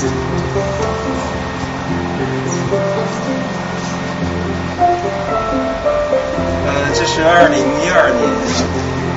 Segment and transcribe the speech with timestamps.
[0.00, 0.08] 呃，
[6.94, 8.24] 这是二零一二年，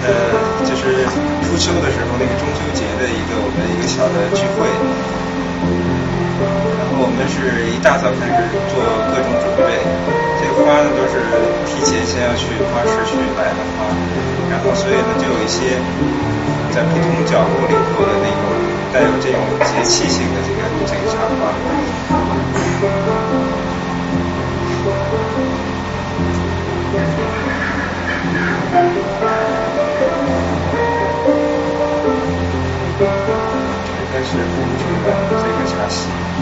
[0.03, 0.11] 呃，
[0.67, 1.07] 就是
[1.47, 4.67] 初秋的时候，那个中秋节的一个我们一个小的聚会。
[6.75, 9.79] 然后我们是一大早开始做各种准备，
[10.43, 11.23] 这个花呢都是
[11.63, 13.87] 提前先要去花市去买的花，
[14.51, 15.79] 然后所以呢就有一些
[16.73, 18.41] 在不同角落里头的那种
[18.91, 20.57] 带有这种节气性的这个
[20.87, 21.53] 这个插花。
[34.11, 34.83] 开始布置
[35.29, 36.32] 这个茶席。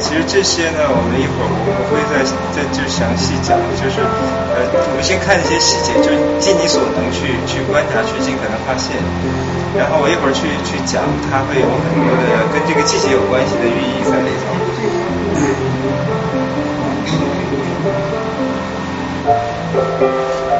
[0.00, 2.20] 其实这些呢，我们一会儿我们会再
[2.52, 8.96] 再就详细讲，就是呃，我们先看一些细节，就尽你所能去去观察，去尽可能发现。
[9.76, 14.44] 然后我一会儿去去讲，它会有很多的跟这个季节有关系的寓意在里头。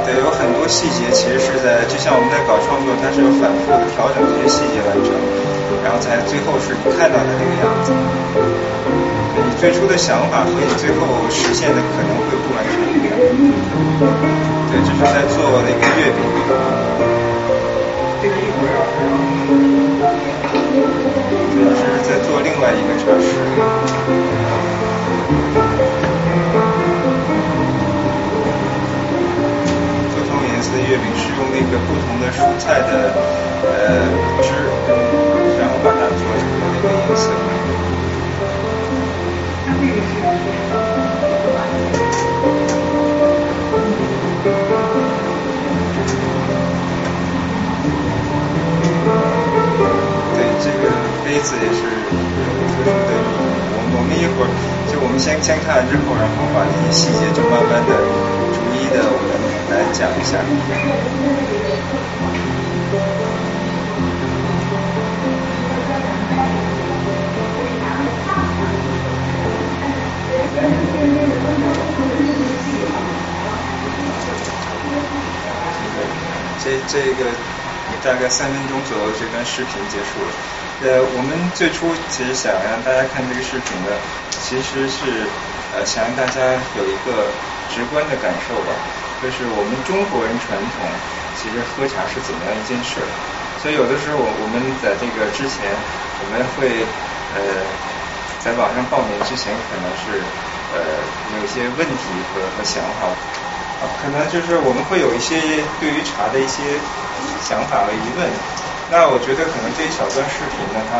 [0.04, 5.08] 对，有很多细节其实是在，就像我们在搞创作，它是有反复的调整这些细节完成，
[5.84, 7.92] 然后在最后是你看到的那个样子。
[9.36, 13.12] 你最初的想法和你最后实现的可能会不完全一样。
[14.70, 16.18] 对，这是在做那个月饼。
[18.20, 18.24] 对，
[21.54, 23.26] 这是在做另外一个茶室。
[30.14, 32.90] 不同颜色的月饼是用那个不同的蔬菜的
[33.62, 33.66] 呃
[34.42, 34.46] 汁，
[35.56, 37.30] 然后把它做成的那个颜色。
[50.34, 50.84] 对，这个
[51.24, 52.36] 杯子也是有特
[52.68, 53.46] 殊的意义。
[53.72, 54.46] 我我们一会儿
[54.90, 57.90] 就我们先先看完之后，然后把这些细节就慢慢的、
[58.52, 59.30] 逐一的我们
[59.70, 60.38] 来讲一下。
[76.60, 77.30] 这这个
[78.02, 80.30] 大概三分钟左右，这段视频结束了。
[80.84, 83.90] 呃，我们最初其实想让大家看这个视频呢，
[84.30, 85.24] 其实是
[85.72, 87.30] 呃想让大家有一个
[87.72, 88.74] 直观的感受吧，
[89.22, 90.84] 就是我们中国人传统
[91.40, 93.08] 其实喝茶是怎么样一件事儿。
[93.62, 95.72] 所以有的时候我我们在这个之前，
[96.20, 96.84] 我们会
[97.34, 97.64] 呃
[98.44, 100.20] 在网上报名之前，可能是
[100.74, 101.00] 呃
[101.36, 102.02] 有一些问题
[102.32, 103.08] 和和想法。
[103.78, 105.38] 啊，可能就是我们会有一些
[105.78, 106.66] 对于茶的一些
[107.46, 108.26] 想法和疑问。
[108.90, 110.98] 那我觉得可能这一小段视频呢，它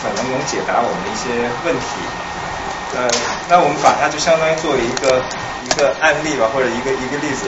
[0.00, 2.00] 可能能解答我们的一些问题。
[2.96, 3.04] 呃，
[3.52, 5.20] 那我们把它就相当于作为一个
[5.60, 7.44] 一个案例吧，或者一个一个例子。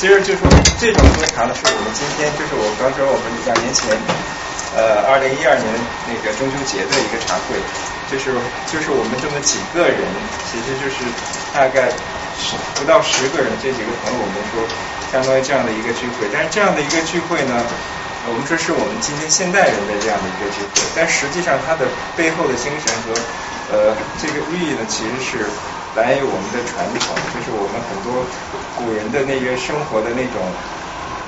[0.00, 0.40] 其实就是
[0.80, 3.92] 这种喝茶呢，是我们今天就是我刚说我们两年前，
[4.72, 5.68] 呃，二零一二年
[6.08, 7.60] 那个中秋节的一个茶会，
[8.10, 8.34] 就是
[8.66, 10.00] 就是我们这么几个人，
[10.50, 11.04] 其实就是
[11.52, 11.90] 大概。
[12.36, 14.60] 十不到十个人，这几个朋友，我们说
[15.08, 16.28] 相当于这样的一个聚会。
[16.28, 17.64] 但是这样的一个聚会呢，
[18.28, 23.16] 我们说是我们今天现代人的这样的一个聚会，但实际上它的背后的精神和
[23.72, 25.48] 呃这个寓意呢，其实是
[25.96, 28.20] 来源于我们的传统，就是我们很多
[28.76, 30.44] 古人的那个生活的那种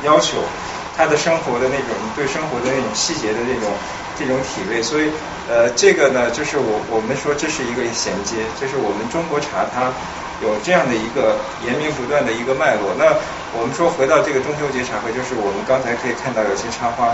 [0.04, 0.44] 要求，
[0.92, 3.72] 他的生活的那种对生活的那种细节的那种
[4.18, 4.82] 这种体味。
[4.82, 5.10] 所以
[5.48, 9.92] 呃这个呢，就是我我们说这是一个衔接，就是我们中国茶它。
[10.38, 11.34] 有这样的一个
[11.66, 12.94] 延绵不断的一个脉络。
[12.94, 13.10] 那
[13.58, 17.10] 我们说回到这个中秋节茶会，就是我们刚才可以看到有些插花，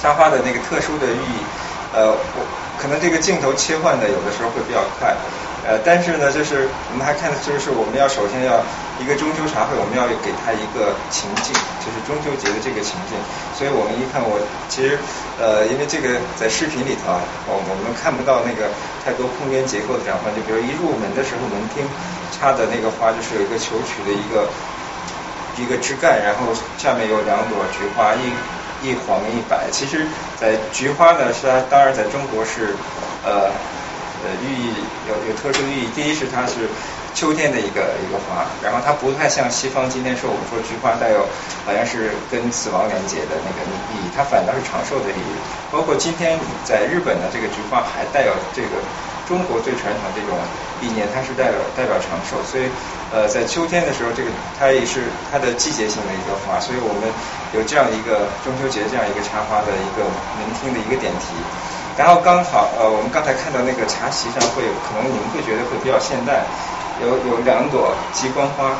[0.00, 1.44] 插花的那个特殊的寓意。
[1.92, 2.40] 呃，我
[2.80, 5.12] 可能这个镜头切换的有的时候会比较快。
[5.66, 8.60] 呃，但是呢，就是我们还看，就是我们要首先要
[9.00, 13.16] 一个中秋茶会，我们要给它一个情境，就是中秋节的这个情境。
[13.56, 14.36] 所以我们一看，我
[14.68, 15.00] 其实
[15.40, 18.68] 呃，因为这个在视频里头啊，我我们看不到那个
[19.00, 21.80] 太多空间结构的转换，就比如一入门的时候，门厅
[22.28, 24.44] 插的那个花就是有一个球曲的一个
[25.56, 28.28] 一个枝干，然后下面有两朵菊花，一
[28.84, 29.64] 一黄一白。
[29.72, 30.04] 其实，
[30.36, 32.76] 在菊花呢，是它当然在中国是
[33.24, 33.48] 呃。
[34.24, 34.72] 呃，寓意
[35.06, 35.88] 有有特殊寓意。
[35.94, 36.66] 第一是它是
[37.14, 41.28] 秋天的一个一个花，然后它不太像西方今天说我们说菊花带有
[41.64, 43.60] 好像是跟死亡连接的那个
[43.92, 45.34] 意义，它反倒是长寿的意义。
[45.70, 48.80] 包括今天在日本的这个菊花还带有这个
[49.28, 50.32] 中国最传统这种
[50.80, 52.40] 意念，它是代表代表长寿。
[52.42, 52.64] 所以
[53.12, 57.06] 呃，在秋天的时候，这个它也是它的季节性的一个花，所以我们
[57.52, 60.02] 有这样一个中秋节这样一个插花的一个
[60.40, 61.36] 聆听的一个点题。
[61.96, 66.42] 然后刚好呃，我们刚才看到那个茶席上会，可能你们会觉得会比较现代，
[67.00, 68.70] 有有两朵鸡冠花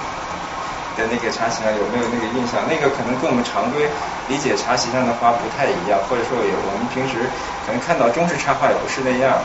[0.97, 2.67] 的那个茶席上有没有那个印象？
[2.67, 3.87] 那个可能跟我们常规
[4.27, 7.31] 理解茶席上的花不太一样，或者说有我们平时
[7.65, 9.39] 可能看到中式插花也不是那样，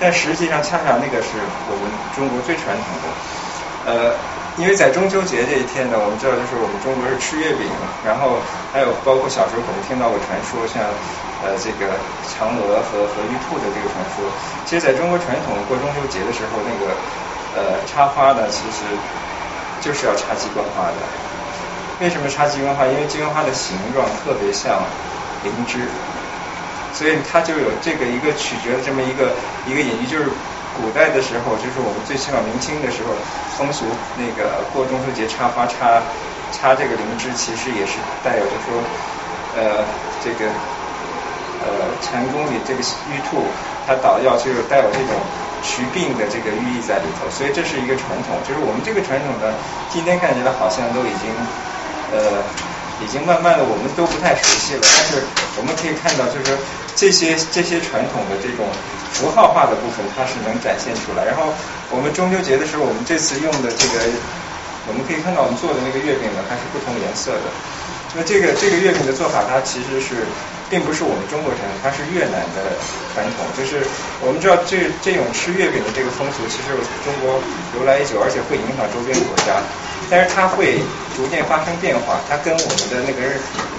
[0.00, 1.38] 但实际上恰恰那个是
[1.70, 1.86] 我们
[2.16, 3.06] 中国最传统的，
[3.92, 4.14] 呃。
[4.60, 7.64] 因为在中秋节这一天呢，我们知道就是我们中国是吃月饼，
[8.04, 8.36] 然后
[8.68, 10.84] 还有包括小时候可能听到过传说，像
[11.40, 11.96] 呃这个
[12.28, 14.28] 嫦娥和和玉兔的这个传说。
[14.68, 16.92] 其实在中国传统过中秋节的时候，那个
[17.56, 18.84] 呃插花呢，其实
[19.80, 21.00] 就是要插鸡冠花的。
[22.04, 22.84] 为什么插鸡冠花？
[22.84, 24.84] 因为鸡冠花的形状特别像
[25.48, 25.88] 灵芝，
[26.92, 29.32] 所以它就有这个一个取决的这么一个
[29.64, 30.28] 一个隐喻，就是。
[30.80, 33.12] 古代的时候，就是我们最起码明清的时候，
[33.58, 33.84] 风俗
[34.16, 36.00] 那个过中秋节插花插
[36.48, 38.80] 插这个灵芝，其实也是带有就说
[39.52, 39.84] 呃
[40.24, 40.48] 这个
[41.60, 42.80] 呃禅宫里这个
[43.12, 43.44] 玉兔，
[43.86, 45.12] 它捣药就是带有这种
[45.60, 48.40] 祛病的这个寓意在里头，所以这是一个传统。
[48.48, 49.52] 就是我们这个传统呢，
[49.92, 51.28] 今天看起来好像都已经
[52.16, 52.40] 呃
[53.04, 55.20] 已经慢慢的我们都不太熟悉了，但是
[55.60, 56.56] 我们可以看到，就是
[56.96, 58.64] 这些这些传统的这种。
[59.12, 61.52] 符号化的部分它是能展现出来，然后
[61.90, 64.00] 我们中秋节的时候，我们这次用的这个，
[64.88, 67.46] 我们可以看到我们做的那个月饼呢，它是不同颜色的。
[68.14, 70.24] 那这个这个月饼的做法，它其实是
[70.68, 72.76] 并不是我们中国传统，它是越南的
[73.14, 73.44] 传统。
[73.56, 73.84] 就是
[74.20, 76.72] 我们知道这这种吃月饼的这个风俗，其实
[77.04, 77.40] 中国
[77.78, 79.60] 由来已久，而且会影响周边国家。
[80.10, 80.78] 但是它会
[81.16, 83.20] 逐渐发生变化，它跟我们的那个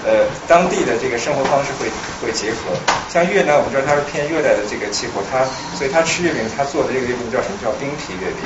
[0.06, 1.86] 呃当地的这个生活方式会
[2.20, 2.74] 会结合。
[3.08, 5.44] 像越南，我们知道它是偏热带的这个气候，它
[5.76, 8.42] 所以它吃月饼，它做的这个月饼叫什么叫冰皮月饼？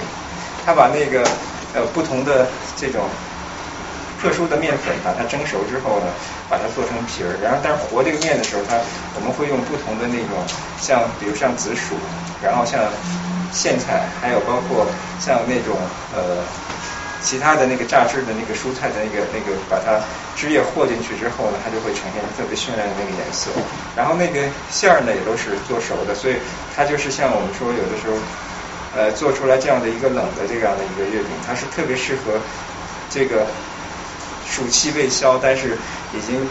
[0.65, 1.25] 它把那个
[1.73, 2.47] 呃不同的
[2.77, 3.09] 这种
[4.21, 6.13] 特殊的面粉，把它蒸熟之后呢，
[6.49, 7.41] 把它做成皮儿。
[7.41, 8.77] 然后但是和这个面的时候，它
[9.17, 10.37] 我们会用不同的那种
[10.81, 11.97] 像比如像紫薯，
[12.45, 12.85] 然后像
[13.53, 14.85] 苋菜，还有包括
[15.21, 15.77] 像那种
[16.13, 16.45] 呃。
[17.21, 19.99] 其他的那个榨汁的那个蔬菜的那个那个，把它
[20.37, 23.51] 汁液和进去之后呢，它就会呈现特别绚烂的那个颜色。
[23.97, 26.37] 然后那个馅儿呢也都是做熟的，所以
[26.75, 28.15] 它就是像我们说有的时候，
[28.95, 32.39] 呃，做出来这样的一个冷的这样的一个月饼，它是特别适合
[33.11, 33.47] 这个
[34.47, 35.77] 暑气未消，但是
[36.15, 36.47] 已经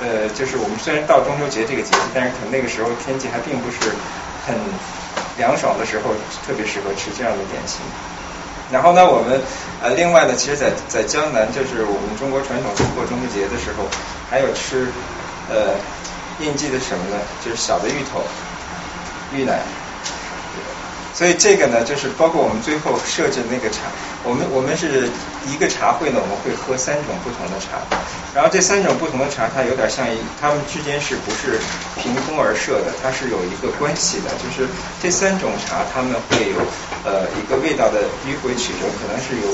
[0.00, 3.92] 呃，就是我们虽然到中秋节这个节气，但是可能那个时候天气还并不是
[4.46, 4.56] 很
[5.36, 6.10] 凉爽的时候，
[6.46, 7.84] 特别适合吃这样的点心。
[8.72, 9.40] 然后呢，我们
[9.82, 13.86] 呃，另外呢，其实，在在江南，就是我们中国传统过中秋节的时候，
[14.28, 14.88] 还有吃
[15.48, 15.74] 呃
[16.40, 17.16] 应季的什么呢？
[17.44, 18.24] 就是小的芋头、
[19.32, 19.60] 芋奶。
[21.16, 23.88] 所以这个呢，就是包括我们最后设置那个茶，
[24.20, 25.08] 我们我们是
[25.48, 27.80] 一个茶会呢，我们会喝三种不同的茶，
[28.36, 31.56] 然后这三种不同的茶，它有点像一，它们之间是不是
[31.96, 32.92] 凭空而设的？
[33.00, 34.68] 它是有一个关系的，就是
[35.00, 36.60] 这三种茶，它们会有
[37.08, 39.48] 呃一个味道的迂回曲折，可能是由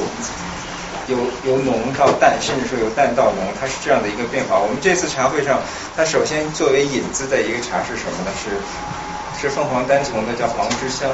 [1.14, 1.14] 由
[1.46, 4.58] 由浓到淡，甚至说由淡到浓，它是这样的一个变化。
[4.58, 5.62] 我们这次茶会上，
[5.94, 8.34] 它首先作为引子的一个茶是什么呢？
[8.34, 8.58] 是
[9.40, 11.06] 是凤凰单丛的，叫黄之香。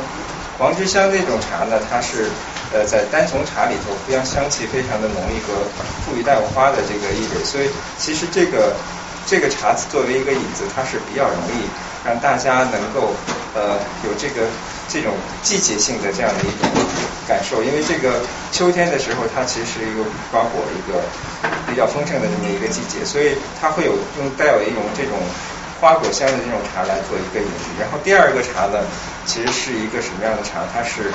[0.58, 2.26] 黄之香这种茶呢，它是
[2.75, 5.55] 呃在单丛茶里头，非常香气非常的浓，郁和
[6.05, 7.44] 富于带花的这个意味。
[7.44, 8.75] 所以其实这个
[9.25, 11.62] 这个茶作为一个引子，它是比较容易
[12.05, 13.14] 让大家能够
[13.55, 14.50] 呃有这个
[14.88, 15.14] 这种
[15.44, 16.69] 季节性的这样的一种
[17.29, 17.62] 感受。
[17.62, 18.19] 因为这个
[18.50, 20.98] 秋天的时候，它其实是一个瓜果一个
[21.70, 25.15] 比较丰盛的这么一个季节，所以它会有用带有一种这种。
[25.81, 28.82] 花果香的这种茶来做一个隐喻，然后第二个茶呢，
[29.25, 30.67] 其实是一个什么样的茶？
[30.75, 31.06] 它是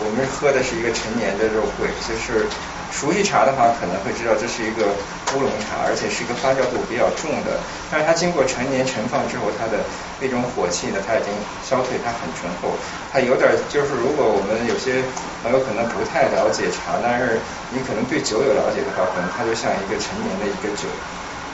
[0.00, 2.48] 我们喝的是一个陈年的肉桂，就是
[2.90, 4.88] 熟悉茶的话可能会知道这是一个
[5.36, 7.60] 乌龙茶，而且是一个发酵度比较重的。
[7.92, 9.84] 但是它经过陈年陈放之后，它的
[10.16, 11.28] 那种火气呢，它已经
[11.60, 12.72] 消退，它很醇厚。
[13.12, 15.04] 它有点就是，如果我们有些
[15.44, 17.36] 朋友可能不太了解茶，但是
[17.68, 20.88] 你可能对酒有了解的话，可能它就像一个陈年的一个酒。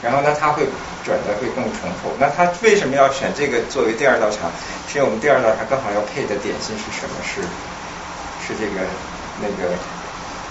[0.01, 0.65] 然后呢，它会
[1.05, 2.11] 转的会更醇厚。
[2.19, 4.49] 那它为什么要选这个作为第二道茶？
[4.89, 7.15] 是因为我们第二道茶刚好要配的点心是什么？
[7.23, 7.41] 是
[8.41, 8.81] 是这个
[9.39, 9.71] 那个，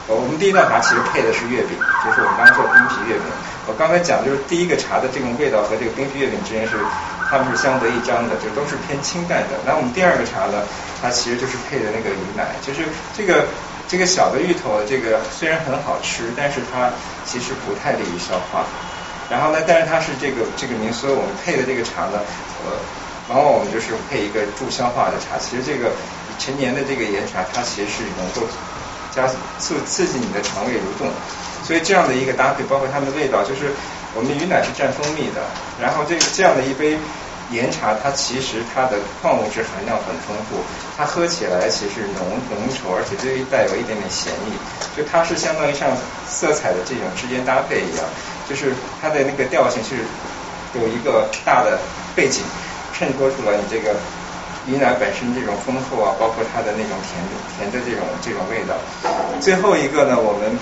[0.07, 3.27] 我们第一道茶其实配的是月饼，就是我们刚刚做冰皮月饼。
[3.67, 6.79] 我刚才讲就是第一个茶的这种味道和这个冰皮月饼之间是
[7.29, 9.59] 它们是相得益彰的，就都是偏清淡的。
[9.67, 10.63] 那我们第二个茶呢，
[11.03, 13.45] 它其实就是配的那个鱼奶，就是这个
[13.87, 16.91] 这个小的芋头，这个虽然很好吃，但是它
[17.27, 18.65] 其实不太利于消化。
[19.31, 19.63] 然后呢？
[19.67, 22.19] 但是它是这个这个名，所以我们配的这个茶呢，
[22.67, 22.75] 呃，
[23.29, 25.39] 往往我们就是配一个助消化的茶。
[25.39, 25.93] 其实这个
[26.39, 28.43] 陈年的这个岩茶，它其实是能够
[29.15, 31.09] 加促刺激你的肠胃蠕动。
[31.63, 33.71] 所以这样的一个搭配，包括它的味道，就是
[34.17, 35.39] 我们云奶是蘸蜂蜜的，
[35.81, 36.99] 然后这个这样的一杯
[37.53, 40.59] 岩茶它其实它的矿物质含量很丰富，
[40.99, 44.59] 它喝起来其实浓浓稠，而且略带有一点点咸意，
[44.97, 45.95] 就它是相当于像
[46.27, 48.03] 色彩的这种之间搭配一样，
[48.51, 49.95] 就是它的那个调性是
[50.75, 51.79] 有一个大的
[52.17, 52.43] 背景
[52.93, 53.95] 衬托出来你这个
[54.67, 58.75] 云南本身这种丰厚啊，包括它的那种甜的甜的这种这种味道。
[59.41, 60.59] 最后一个呢，我们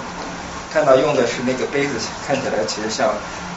[0.71, 3.09] 看到用的是那个杯子，看起来其实像。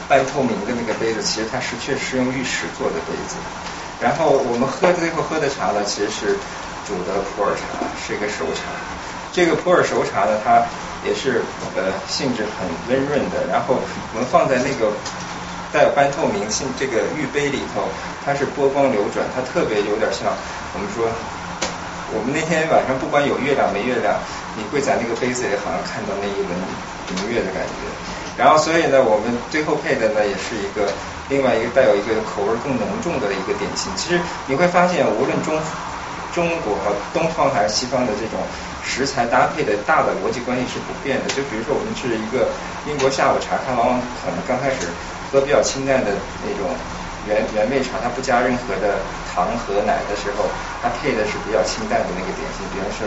[0.08, 3.36] 半透明的那个杯子，其实它是确实用玉石做的杯子。
[3.98, 6.36] 然后我们喝最后喝的茶呢，其实是
[6.84, 7.62] 煮的普洱茶，
[7.96, 8.60] 是一个熟茶。
[9.32, 10.66] 这个普洱熟茶呢，它
[11.04, 11.42] 也是
[11.76, 13.46] 呃性质很温润的。
[13.50, 13.76] 然后
[14.12, 14.92] 我们放在那个
[15.72, 17.88] 带有半透明性这个玉杯里头，
[18.24, 20.32] 它是波光流转，它特别有点像
[20.74, 21.08] 我们说，
[22.12, 24.14] 我们那天晚上不管有月亮没月亮，
[24.56, 26.50] 你会在那个杯子里好像看到那一轮
[27.16, 27.88] 明月的感觉。
[28.36, 30.88] 然后，所以呢，我们最后配的呢，也是一个
[31.28, 33.92] 另外一个带有一个口味更浓重的一个点心。
[33.94, 35.52] 其实你会发现，无论中
[36.32, 36.72] 中国
[37.12, 38.40] 东方还是西方的这种
[38.84, 41.28] 食材搭配的大的逻辑关系是不变的。
[41.34, 42.48] 就比如说，我们是一个
[42.86, 44.88] 英国下午茶，它往往可能刚开始
[45.30, 46.10] 喝比较清淡的
[46.44, 46.70] 那种
[47.26, 48.98] 原原味茶，它不加任何的
[49.32, 50.50] 糖和奶的时候，
[50.82, 53.06] 它配的是比较清淡的那个点心，比方说。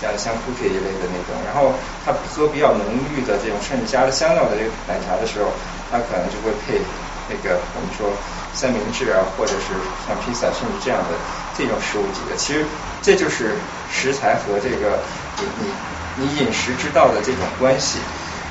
[0.00, 1.72] 像像 cookie 一类的那种，然后
[2.04, 2.84] 他喝比较浓
[3.14, 5.50] 郁的这种，甚至加了香料的这个奶茶的时候，
[5.90, 6.80] 他可能就会配
[7.28, 8.12] 那个我们说
[8.54, 9.74] 三明治啊，或者是
[10.06, 11.16] 像披萨，甚至这样的
[11.56, 12.36] 这种食物级的。
[12.36, 12.64] 其实
[13.02, 13.56] 这就是
[13.90, 15.00] 食材和这个
[15.38, 17.98] 你你你饮食之道的这种关系。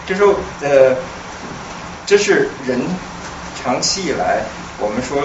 [0.06, 0.96] 就说呃，
[2.06, 2.82] 这是人
[3.62, 4.44] 长期以来
[4.80, 5.22] 我们说。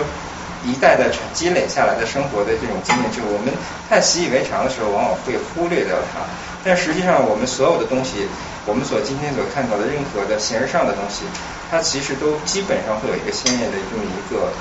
[0.65, 3.53] 一代代积累下来的生活的这种经验，就我们
[3.89, 6.21] 太习以为常的时候，往往会忽略掉它。
[6.63, 8.29] 但实际上，我们所有的东西，
[8.67, 11.25] 我们所今天所看到的任何的形而上的东西，
[11.71, 14.53] 它其实都基本上会有一个鲜艳的这么一个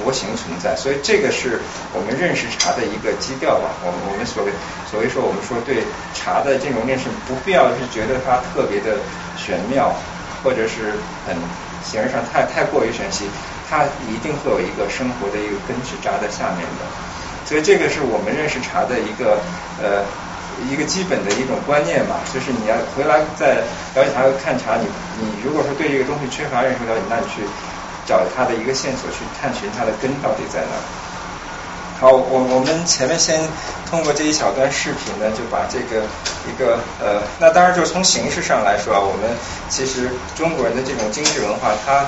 [0.00, 0.74] 模型存在。
[0.74, 1.60] 所以，这个是
[1.92, 3.68] 我们认识茶的一个基调吧。
[3.84, 4.52] 我们我们所谓
[4.88, 5.84] 所谓说，我们说对
[6.16, 8.96] 茶的这种认识，不必要是觉得它特别的
[9.36, 9.92] 玄妙，
[10.42, 10.96] 或者是
[11.28, 11.36] 很
[11.84, 13.28] 形而上太太过于玄奇。
[13.72, 16.84] 它一定会有一个生活的一个根是扎在下面的，
[17.48, 19.40] 所以这个是我们认识茶的一个
[19.80, 20.04] 呃
[20.68, 23.64] 一个基本的一种观念嘛，就是你要回来再
[23.96, 24.84] 了解茶看茶，你
[25.16, 27.48] 你如果说对这个东西缺乏认识了解，那你去
[28.04, 30.76] 找它的一个线索去探寻它的根到底在哪。
[31.98, 33.40] 好，我我们前面先
[33.88, 36.04] 通过这一小段视频呢，就把这个
[36.44, 39.32] 一个呃，那当然就是从形式上来说啊，我们
[39.70, 42.04] 其实中国人的这种精致文化，它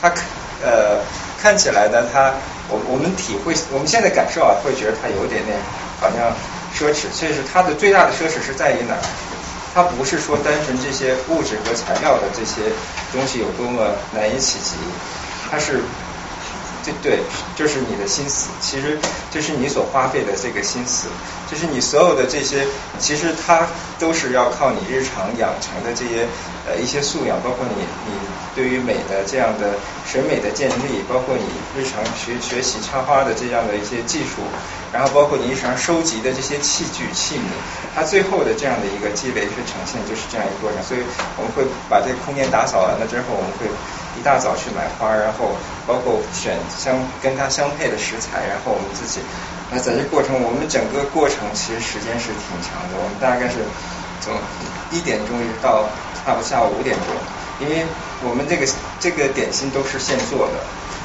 [0.00, 0.14] 它。
[0.62, 1.00] 呃，
[1.40, 2.34] 看起来呢，它
[2.68, 5.56] 我我们体会，我们现在感受啊，会觉得它有点点
[6.00, 6.32] 好像
[6.74, 7.06] 奢侈。
[7.12, 9.00] 其实它的最大的奢侈是在于哪儿？
[9.74, 12.72] 它不是说单纯这些物质和材料的这些
[13.12, 14.76] 东西有多么难以企及，
[15.50, 15.80] 它是。
[17.02, 17.18] 对，
[17.56, 18.98] 就是你的心思，其实
[19.30, 21.08] 就是你所花费的这个心思，
[21.50, 22.66] 就是你所有的这些，
[22.98, 23.66] 其实它
[23.98, 26.26] 都是要靠你日常养成的这些
[26.66, 28.12] 呃一些素养，包括你你
[28.54, 29.74] 对于美的这样的
[30.06, 31.44] 审美的建立，包括你
[31.78, 34.42] 日常学学习插花的这样的一些技术，
[34.92, 37.50] 然后包括你日常收集的这些器具器皿，
[37.94, 41.00] 它最后的这样的一个积累是呈现就是这样一个过程，所以
[41.36, 43.66] 我们会把这个空间打扫完了之后，我们会。
[44.18, 45.54] 一大早去买花，然后
[45.86, 49.20] 包括选相跟它相配的食材，然后我们自己。
[49.70, 52.98] 那在这过程，我们整个过程其实时间是挺长的。
[52.98, 53.62] 我们大概是
[54.18, 54.34] 从
[54.90, 55.86] 一点钟一直到
[56.24, 57.06] 差不多下午五点钟，
[57.62, 57.86] 因为
[58.26, 58.66] 我们这个
[58.98, 60.58] 这个点心都是现做的，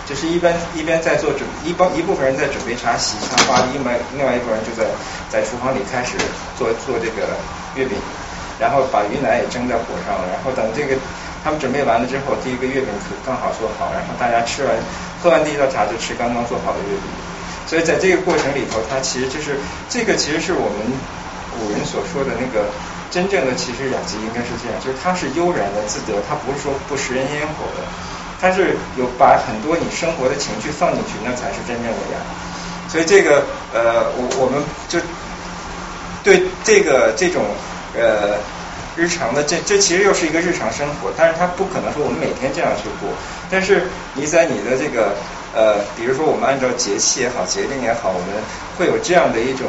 [0.09, 4.89] 就是一般一边在做准一帮一部分人在准备茶席插花，另外另外一部分人就在
[5.29, 6.17] 在厨房里开始
[6.57, 7.35] 做做这个
[7.75, 7.99] 月饼，
[8.57, 10.97] 然后把鱼奶也蒸在火上了，然后等这个。
[11.43, 14.71] 他们准备完了之后，第一个月饼可刚好做好，然后大家吃完
[15.21, 17.05] 喝完第一道茶就吃刚刚做好的月饼。
[17.67, 19.59] 所以在这个过程里头，它其实就是
[19.89, 20.79] 这个，其实是我们
[21.51, 22.71] 古人所说的那个
[23.11, 27.83] 真正的其实雅集应该是这样，就是它是悠然的自得，它不是说不食人烟火的，
[28.39, 32.19] 它是有把很多你生活的情绪放进去，那才是真正的雅。
[32.87, 34.99] 所以这个呃，我我们就
[36.23, 37.43] 对这个这种
[37.99, 38.39] 呃。
[38.95, 43.09] 日常的这这其实又是一个日常生活，但是它不可能说我们每天这样去过。
[43.49, 45.15] 但是你在你的这个
[45.53, 48.29] 呃，比如说我们按照节气也好，节令也好，我们
[48.77, 49.65] 会有这样的一种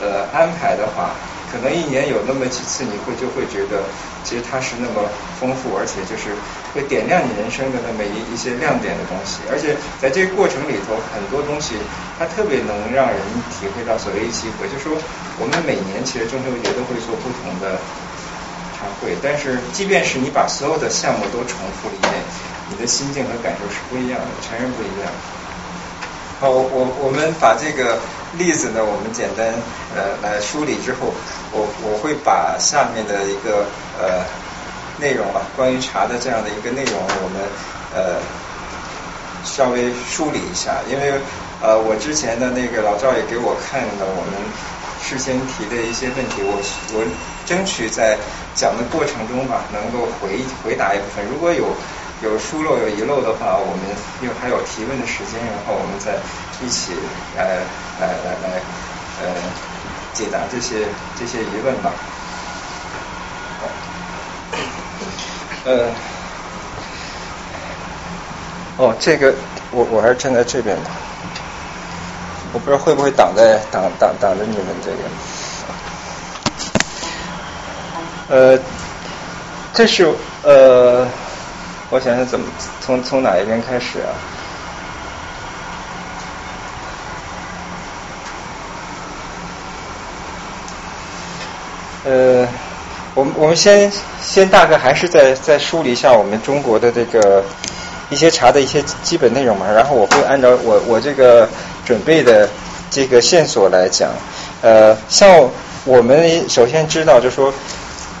[0.00, 1.12] 呃安排的话，
[1.52, 3.84] 可能一年有那么几次，你会就会觉得
[4.24, 5.08] 其实它是那么
[5.40, 6.32] 丰富，而且就是
[6.72, 9.40] 会点亮你人生的那么一一些亮点的东西。
[9.52, 11.76] 而且在这个过程里头，很多东西
[12.18, 13.20] 它特别能让人
[13.52, 14.92] 体会到所谓一期一会，就说
[15.40, 17.76] 我们每年其实中秋节都会做不同的。
[19.00, 22.12] 会，但是即便是你把所有的项目都重复了一遍，
[22.70, 25.10] 你的心境和感受是不一样的，全然不一样。
[26.40, 27.98] 好，我我们把这个
[28.36, 29.46] 例子呢，我们简单
[29.94, 31.14] 呃来梳理之后，
[31.52, 33.64] 我我会把下面的一个
[34.00, 34.24] 呃
[34.98, 37.38] 内容啊，关于茶的这样的一个内容，我们
[37.94, 38.18] 呃
[39.44, 41.14] 稍微梳理一下，因为
[41.60, 44.34] 呃我之前的那个老赵也给我看了我们
[44.98, 46.58] 事先提的一些问题，我
[46.94, 47.06] 我
[47.46, 48.16] 争取在
[48.54, 51.66] 讲的过程中吧，能够回回答一部分，如果有。
[52.22, 53.82] 有疏漏有遗漏的话，我们
[54.22, 56.14] 又还有提问的时间，然后我们再
[56.64, 56.92] 一起
[57.36, 57.58] 来
[58.00, 58.62] 来来来
[59.20, 59.34] 呃
[60.14, 60.86] 解答这些
[61.18, 61.90] 这些疑问吧。
[65.64, 65.90] 呃，
[68.76, 69.34] 哦，这个
[69.72, 70.90] 我我还是站在这边的，
[72.52, 75.31] 我不知道会不会挡在挡挡挡着你们这个。
[78.32, 78.58] 呃，
[79.72, 80.08] 这是
[80.42, 81.06] 呃。
[81.94, 82.46] 我想想怎么
[82.80, 84.08] 从从哪一边开始啊？
[92.06, 92.48] 呃，
[93.14, 97.44] 我们我们先先大概还是再再梳理一下我们中国的这个
[98.08, 101.46] 一些茶的一些基本内容嘛，然后我会按照我我这个
[101.84, 102.48] 准备的
[102.90, 104.08] 这个线索来讲。
[104.62, 105.46] 呃，像
[105.84, 107.52] 我们首先知道，就说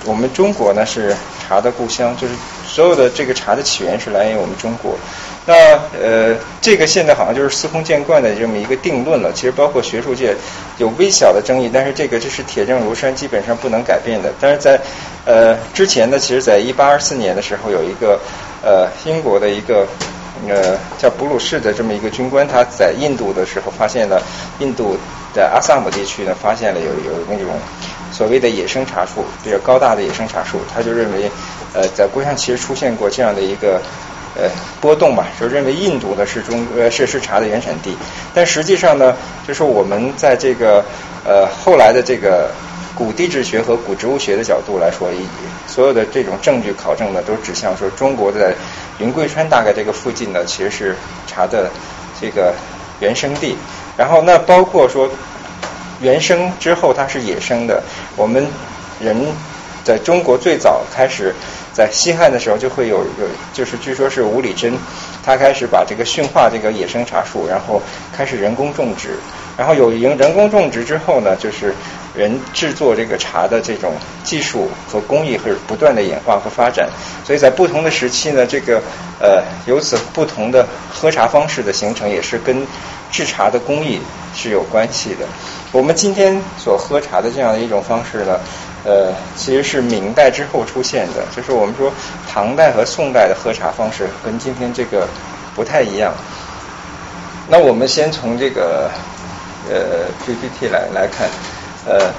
[0.04, 1.14] 我们中国呢是
[1.46, 2.34] 茶的故乡，就是。
[2.64, 4.96] 所有的这个茶的起源是来源于我们中国，
[5.44, 5.52] 那
[6.02, 9.30] 呃，这个现在好像就是司空见惯的这么一个定论了。
[9.34, 10.34] 其实包括学术界
[10.78, 14.32] 有微小的争议，但是这个就是铁证如山，基本上不能改变的。
[14.40, 14.80] 但是在
[15.26, 18.18] 呃之前呢，其实在一八二四年的时候，有一个
[18.62, 19.86] 呃英国的一个
[20.48, 24.22] 呃叫布鲁士的这么一个军官，他在印度的时候发现了
[24.60, 24.96] 印度
[25.34, 27.48] 的阿萨姆地区呢，发现了有有那种
[28.12, 31.30] 所谓的野生茶树，比较高大的野生茶树，他就认为。
[31.74, 33.80] 呃，在国上其实出现过这样的一个
[34.36, 34.42] 呃
[34.78, 37.96] 波动吧，就认为印度呢是中呃是是茶的原产地，
[38.34, 39.16] 但实际上呢，
[39.48, 40.84] 就是我们在这个
[41.24, 42.50] 呃后来的这个
[42.94, 45.26] 古地质学和古植物学的角度来说，以
[45.66, 48.54] 所有的这种证据考证呢，都指向说中国的
[48.98, 50.94] 云贵川大概这个附近呢，其实是
[51.26, 51.70] 茶的
[52.20, 52.52] 这个
[53.00, 53.56] 原生地。
[53.96, 55.08] 然后那包括说
[56.02, 57.82] 原生之后它是野生的，
[58.16, 58.46] 我们
[59.00, 59.16] 人
[59.84, 61.34] 在中国最早开始。
[61.74, 64.74] 在西汉的时候，就会有有，就是据说是吴理真，
[65.24, 67.80] 他开始把这个驯化这个野生茶树，然后
[68.14, 69.16] 开始人工种植，
[69.56, 71.74] 然后有人人工种植之后呢，就是
[72.14, 76.86] 人制作这个茶的这种技术和工艺会不断的演化和发展，
[77.24, 78.82] 所以在不同的时期呢，这个
[79.18, 82.66] 呃由此不同的喝茶方式的形成，也是跟
[83.12, 84.00] 制茶的工艺
[84.34, 85.24] 是有关系的。
[85.70, 88.40] 我们今天所喝茶的这样的一种方式呢。
[88.84, 91.88] 呃，其实是明代之后出现的，就是我们说
[92.28, 95.06] 唐代和宋代的喝茶方式跟今天这个
[95.54, 96.12] 不太一样。
[97.46, 98.90] 那我们先从这个
[99.70, 101.28] 呃 PPT 来来看，
[101.86, 102.12] 呃，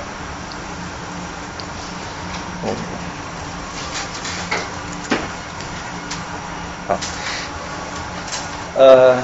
[6.87, 6.97] 好，
[8.75, 9.21] 呃，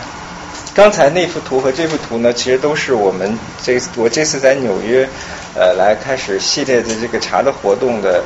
[0.74, 5.08] 刚才那幅图和这幅图呢，其实都是我们这我这次在纽约。
[5.56, 8.24] 呃，来开始系列的这个茶的活动的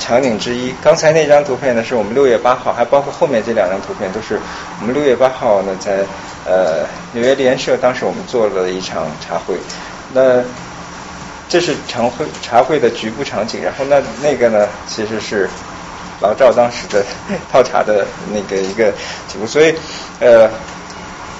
[0.00, 0.74] 场景之一。
[0.82, 4.38] 刚才那张图片呢，是我们六月八号，还包括后面这两张图片，都是
[4.80, 6.04] 我们六月八号呢在
[6.44, 9.56] 呃纽约联社，当时我们做了一场茶会。
[10.12, 10.42] 那
[11.48, 15.48] 这是茶会茶会的局部场景，然后那那个呢，其实是
[16.20, 17.04] 老赵当时的
[17.52, 18.90] 泡茶的那个一个
[19.28, 19.72] 局部，所以
[20.18, 20.50] 呃。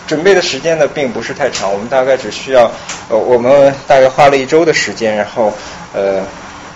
[0.07, 2.71] 准备的时间呢，并不是太长，我们大概只需要，
[3.09, 5.53] 呃，我们大概花了一周的时间，然后
[5.95, 6.23] 呃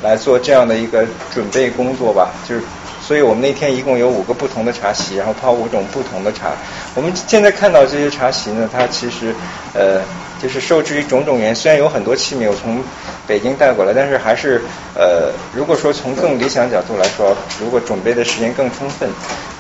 [0.03, 2.31] 来做这样的一个准备工作吧。
[2.49, 2.63] 就是，
[3.03, 6.53] 所以我们那天一共有五个不同的茶席，然后泡五种不同的茶。
[6.95, 9.35] 我们现在看到这些茶席呢，它其实
[9.75, 10.01] 呃
[10.43, 12.83] 就是受制于种种原因，虽然有很多器皿我从
[13.27, 14.63] 北京带过来，但是还是
[14.95, 19.11] 呃如果说从更理想角度来说，如果准备的时间更充分，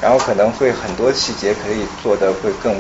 [0.01, 2.75] 然后可能会很多细节可以做的会更。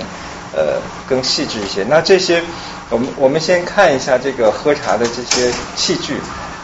[0.58, 1.84] 呃，更细致一些。
[1.88, 2.42] 那这些，
[2.90, 6.16] 我们我们先看一下这个喝茶的这些器具。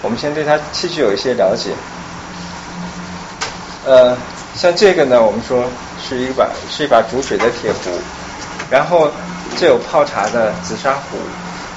[0.02, 1.70] 我们先对它器具有一些了解。
[3.87, 4.16] 呃，
[4.57, 5.64] 像这个呢，我们说
[6.02, 7.90] 是一把是一把煮水的铁壶，
[8.68, 9.09] 然后
[9.57, 11.16] 这有泡茶的紫砂壶，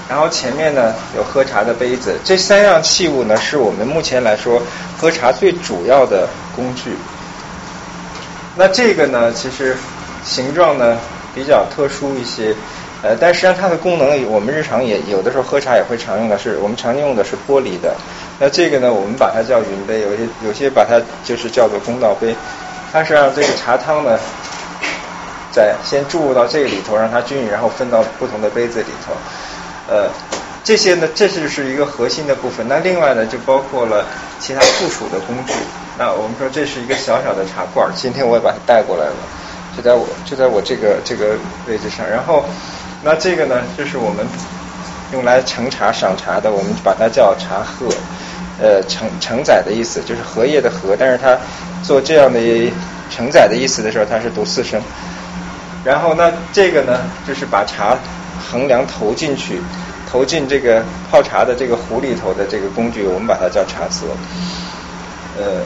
[0.10, 2.19] 然后前面呢有喝茶的杯子。
[2.23, 4.60] 这三样器物呢，是我们目前来说
[4.97, 6.97] 喝茶最主要的工具。
[8.56, 9.77] 那这个呢，其实
[10.25, 10.97] 形状呢。
[11.38, 12.56] 比较特殊一些，
[13.04, 17.95] 呃，但实际上它的功能，我们日常也有的时候喝茶也会常用的是，我们常用的是玻璃的。
[18.39, 22.36] 那这个呢，我们把它叫云杯，有些有些把它就是叫做公道杯。
[22.91, 24.17] 它是让这个茶汤呢，
[25.52, 29.13] 再先注入到这个里头，让它均匀，然后分到不同的杯子里头。
[29.88, 30.10] 呃，
[30.63, 32.67] 这些呢，这就是一个核心的部分。
[32.67, 34.08] 那另外呢，就包括了
[34.39, 35.54] 其他附属的工具。
[36.00, 39.15] 那我们说这是一个小小的茶罐，今天我也把它带过来了，
[39.78, 41.36] 就在我就在我这个这个
[41.68, 42.10] 位置上。
[42.10, 42.44] 然后，
[43.04, 44.26] 那这个呢，就是我们
[45.13, 47.88] 用来盛茶赏茶的，我们把它叫茶鹤。
[48.60, 51.38] 呃，承承载的意思就是荷叶的荷，但是它
[51.84, 52.40] 做这样的
[53.08, 54.82] 承载的意思的时候，它是读四声。
[55.86, 57.96] 然后那这个呢，就是把茶
[58.50, 59.62] 衡量投进去，
[60.10, 64.08] 投进这个泡茶的这个壶里头的这个工具，我们把它叫茶色。
[65.38, 65.62] 呃，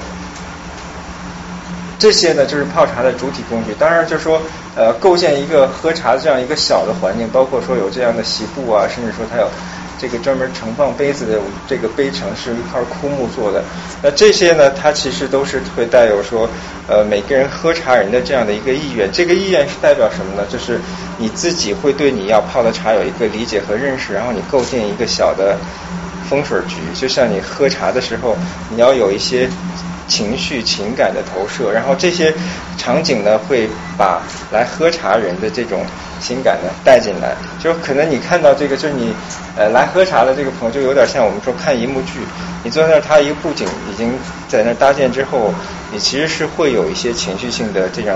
[2.01, 3.75] 这些呢就是泡茶的主体工具。
[3.77, 4.41] 当然，就是说
[4.75, 9.47] 呃，构建一个喝茶的这样一个小的环境，包括说有这样的席布啊，甚至说它有。
[10.01, 13.63] 这个专门盛放杯子的这个杯盛是一块枯木做的，
[14.01, 16.49] 那这些呢，它其实都是会带有说，
[16.87, 19.07] 呃，每个人喝茶人的这样的一个意愿。
[19.11, 20.43] 这个意愿是代表什么呢？
[20.49, 20.81] 就是
[21.19, 25.55] 你自己会对你要泡的茶有一个理解和认识，然后你构建一个小的
[26.27, 26.77] 风水局。
[26.95, 28.35] 就像你喝茶的时候，
[28.71, 29.47] 你要有一些
[30.11, 32.33] 情绪情感的投射，然后这些
[32.77, 34.21] 场景呢，会把
[34.51, 35.85] 来喝茶人的这种。
[36.21, 39.11] 情感呢带进来，就可能你看到这个，就是你
[39.57, 42.19] 呃来喝茶的这个朋友，就有点像我们说看一幕剧。
[42.63, 44.13] 你坐在那儿，他一个布景已经
[44.47, 45.51] 在那儿搭建之后，
[45.91, 48.15] 你其实是会有一些情绪性的这样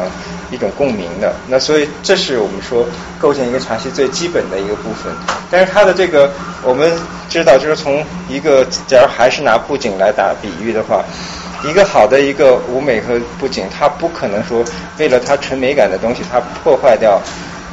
[0.52, 1.34] 一种共鸣的。
[1.48, 2.86] 那所以这是我们说
[3.20, 5.12] 构建一个茶席最基本的一个部分。
[5.50, 6.30] 但是它的这个
[6.62, 6.96] 我们
[7.28, 11.04] 知道，就是从一个假如还是拿布景来打比喻的话，
[11.68, 14.64] 一个好的一个舞美和布景，它不可能说
[14.98, 17.20] 为了它纯美感的东西，它破坏掉。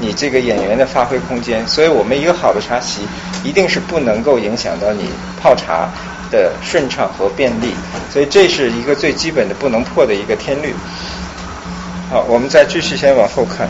[0.01, 3.03] 你这个演员的发挥空间，所以我们一个好的茶席
[3.45, 5.89] 一定是不能够影响到你泡茶
[6.29, 7.73] 的顺畅和便利，
[8.11, 10.75] 所以这是一个最基本的不能破的一个天律。
[12.11, 13.69] 好，我们再继续先往后看。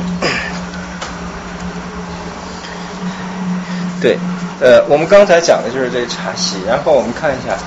[4.00, 4.16] 对，
[4.60, 7.58] 呃，我们刚才讲的就是这个茶席，然后我们看一下。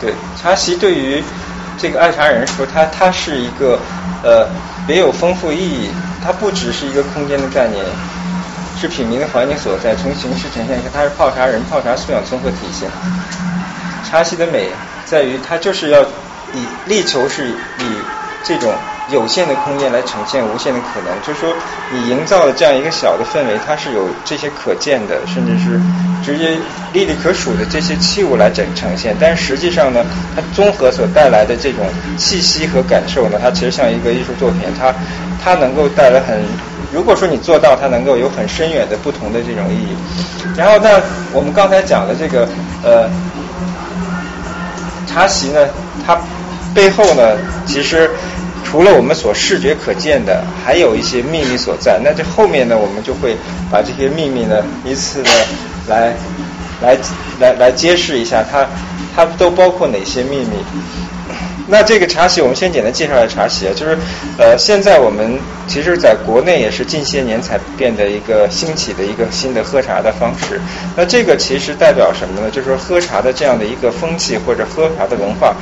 [0.00, 1.22] 对，茶席对于
[1.78, 3.78] 这个爱茶人说，它它是一个
[4.22, 4.48] 呃
[4.86, 5.90] 别有丰富意义。
[6.22, 7.82] 它不只是一个空间的概念，
[8.78, 9.96] 是品茗的环境所在。
[9.96, 12.90] 从形式呈现，它是泡茶人泡茶素养综合体现。
[14.08, 14.68] 茶席的美
[15.06, 17.54] 在于，它就是要以力求是以
[18.44, 18.74] 这种。
[19.10, 21.52] 有限的空间来呈现无限的可能，就是说
[21.92, 25.80] 你营造的这样一个小的氛围，它是有这些可见的，甚至是
[26.24, 26.56] 直接
[26.92, 29.16] 历历可数的这些器物来整呈现。
[29.20, 30.04] 但是实际上呢，
[30.36, 34.94] 它综合所带来的这种气息和感受呢，它其实像一个艺术作品，它
[35.42, 36.40] 它能够带来很，
[36.92, 39.96] 如果说你做到，它能够有很深远的不同的这种意义。
[40.56, 42.46] 然后呢，我们刚才讲的这个
[42.84, 43.10] 呃
[45.06, 45.66] 茶席呢，
[46.06, 46.16] 它
[46.72, 48.08] 背后呢，其实。
[48.70, 52.00] 除了我们所视觉可见的，还有一些秘密所在。
[52.04, 53.36] 那这后面呢，我们就会
[53.68, 55.30] 把这些秘密呢，依次的
[55.88, 56.14] 来
[56.80, 56.96] 来
[57.40, 58.64] 来来揭示一下，它
[59.16, 60.54] 它都包括哪些秘密。
[61.70, 63.96] 那这个茶席，我们先简单介绍一下茶席啊，就是
[64.36, 70.60] 呃，现在我们其实在国内也是近些年才变得一个兴起的一个新的喝茶的方式。
[70.96, 72.50] 那这个其实代表什么呢？
[72.50, 75.54] 就是说喝茶的这样的一个风气或者喝茶的文化，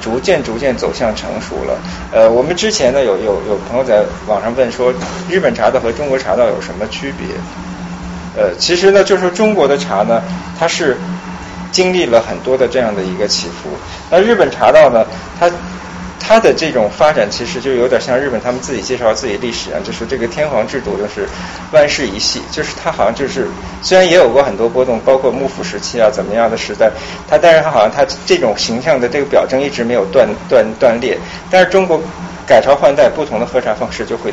[0.00, 1.76] 逐渐逐渐走向成熟了。
[2.12, 4.94] 呃，我们之前呢有有有朋友在网上问说，
[5.28, 7.26] 日本茶道和中国茶道有什么区别？
[8.40, 10.22] 呃，其实呢，就是说中国的茶呢，
[10.56, 10.96] 它是。
[11.76, 13.68] 经历了很多的这样的一个起伏，
[14.10, 15.04] 那日本茶道呢，
[15.38, 15.52] 它
[16.18, 21.28] 它的这种发展其实就有点像日本他们自己介绍自己历史啊，就是这个天皇制度就是
[21.72, 23.46] 万世一系，就是它好像就是
[23.82, 26.90] 虽然也有过很多波动，包括幕府时期啊怎么样的时代，
[27.28, 31.18] 它但是它好像它这种形象的这个表征一直没有断断断裂，
[31.50, 32.00] 但是中国
[32.46, 34.32] 改朝换代，不同的喝茶方式就会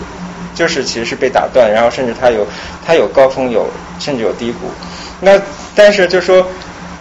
[0.55, 2.47] 就是其实是被打断，然后甚至它有
[2.85, 3.67] 它有高峰有
[3.99, 4.71] 甚至有低谷，
[5.19, 5.37] 那
[5.75, 6.47] 但是就说。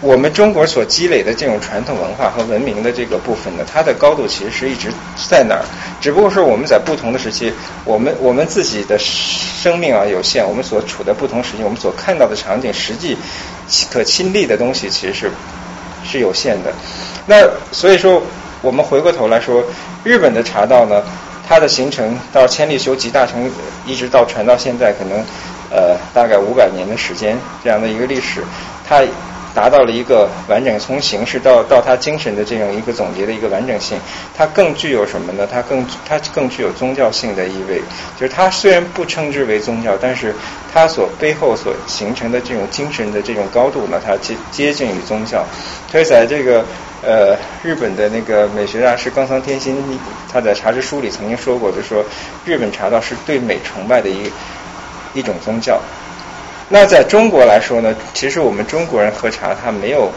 [0.03, 4.91] 我们中国所积累的这种传统文化和文明的这个部分呢，它的高度其实是一直
[5.29, 5.63] 在那儿，
[6.01, 7.53] 只不过说我们在不同的时期，
[7.85, 13.17] 我们我们自己的生命啊有限，我们所处的不同时期，我们所看到的场景，实际
[13.89, 15.31] 可亲历的东西其实是
[16.03, 16.73] 是有限的。
[17.25, 18.21] 那所以说，
[18.61, 19.63] 我们回过头来说，
[20.03, 21.01] 日本的茶道呢，
[21.47, 23.49] 它的形成到千里修集大成，
[23.85, 25.23] 一直到传到现在，可能
[25.71, 28.43] 呃大概五百年的时间这样的一个历史，
[28.85, 29.01] 它。
[29.53, 33.97] 达到了一个完整，从形式到到它精神的这种一个总结的一个完整性，
[34.35, 35.47] 它更具有什么呢？
[35.49, 37.81] 它更它更具有宗教性的意味。
[38.19, 40.33] 就是它虽然不称之为宗教，但是
[40.73, 45.45] 它所背后所形成的这种精神的这种高度呢，它接接近于宗教。
[45.91, 46.65] 所以在这个
[47.03, 49.77] 呃日本的那个美学大师冈仓天心，
[50.31, 52.03] 他在茶之书里曾经说过，就说
[52.43, 54.31] 日本茶道是对美崇拜的一
[55.13, 55.79] 一种宗教。
[56.73, 60.11] 那在中国来说呢，其实我们中国人喝茶，他没有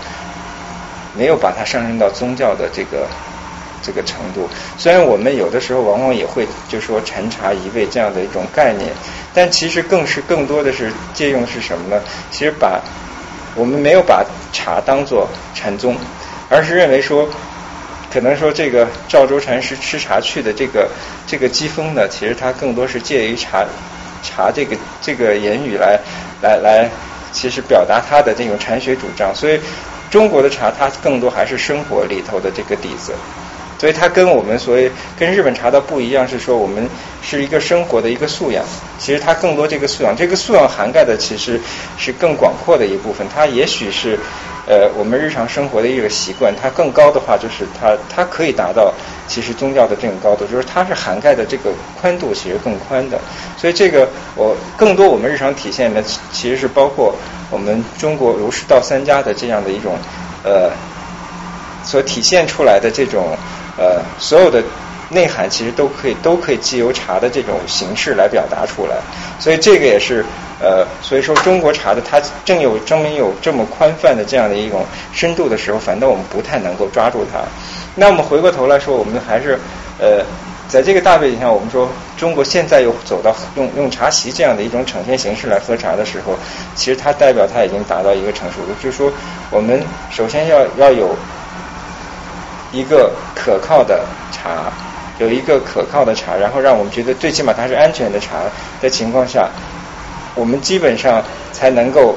[1.15, 3.07] 没有把它上升到宗教的这个
[3.83, 4.49] 这个程度。
[4.79, 8.91] 虽然我们有的时候往往也会就说禅茶一味这样的一种概念，
[9.35, 12.03] 但其实更是更多的是借用是什么呢？
[12.31, 12.81] 其实把
[13.55, 15.95] 我们没有把茶当做禅宗，
[16.49, 17.29] 而是认为说，
[18.11, 20.89] 可能说这个赵州禅师吃茶去的这个
[21.27, 23.63] 这个机锋呢，其实它更多是介于茶
[24.23, 26.01] 茶这个这个言语来。
[26.47, 26.91] 来来，
[27.33, 29.61] 其实表达他的这种禅学主张，所以
[30.11, 33.13] 中国的茶它更多还是生活里头的这个底子，
[33.79, 36.89] 所以它跟我们所谓跟日本茶道不一样，是说我们
[37.21, 38.65] 是一个生活的一个素养，
[38.99, 41.61] 其实它更多这个素养，这个素养涵盖的其实
[41.99, 44.19] 是更广阔的一部分，它也许是。
[44.67, 48.93] 呃，我们日常生活的一个习惯，它更高的话，就是它它可以达到
[49.29, 53.19] 其实宗教的这种高度，就是它是涵盖的这个宽度其实更宽的。
[53.57, 56.03] 所以这个我更多我们日常体现的
[56.33, 57.15] 其实是包括
[57.49, 59.97] 我们中国儒释道三家的这样的一种
[60.43, 60.71] 呃
[61.85, 63.37] 所体现出来的这种
[63.79, 64.63] 呃所有的
[65.09, 68.97] 内涵，其实都可以都可以借由茶的这种形式来表达出来。
[69.39, 70.25] 所以这个也是。
[70.59, 77.41] 呃，所以说中国茶的它正有正明有这么宽泛的这样的一种深度的时候，反倒我们不太能够抓住它。
[77.95, 79.61] 那我们回过头来说，我们还是
[79.99, 80.25] 呃，
[80.67, 86.33] 在这个大背景下，我们说中国现在又走到用用茶席这样的一种呈现形式来喝茶的时候，
[86.75, 89.13] 其实它代表它已经达到一个成熟度，就是说
[89.51, 91.15] 我们首先要要有
[92.73, 94.73] 一个可靠的茶，
[95.19, 98.43] 有一个可靠的茶，然后让我们觉得最起码它是安全的茶
[98.81, 99.49] 的情况下。
[100.35, 102.15] 我们基本上才能够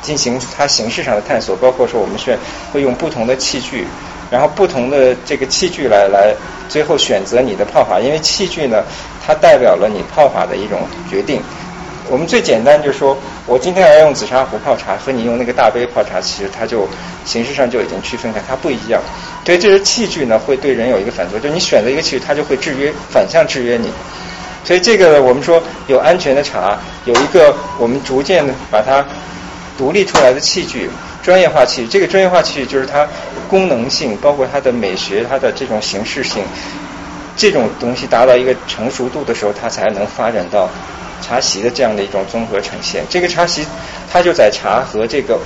[0.00, 2.38] 进行它形式上的探索，包括说我们选
[2.72, 3.84] 会用不同的器具，
[4.30, 6.32] 然后不同的这个器具来来
[6.68, 8.84] 最后选择你的泡法，因为器具呢，
[9.26, 11.42] 它代表了你泡法的一种决定。
[12.08, 13.16] 我们最简单就是说，
[13.46, 16.88] 我今天要用紫砂壶泡茶，和你用那个大杯泡茶，其实它就
[17.24, 19.00] 形式上就已经区分开，它不一样。
[19.44, 23.90] 所以这些器具呢，会对人有一个反作用，就你选择一个器具，它就会制约反向制约你。
[24.64, 29.04] 所以这个我们说有安全的茶，有一个我们逐渐把它
[29.76, 30.88] 独立出来的器具，
[31.22, 31.88] 专业化器具。
[31.88, 33.06] 这个专业化器具就是它
[33.48, 36.42] 功能性，包括它的美学，它的这种形式性，
[37.36, 40.68] 这种东西达到一个成熟度的时候，它才能发展到
[41.20, 43.04] 茶席的这样的一种综合呈现。
[43.08, 43.66] 这个茶席
[44.12, 45.38] 它就在茶和这个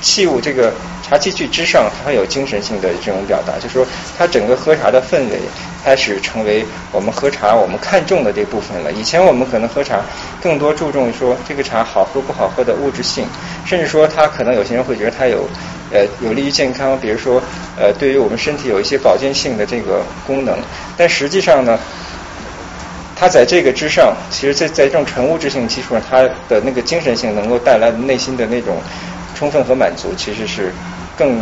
[0.00, 0.72] 器物这个。
[1.06, 5.38] 茶器具之上，它有精神性的这种表达，就是说，它整个喝茶的氛围
[5.84, 8.90] 开始成为我们喝茶我们看重的这部分了。
[8.90, 10.00] 以前我们可能喝茶
[10.42, 13.26] 更多注重说这个茶好喝不好喝的物质性，
[13.66, 15.46] 甚至说它可能有些人会觉得它有
[15.92, 17.38] 呃有利于健康，比如说
[17.78, 20.58] 呃对于我们身体有一些保健性的这个功能。
[20.96, 21.78] 但实际上呢，
[23.16, 28.76] 它在这个之上，其实在在这种纯物质性基础上，它的那个精神性能够带来内心的那种
[29.34, 30.72] 充分和满足，其实是。
[31.16, 31.40] 更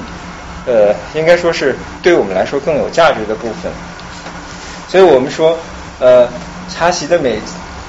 [0.67, 3.73] 呃，应该说是对我们来说更有价值的部分。
[4.87, 5.59] 所以我们说，
[5.99, 6.29] 呃，
[6.69, 7.39] 茶席的美，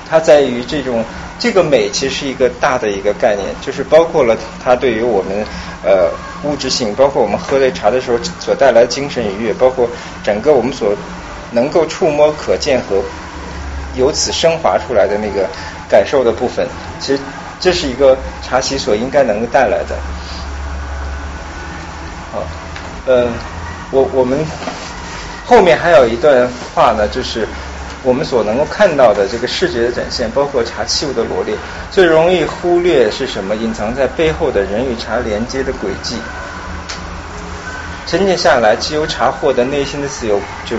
[0.09, 1.03] 它在于这种
[1.37, 5.45] 这个美，其实是一个大的一个概念，就是包括了它对于我们
[5.83, 6.09] 呃
[6.43, 9.89] 物质性，包括我们喝这茶的时候所带来精神愉悦，包括
[10.23, 10.95] 整个我们所
[11.51, 13.03] 能够触摸、可见和
[13.95, 15.47] 由此升华出来的那个
[15.89, 16.67] 感受的部分。
[16.99, 17.21] 其实
[17.59, 19.95] 这是一个茶席所应该能够带来的。
[22.31, 22.43] 好
[23.05, 23.27] 呃，
[23.91, 24.39] 我我们
[25.45, 27.47] 后面还有一段话呢，就是
[28.01, 31.55] 我们所能够看到的这个视觉的展现，包括茶器物的罗列，
[31.91, 33.55] 最容易忽略是什么？
[33.55, 36.17] 隐藏在背后的人与茶连接的轨迹。
[38.07, 40.75] 沉淀下来，既由茶获得内心的自由，就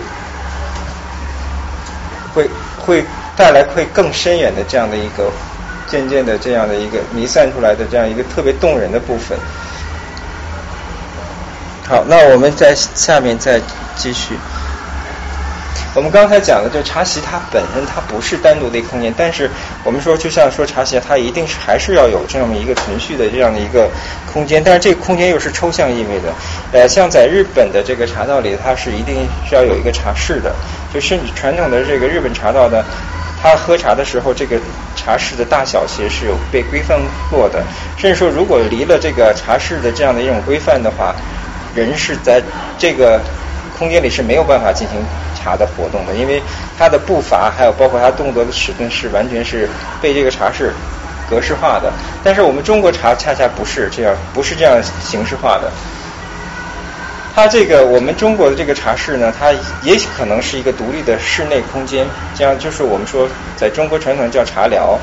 [2.84, 3.04] 会
[3.36, 5.30] 带来会更深远的这样的一个
[5.88, 9.38] 渐渐的这样的一个弥散出来的这样一个特别动人的部分。
[11.86, 13.60] 好，那我们在下面再
[13.96, 14.38] 继续。
[15.94, 19.48] 我们刚才讲的，就茶席它本身它不是单独的一个空间，但是
[19.84, 23.88] 我们说，就像说茶席，它一定是还是要有这么一个存续的这样的一个
[24.32, 26.32] 空间，但是这个空间又是抽象意味的。
[26.72, 30.52] 呃，像在日本的这个茶道里，它是一定是要有一个茶室的，
[30.92, 32.84] 就甚至传统的这个日本茶道呢，
[33.40, 34.58] 他喝茶的时候，这个
[34.96, 36.98] 茶室的大小其实是有被规范
[37.30, 37.62] 过的，
[37.96, 41.14] 甚至说如果离了这个茶室的这样的一种规范的话，
[41.72, 42.42] 人是在
[42.78, 43.20] 这个
[43.84, 44.96] 空间里是没有办法进行
[45.34, 46.42] 茶的活动的，因为
[46.78, 49.68] 他的步伐还有包括他动作的尺寸是完全是
[50.00, 50.72] 被这个茶室
[51.28, 51.92] 格式化的。
[52.24, 55.70] 但是我们中国茶恰恰不是这样，不是这样形式化的。
[57.34, 64.98] 它这个我们中国的这个茶室呢，它也可能是一个独立的室内空间，这样就是我们说在中国传统叫茶寮。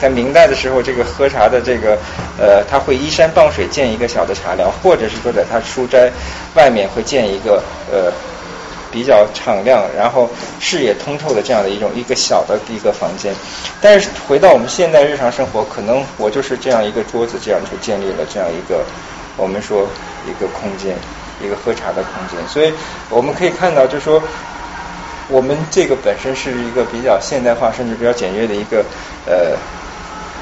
[0.00, 1.98] 在明代的时候，这个喝茶的这个
[2.38, 6.10] 呃，他会依山傍水建一个小的茶寮，或者是说在他书斋
[6.54, 8.12] 外面会建一个呃
[8.90, 10.30] 比较敞亮，然后
[10.60, 13.34] 视野通透的这样的一种一个小的一个房间。
[13.80, 18.84] 但是回到我们现代日常生活，可能我就是这样一个桌子，这样就建立了这样一个
[19.36, 19.88] 我们说
[20.26, 20.96] 一个空间。
[21.38, 22.72] 一个喝茶的空间，所以
[23.10, 24.22] 我们可以看到，就是说，
[25.28, 28.82] 我们这个本身是一个比较现代化，甚至比较简约的一个
[29.26, 29.54] 呃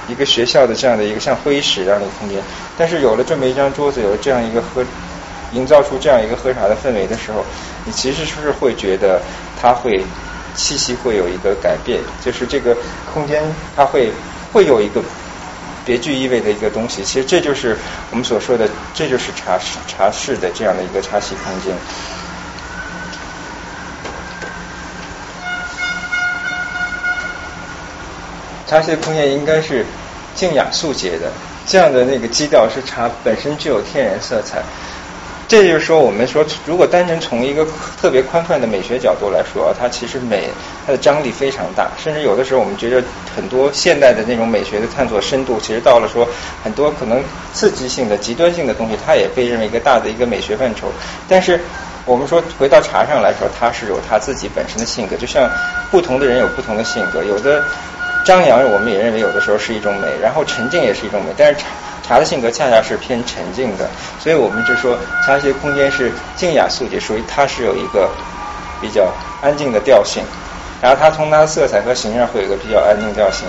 [0.09, 2.43] 一个学校的这样的一个像会议室一样的空间。
[2.77, 4.85] 但是有了这么一张桌子，有了这样一个喝，
[5.53, 7.45] 营造出这样一个喝茶的氛围的时候，
[7.85, 9.21] 你其实是不是会觉得
[9.61, 10.05] 它会
[10.55, 12.77] 气息会有一个改变，就是这个
[13.13, 13.43] 空间
[13.77, 14.11] 它会
[14.53, 15.03] 会有一个。
[15.87, 17.77] 别具意味的一个东西，其实这就是
[18.11, 21.75] 我们所说的，这就是茶室茶室的这样的一个茶席空间。
[28.67, 29.85] 茶席的空间应该是
[30.35, 31.31] 静雅素洁的，
[31.67, 34.63] 这样的那个基调是茶本身具有天然色彩。
[35.47, 37.67] 这就是说，我们说，如果单纯从一个
[38.01, 40.49] 特别宽泛的美学角度来说，它其实美，
[40.87, 41.91] 它的张力非常大。
[42.03, 43.03] 甚至有的时候，我们觉得
[43.37, 46.27] 很多现代的那种美学的探索深度，其实到了说
[46.65, 47.23] 很多可能
[47.53, 50.91] 刺激性的、极端性的东西，它也被认为一个大的一个美学范畴。
[51.29, 51.61] 但是
[52.07, 55.49] 我们说回到茶上来说，它是有它自己本身的性格，就像
[55.91, 57.63] 不同的人有不同的性格，有的
[58.25, 61.67] 张扬，我们也认为有的时候是一种美，然后沉静也是一种美，但是茶。
[62.07, 63.89] 茶的性格恰恰是偏沉静的，
[64.21, 68.11] 所以我们就说茶席空间是静雅素洁，属于它是有一个
[68.79, 69.11] 比较
[69.41, 70.23] 安静的调性，
[70.83, 73.49] 然后它从它的色彩和形上会有一个比较安静调性。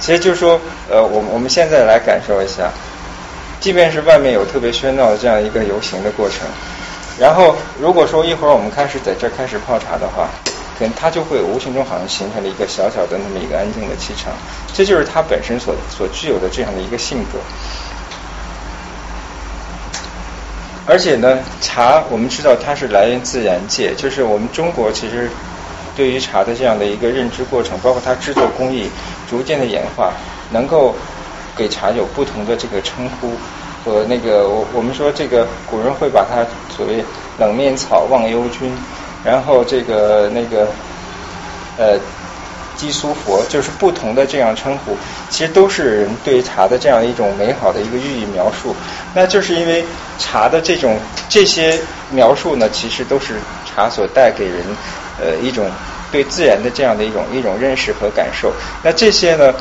[0.00, 0.58] 其实就是说，
[0.90, 2.70] 呃，我我们现在来感受一下，
[3.60, 6.48] 即便是外面有特别喧闹的这样一个游行的过程，
[7.18, 10.26] 然后如果说一会儿我们开始在这开始泡茶的话。
[10.96, 14.32] 它就会无形中好像形成了一个小小的那么一个安静的气场，
[14.72, 17.38] 这就是它本身所所具有的这样的一个性格。
[20.86, 25.30] 而且呢，茶我们知道它是来源自然界，就是我们中国其实
[25.94, 28.90] 对于茶的这样的一个认知过程，包括它制作工艺
[29.28, 30.12] 逐渐的演化，
[30.50, 30.96] 能够
[31.56, 33.32] 给茶有不同的这个称呼
[33.84, 37.04] 和那个我我们说这个古人会把它所谓
[37.38, 38.72] 冷面草、忘忧君。
[39.24, 40.66] 然后这个那个
[41.76, 41.98] 呃，
[42.76, 44.96] 基苏佛就是不同的这样称呼，
[45.28, 48.74] 其实都是人对茶的这样一种美好的一个寓意描述。
[49.14, 49.84] 那就是因为
[50.18, 51.78] 茶的这种这些
[52.10, 53.34] 描述呢，其实都是
[53.66, 54.64] 茶所带给人
[55.20, 55.70] 呃一种
[56.10, 58.52] 对自然的这样的一种一种认识和感受。
[58.82, 59.54] 那这些呢，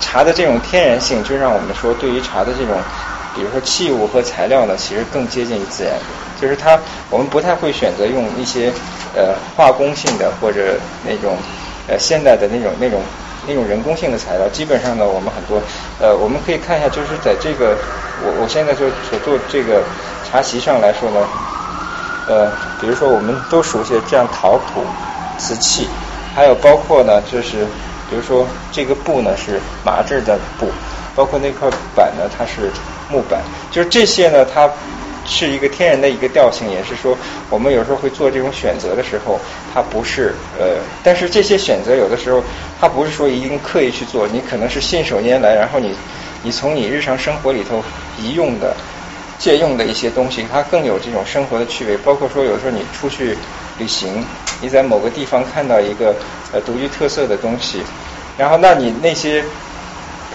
[0.00, 2.80] 茶的这种天然性，就让我们说对于茶的这种。
[3.34, 5.92] 比如说器物和材料呢，其实更接近于自然，
[6.40, 6.78] 就是它
[7.10, 8.72] 我们不太会选择用一些
[9.14, 11.36] 呃化工性的或者那种
[11.88, 13.00] 呃现代的那种那种
[13.46, 14.48] 那种人工性的材料。
[14.48, 15.60] 基本上呢，我们很多
[16.00, 17.76] 呃我们可以看一下，就是在这个
[18.22, 19.82] 我我现在就所做这个
[20.30, 21.26] 茶席上来说呢，
[22.28, 24.84] 呃，比如说我们都熟悉这样陶土、
[25.38, 25.88] 瓷器，
[26.34, 27.64] 还有包括呢，就是
[28.10, 30.68] 比如说这个布呢是麻质的布，
[31.14, 32.70] 包括那块板呢它是。
[33.08, 34.68] 木板，就是这些呢，它
[35.26, 37.16] 是一个天然的一个调性，也是说
[37.50, 39.38] 我们有时候会做这种选择的时候，
[39.74, 42.42] 它不是呃，但是这些选择有的时候
[42.80, 45.94] 它不是说一定刻意去做，你可能是信手拈来，然后你
[46.42, 47.82] 你从你日常生活里头
[48.18, 48.74] 移用的、
[49.38, 51.96] 借用的一些东西，它更有这种生活的趣味。
[51.98, 53.36] 包括说有时候你出去
[53.78, 54.24] 旅行，
[54.60, 56.14] 你在某个地方看到一个
[56.52, 57.82] 呃独具特色的东西，
[58.38, 59.44] 然后那你那些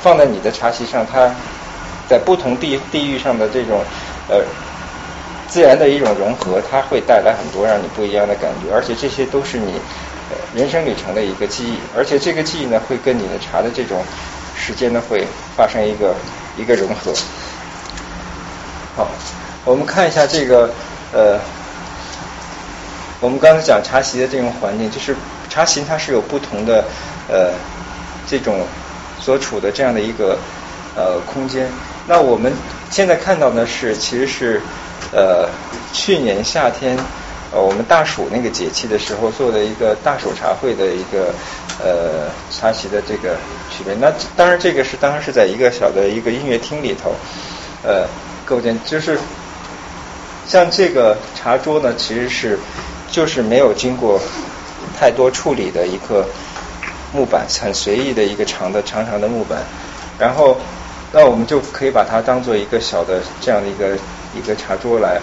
[0.01, 1.34] 放在你的茶席上，它。
[2.10, 3.80] 在不同地地域上的这种
[4.27, 4.43] 呃
[5.52, 9.74] 自然的一种融合，它会带来很多让你不一样的感觉，而且这些都是你
[10.56, 14.02] 人生旅程的一个记忆，而且这个记忆呢会跟你的茶的这种
[14.56, 16.16] 时间呢会发生一个
[16.58, 17.14] 一个融合。
[18.96, 19.12] 好，
[19.66, 20.74] 我们看一下这个
[21.12, 21.38] 呃，
[23.20, 25.14] 我们刚才讲茶席的这种环境，就是
[25.49, 26.86] 茶席它是有不同的
[27.28, 27.52] 呃
[28.26, 28.66] 这种
[29.20, 30.38] 所处的这样的一个
[30.95, 31.70] 呃空间。
[32.08, 32.54] 那我们
[32.89, 34.62] 现在看到呢是，其实是
[35.12, 35.49] 呃
[35.93, 36.97] 去年夏天
[37.53, 41.34] 呃我们大暑那个节气的时候做的一个大暑茶会的一个
[41.84, 43.36] 呃茶席的这个
[43.70, 43.93] 区别。
[43.99, 47.14] 那当然，这个是当然是在一个小的一个音乐厅里头，
[47.84, 48.07] 呃，
[48.45, 49.18] 构建就是
[50.47, 52.57] 像这个茶桌呢，其实是
[53.09, 54.20] 就是没有经过
[54.97, 56.26] 太多处理的一个
[57.14, 59.62] 木板，很随意的一个长的长长的木板，
[60.18, 60.57] 然后
[61.12, 63.97] 那我们就可以把它当做一个小的这样的一个
[64.36, 65.19] 一个茶桌来。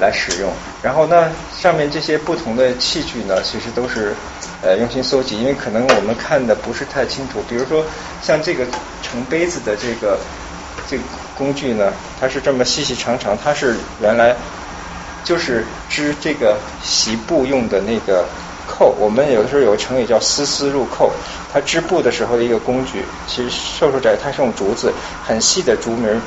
[0.00, 0.50] 来使用，
[0.82, 4.12] 然后呢上面这些不同的器具呢，其实都是
[4.60, 7.40] 呃用心搜集，因为可能我们看的不是太清楚。
[7.48, 7.84] 比如说
[8.20, 8.66] 像这个
[9.00, 10.18] 盛杯子的这个
[10.88, 11.04] 这个
[11.36, 14.34] 工具呢，它是这么细细长长，它是原来
[15.22, 18.24] 就是织这个席布用的那个
[18.66, 18.96] 扣。
[18.98, 21.12] 我们有的时候有个成语叫丝丝入扣，
[21.52, 23.04] 它织布的时候的一个工具。
[23.28, 24.92] 其实瘦瘦窄，它是用竹子
[25.24, 26.18] 很细的竹篾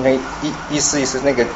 [0.00, 1.46] 变成一一丝一丝那个。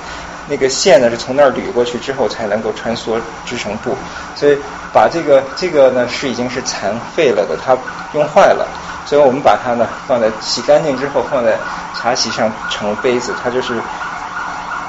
[0.51, 3.95] 那个线呢是从那儿捋过去之后才能够穿梭织成布，
[4.35, 4.57] 所以
[4.95, 7.77] 把这个这个呢是已经是残废了的，它
[8.15, 8.67] 用坏了，
[9.05, 11.55] 所以我们把它呢放在洗干净之后放在
[11.95, 13.75] 茶席上盛杯子，它就是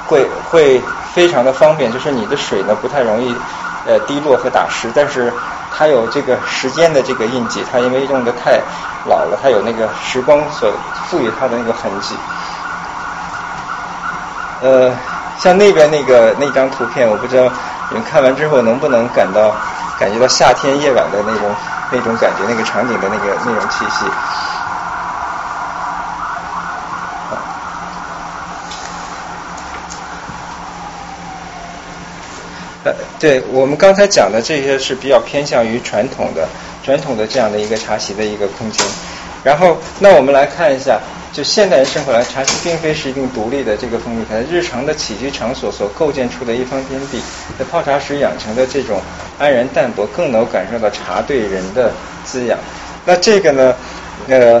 [0.06, 0.80] 会会
[1.12, 3.34] 非常的方便，就是你的水呢不太容易
[3.86, 5.30] 呃滴落和打湿，但是
[5.76, 8.58] 它有这个时间的这个印记，它因为用的太
[9.06, 10.72] 老了，它有那个时光所
[11.10, 12.14] 赋予它的那个痕迹，
[14.62, 14.92] 呃。
[15.40, 17.50] 像那边那个那张图片，我不知道
[17.88, 19.56] 你们看完之后能不能感到
[19.98, 21.54] 感觉到夏天夜晚的那种
[21.90, 24.04] 那种感觉，那个场景的那个那种气息。
[32.84, 36.46] 呃，对我们刚才讲的这些是比较偏向于传统的
[36.84, 38.86] 传统的这样的一个茶席的一个空间。
[39.42, 41.00] 然后，那我们来看一下。
[41.32, 47.22] 就现代人生活来，茶室并非是一定独立的这个封闭它，日常的起居场所所构建出的一方天地。
[47.56, 49.00] 在泡茶时养成的这种
[49.38, 51.92] 安然淡泊，更能感受到茶对人的
[52.24, 52.58] 滋养。
[53.04, 53.74] 那这个呢，
[54.26, 54.60] 呃，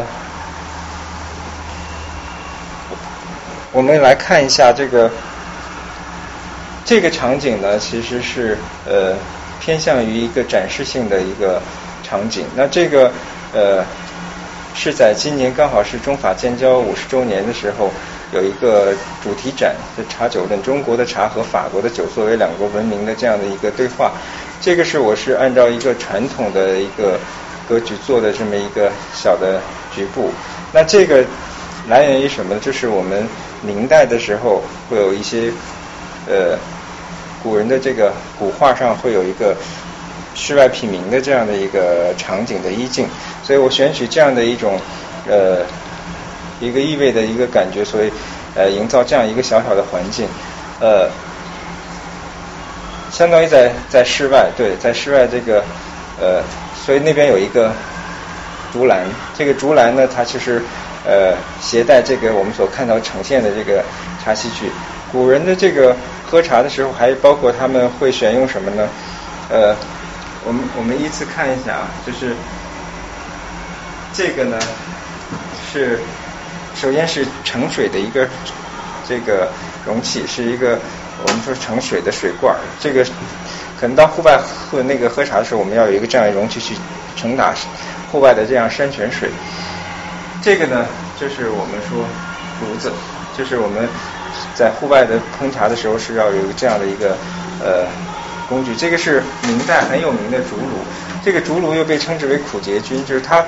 [3.72, 5.10] 我们来看一下这个
[6.84, 8.56] 这个场景呢，其实是
[8.86, 9.16] 呃
[9.60, 11.60] 偏向于一个展示性的一个
[12.04, 12.46] 场景。
[12.54, 13.10] 那这个
[13.52, 13.84] 呃。
[14.74, 17.90] 是在今年刚好是中法建交五十周年的时候，
[18.32, 24.12] 有一个主题展，就茶酒论中国的茶和法国的酒作为两国文明的这样的一个对话。
[24.60, 27.18] 这个是我是按照一个传统的一个
[27.68, 29.60] 格局做的这么一个小的
[29.94, 30.30] 局部。
[30.72, 31.24] 那这个
[31.88, 32.60] 来源于什么呢？
[32.62, 33.26] 就是我们
[33.62, 35.50] 明代的时候会有一些
[36.26, 36.56] 呃
[37.42, 39.56] 古人的这个古画上会有一个
[40.34, 43.06] 室外品茗的这样的一个场景的意境。
[43.50, 44.78] 所以我选取这样的一种
[45.28, 45.66] 呃
[46.60, 48.12] 一个意味的一个感觉，所以
[48.54, 50.28] 呃营造这样一个小小的环境，
[50.78, 51.10] 呃，
[53.10, 55.64] 相当于在在室外，对，在室外这个
[56.20, 56.40] 呃，
[56.86, 57.72] 所以那边有一个
[58.72, 59.04] 竹篮，
[59.36, 60.62] 这个竹篮呢，它其实
[61.04, 63.82] 呃携带这个我们所看到呈现的这个
[64.24, 64.70] 茶器具。
[65.10, 68.88] 古人的这个喝茶的时候，还包括他们会选用什么呢？
[69.50, 69.74] 呃，
[70.44, 72.32] 我们我们依次看一下啊，就是。
[74.20, 74.58] 这个呢
[75.72, 75.98] 是
[76.74, 78.28] 首先是盛水的一个
[79.08, 79.48] 这个
[79.86, 80.78] 容器，是一个
[81.22, 82.54] 我们说盛水的水罐。
[82.78, 83.02] 这个
[83.80, 86.74] 可能到户外喝那个喝茶的时候，我们要有一个这样的容器去
[87.16, 87.54] 盛打
[88.12, 89.30] 户外的这样山泉水。
[90.42, 90.84] 这个呢
[91.18, 92.04] 就是我们说
[92.60, 92.92] 炉子，
[93.38, 93.88] 就是我们
[94.54, 97.16] 在户外的烹茶的时候是要有一个这样的一个
[97.64, 97.86] 呃
[98.50, 98.76] 工具。
[98.76, 100.84] 这个是明代很有名的竹炉，
[101.24, 103.42] 这个竹炉又被称之为苦节菌，就是它。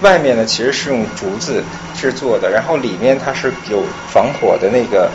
[0.00, 1.62] 外面呢其实是用竹子
[1.94, 3.82] 制作的，然后里面它是有
[4.12, 5.10] 防火的那个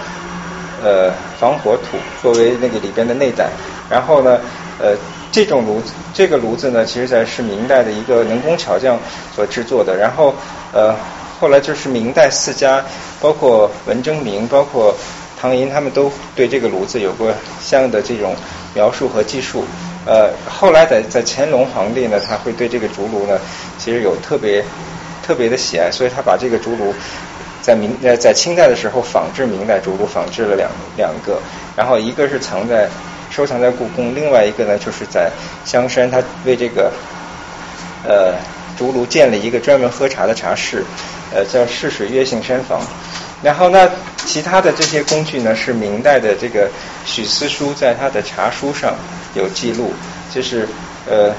[0.84, 3.50] 呃防火土作为那个里边的内胆，
[3.90, 4.40] 然后呢
[4.80, 4.96] 呃
[5.32, 9.00] 这种炉子这个炉子呢其实在是明代的一个能工巧匠
[9.34, 10.36] 所制作的，然后
[10.74, 10.96] 呃
[11.40, 12.84] 后来就是明代四家
[13.22, 14.96] 包括文征明包括
[15.40, 18.36] 唐寅他们都对这个炉子有过相应的这种
[18.74, 19.64] 描述和记述。
[20.06, 23.40] 呃，后来在在乾隆皇帝呢，他会对这个竹炉呢，
[23.78, 24.64] 其实有特别
[25.26, 26.94] 特别的喜爱，所以他把这个竹炉
[27.62, 31.40] 在明呃在清代的时候仿制明代竹炉，仿制了两两个，
[31.78, 32.90] 然后一个是藏在
[33.30, 35.32] 收藏在故宫，另外一个呢就是在
[35.64, 36.92] 香山，他为这个
[38.06, 38.36] 呃
[38.78, 40.84] 竹炉建了一个专门喝茶的茶室，
[41.34, 42.82] 呃叫试水月杏山房。
[43.44, 43.90] 然后那
[44.26, 46.70] 其他的这些工具呢，是明代的这个
[47.06, 48.96] 许思书在他的茶书上
[49.36, 49.94] 有记录，
[50.34, 50.68] 就是
[51.10, 51.34] 呃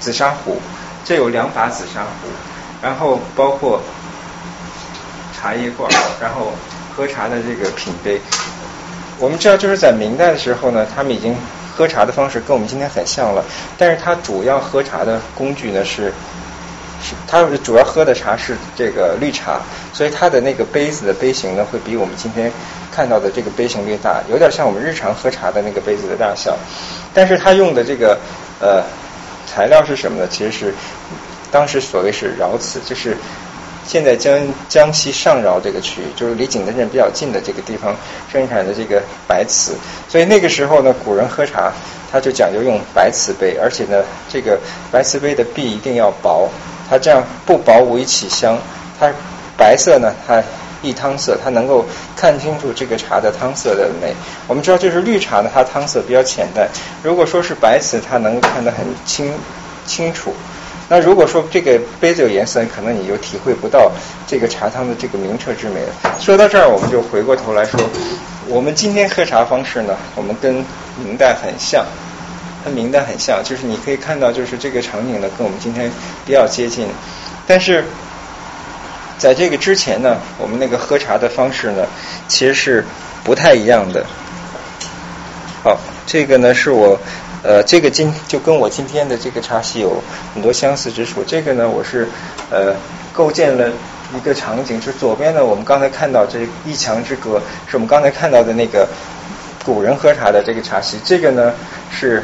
[0.00, 0.60] 紫砂壶，
[1.04, 2.28] 这有两把紫砂壶，
[2.82, 3.80] 然后包括
[5.32, 5.88] 茶叶罐，
[6.20, 6.52] 然后
[6.96, 8.20] 喝茶的这个品杯。
[9.20, 11.36] 我们知道就是在明代的时候呢，他们已经
[11.76, 13.44] 喝茶的方式跟我们今天很像了，
[13.76, 16.12] 但是它主要喝茶的工具呢是
[17.26, 19.60] 他主要喝的茶是这个绿茶，
[19.92, 22.52] 所以它的那个杯子的杯型呢，会比我们今天
[22.90, 26.56] 看到的这个杯型略大，有点像我们日常喝茶的那个杯子的大小。
[27.14, 28.18] 但是它用的这个
[28.60, 28.82] 呃
[29.46, 30.28] 材料是什么呢？
[30.28, 30.74] 其实是
[31.50, 33.16] 当时所谓是饶瓷，就是
[33.86, 34.36] 现在江
[34.68, 37.94] 江西上饶这个区域，就是离景德镇比较近的这个地方
[38.30, 39.74] 生产的这个白瓷。
[40.08, 41.72] 所以那个时候呢，古人喝茶
[42.10, 44.58] 他就讲究用白瓷杯，而且呢，这个
[44.90, 46.48] 白瓷杯的壁一定要薄。
[46.88, 48.58] 它这样不薄无以起香，
[48.98, 49.12] 它
[49.56, 50.42] 白色呢，它
[50.80, 51.84] 一汤色，它能够
[52.16, 54.14] 看清楚这个茶的汤色的美。
[54.46, 56.66] 我们知道，就是绿茶呢，它汤色比较浅淡；
[57.02, 59.32] 如果说是白瓷，它能够看得很清
[59.86, 60.32] 清楚。
[60.90, 63.92] 那如果说这个杯子有颜色，可能你就体会不到
[64.26, 66.16] 这个茶汤的这个明澈之美了。
[66.18, 67.78] 说到这儿，我们就回过头来说，
[68.46, 70.64] 我们今天喝茶方式呢，我们跟
[71.04, 71.84] 明代很像。
[72.68, 75.90] 跟明代很像，就是你可以看到，就是这个场景呢，跟我们今天
[76.26, 76.86] 比较接近。
[77.46, 77.82] 但是，
[79.16, 81.86] 在这个之前呢，我们那个喝茶的方式呢，
[82.28, 82.84] 其实是
[83.24, 84.04] 不太一样的。
[85.64, 87.00] 好，这个呢是我
[87.42, 90.02] 呃，这个今就跟我今天的这个茶席有
[90.34, 91.24] 很多相似之处。
[91.24, 92.06] 这个呢，我是
[92.50, 92.74] 呃
[93.14, 93.72] 构建了
[94.14, 98.86] 一个场景，就是左边呢，我们刚才看到这一墙之隔，是我们刚才看到的那个
[99.64, 100.98] 古人喝茶的这个茶席。
[101.02, 101.54] 这个呢
[101.90, 102.22] 是。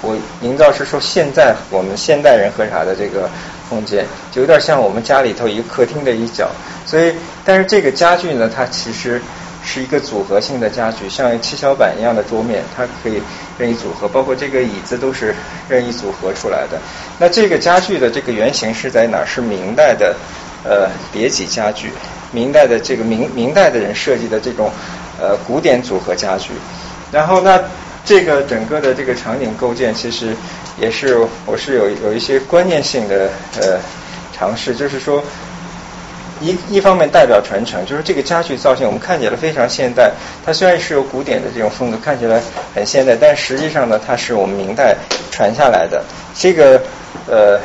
[0.00, 3.28] 我营造是说，现在我们现代人喝茶的这个
[3.68, 6.48] 空间，就有点像我们家里头一个客厅的一角。
[6.86, 7.12] 所以，
[7.44, 9.20] 但是这个家具呢，它其实
[9.64, 13.20] 是一个组合性的家具，像七巧板一样的桌面，它可以
[13.58, 15.34] 任意组合，包括这个椅子都是
[15.68, 16.78] 任意组合出来的。
[17.18, 19.24] 那这个家具的这个原型是在哪？
[19.26, 20.14] 是明代的
[20.64, 21.92] 呃叠几家具，
[22.30, 24.70] 明代的这个明明代的人设计的这种
[25.20, 26.52] 呃古典组合家具。
[27.10, 27.60] 然后那。
[28.08, 30.34] 这个整个的这个场景构建，其实
[30.80, 33.28] 也是我是有有一些观念性的
[33.60, 33.78] 呃
[34.32, 35.22] 尝试，就是说
[36.40, 40.10] 一一方面代表传承，就是这个家具造型我们看起来非常现代，
[40.42, 42.40] 它虽然是有古典的这种风格，看起来
[42.74, 44.96] 很现代，但实际上呢，它是我们明代
[45.30, 46.02] 传下来的。
[46.34, 46.80] 这个
[47.26, 47.60] 呃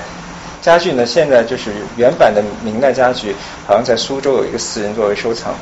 [0.62, 3.34] 家具呢，现在就是原版的明代家具，
[3.66, 5.56] 好像在苏州有一个私人作为收藏。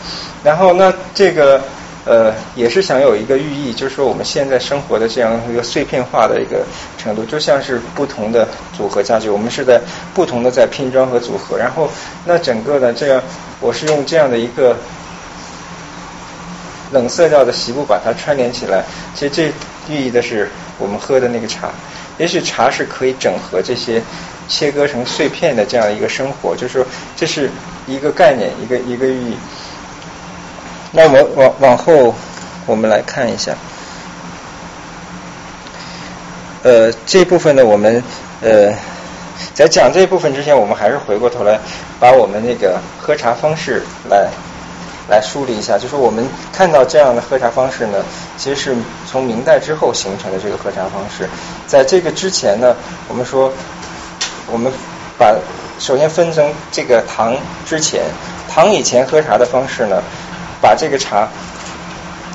[0.44, 1.62] 然后那这个。
[2.04, 6.66] 呃，也是想有一个寓意，就是说我们现在生活的这样一个碎片化的一个
[6.98, 9.80] 程度，就像是不同的组合家具，我们是在
[10.14, 11.58] 不同的在拼装和组合。
[11.58, 11.88] 然后，
[12.26, 13.22] 那整个的这样，
[13.60, 14.76] 我是用这样的一个
[16.92, 18.84] 冷色调的席布把它串联起来。
[19.14, 19.52] 其实这
[19.94, 20.50] 寓意的是
[20.80, 21.70] 我们喝的那个茶，
[22.18, 24.02] 也许茶是可以整合这些
[24.48, 26.86] 切割成碎片的这样一个生活，就是说
[27.16, 27.48] 这是
[27.86, 29.36] 一个概念，一个一个寓意。
[30.94, 32.14] 那我往往后，
[32.66, 33.54] 我们来看一下，
[36.64, 38.04] 呃，这部分呢，我们
[38.42, 38.74] 呃，
[39.54, 41.58] 在讲这部分之前，我们还是回过头来
[41.98, 44.28] 把我们那个喝茶方式来
[45.10, 45.78] 来梳理一下。
[45.78, 48.04] 就是我们看到这样的喝茶方式呢，
[48.36, 48.76] 其实是
[49.10, 51.30] 从明代之后形成的这个喝茶方式。
[51.68, 52.76] 在这个之前呢，
[53.08, 53.50] 我们说，
[54.52, 54.70] 我们
[55.18, 55.34] 把
[55.80, 57.34] 首先分成这个唐
[57.66, 58.04] 之前，
[58.50, 60.04] 唐以前喝茶的方式呢。
[60.62, 61.28] 把这个茶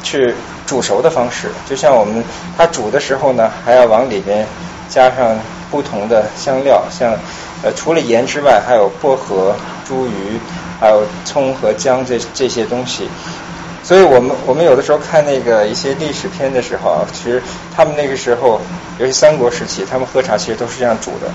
[0.03, 0.35] 去
[0.67, 2.23] 煮熟的方式，就像我们
[2.57, 4.47] 它煮的时候呢，还要往里边
[4.89, 5.39] 加上
[5.71, 7.13] 不同的香料，像
[7.63, 9.55] 呃除了盐之外，还有薄荷、
[9.89, 10.11] 茱萸，
[10.81, 13.09] 还有葱和姜这这些东西。
[13.83, 17.41] 所以我们我们有的时候看那个一些历史片的时候啊，其实
[17.75, 18.61] 他们那个时候，
[18.99, 21.31] 尤其三国时期，他们喝茶其实都是这样煮的。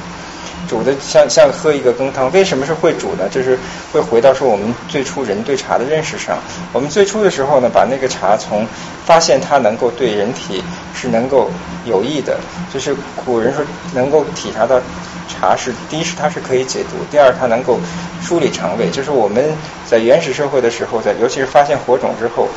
[0.72, 3.28] 煮的像像喝一个羹汤，为什么是会煮呢？
[3.30, 3.60] 就是
[3.92, 6.38] 会回到说我们最初人对茶的认识上。
[6.72, 8.66] 我们最初的时候呢，把那个茶从
[9.06, 10.64] 发现它能够对人体
[10.96, 11.52] 是能够
[11.84, 12.40] 有益的，
[12.74, 12.96] 就是
[13.26, 14.80] 古人说能够体察到
[15.28, 17.78] 茶是第一是它是可以解毒，第二它能够
[18.22, 18.90] 梳理肠胃。
[18.90, 19.54] 就是我们
[19.86, 22.48] 在原始社会的时候，在尤其是发现火种之后。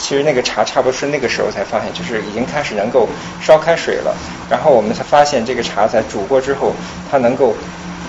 [0.00, 3.06] 其实那个茶差不多是那个时候才发现，就是已经开始能够
[3.40, 4.16] 烧开水了，
[4.48, 6.74] 然后我们才发现这个茶在煮过之后，
[7.10, 7.54] 它能够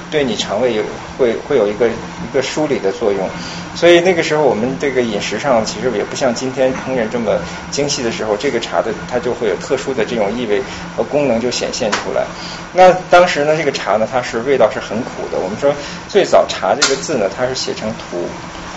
[0.09, 0.83] 对你肠胃有
[1.17, 3.29] 会会有一个一个梳理的作用。
[3.75, 7.39] 所以那个时候我们这个饮食上其实也不像今天烹饪这么
[7.69, 10.61] 精细的时候，这个茶的它就会有特殊的这种意味
[10.95, 12.25] 和功能就显现出来。
[12.73, 15.39] 那当时呢，这个茶呢，它是味道是很苦的。
[15.39, 15.73] 我们说
[16.09, 18.25] 最早茶这个字呢，它是写成土。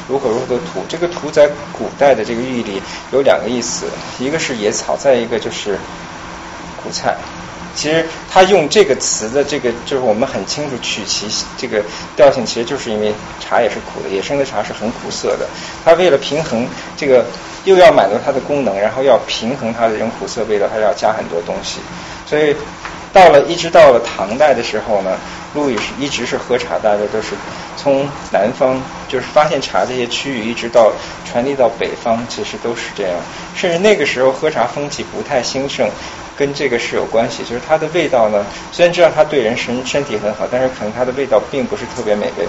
[0.09, 2.83] 如何如何的土，这个土在古代的这个寓意里
[3.13, 3.87] 有两个意思，
[4.19, 5.79] 一个是野草，再一个就是
[6.83, 7.17] 苦菜。
[7.75, 11.27] 其实他用这个词的这个，就是我们很清楚取其
[11.59, 11.83] 这个
[12.15, 15.49] 调性，其实就是因为茶也是苦的，野生的茶是很苦涩的。
[15.85, 17.27] 他为了平衡这个，
[17.65, 21.81] 又要满足它的功能，然后要平衡它的这种苦涩味道，他要加很多东西。
[22.27, 22.55] 所以
[23.15, 25.17] 到了一直到了唐代的时候呢，
[25.55, 27.29] 陆羽是一直是喝茶，大家都是
[27.77, 30.93] 从南方就是发现茶这些区域，一直到
[31.25, 33.13] 传递到北方，其实都是这样。
[33.55, 35.89] 甚至那个时候喝茶风气不太兴盛，
[36.37, 37.45] 跟这个是有关系。
[37.45, 42.49] 就是它的味道呢，虽然知道它对人身身体很好，但是可能它的味道并不是特别美味。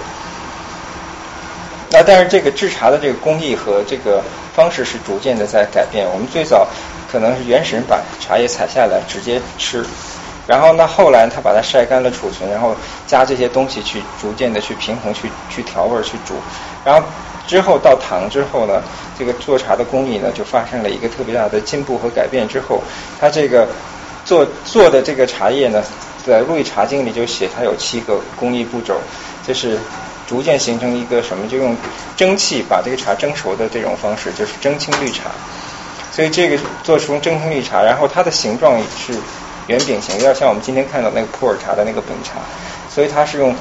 [1.90, 4.20] 那但是这个制茶的这个工艺和这个
[4.52, 6.04] 方式是逐渐的在改变。
[6.12, 6.66] 我们最早
[7.08, 9.86] 可能是原始人把茶叶采下来直接吃，
[10.46, 12.74] 然后呢后来他把它晒干了储存，然后
[13.06, 16.34] 加这些东西去逐渐的去平衡、去去调味、去煮。
[16.84, 17.06] 然后
[17.46, 18.82] 之后到唐之后呢，
[19.18, 22.46] 这个做茶的工艺呢就发生了一个特别大的进步和改变。
[22.48, 22.82] 之后，
[23.20, 23.68] 它这个
[24.24, 25.82] 做做的这个茶叶呢，
[26.24, 28.94] 在《陆羽茶经》里就写它有七个工艺步骤，
[29.46, 29.78] 就是。
[30.28, 31.46] 逐渐形成一个什么？
[31.46, 31.76] 就用
[32.16, 35.30] 蒸汽把这个茶蒸熟的这种方式，就是蒸青绿茶。
[36.10, 39.12] 所以这个做出蒸青绿茶，然后它的形状也是
[39.66, 42.40] 圆饼形，有点像我们今天看到那个普洱茶的那个饼茶。
[42.88, 43.54] 所以它是用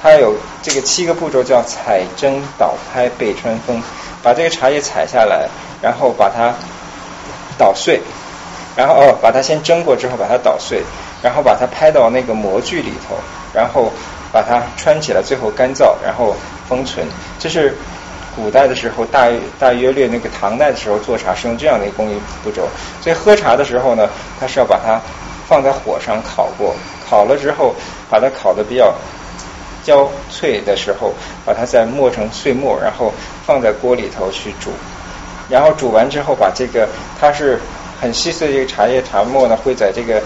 [0.00, 3.82] 它有这个七个步骤，叫采蒸捣拍焙穿封，
[4.22, 5.48] 把这个茶叶采下来，
[5.80, 6.54] 然后把它
[7.56, 8.00] 捣碎，
[8.76, 10.82] 然后哦把它先蒸过之后把它捣碎，
[11.22, 13.16] 然后把它拍到那个模具里头，
[13.52, 13.92] 然后。
[14.32, 16.34] 把它穿起来，最后干燥，然后
[16.66, 17.06] 封存。
[17.38, 17.76] 这是
[18.34, 22.66] 古代的时候，大大约略那个唐代的时候做茶是用这样的一个工艺步骤。
[23.02, 24.08] 所以喝茶的时候呢，
[24.40, 24.98] 它是要把它
[25.52, 26.74] 放在火上烤过，
[27.06, 27.74] 烤了之后，
[28.08, 28.94] 把它烤的比较
[29.84, 31.12] 焦脆的时候，
[31.44, 33.12] 把它再磨成碎末，然后
[33.44, 34.70] 放在锅里头去煮。
[35.50, 36.88] 然后煮完之后，把这个
[37.20, 37.60] 它是
[38.00, 40.22] 很细碎的这个茶叶茶末呢，会在这个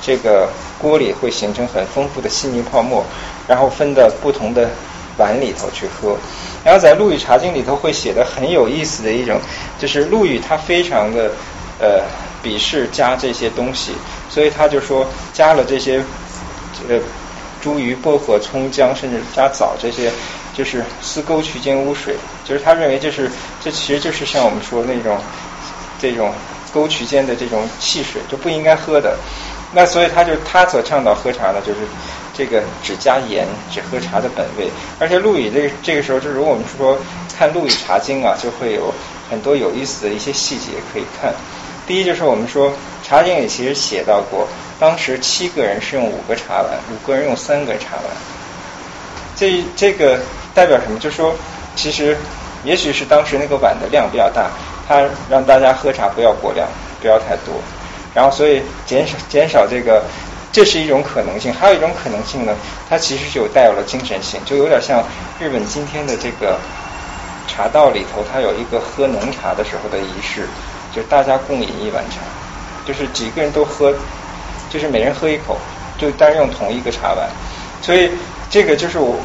[0.00, 0.48] 这个
[0.78, 3.04] 锅里会形成很丰富的细腻泡沫。
[3.46, 4.70] 然后分到不同的
[5.18, 6.16] 碗里头去喝，
[6.64, 9.38] 然后在《陆羽茶经》里头会写的很有意思的一种，
[9.78, 11.30] 就是陆羽他非常的
[11.78, 12.00] 呃
[12.42, 13.92] 鄙视加这些东西，
[14.34, 16.02] 所以他就说加了这些
[16.88, 16.98] 呃
[17.62, 20.10] 茱萸、薄荷、葱姜，甚至加枣这些，
[20.52, 23.30] 就是司沟渠间污水，就是他认为这是
[23.62, 25.16] 这其实就是像我们说那种
[26.00, 26.32] 这种
[26.72, 29.16] 沟渠间的这种汽水，就不应该喝的。
[29.72, 31.78] 那所以他就他所倡导喝茶呢，就是。
[32.36, 34.68] 这个只加盐，只喝茶的本味。
[34.98, 36.98] 而且陆羽这这个时候，就如果我们说
[37.38, 38.92] 看《陆羽茶经》啊，就会有
[39.30, 41.32] 很多有意思的一些细节可以看。
[41.86, 42.70] 第一就是我们说
[43.02, 48.04] 《茶经》里其实写到过，当时七个人是用五个茶碗，五个人用三个茶碗。
[49.36, 50.18] 这这个
[50.54, 50.98] 代表什么？
[50.98, 51.34] 就说
[51.76, 52.16] 其实
[52.64, 54.50] 也许是当时那个碗的量比较大，
[54.88, 56.66] 它让大家喝茶不要过量，
[57.00, 57.54] 不要太多，
[58.14, 60.02] 然后所以减少减少这个。
[60.54, 62.54] 这是一种可能性，还有一种可能性呢，
[62.88, 65.02] 它其实就带有了精神性，就有点像
[65.40, 66.56] 日本今天的这个
[67.48, 70.46] 茶道里头，它有一个喝浓茶的时候的仪式，
[70.94, 72.18] 就大家共饮一碗茶，
[72.86, 73.92] 就是几个人都喝，
[74.70, 75.56] 就是每人喝一口，
[75.98, 77.28] 就单用同一个茶碗，
[77.82, 78.10] 所以
[78.48, 79.16] 这个就是我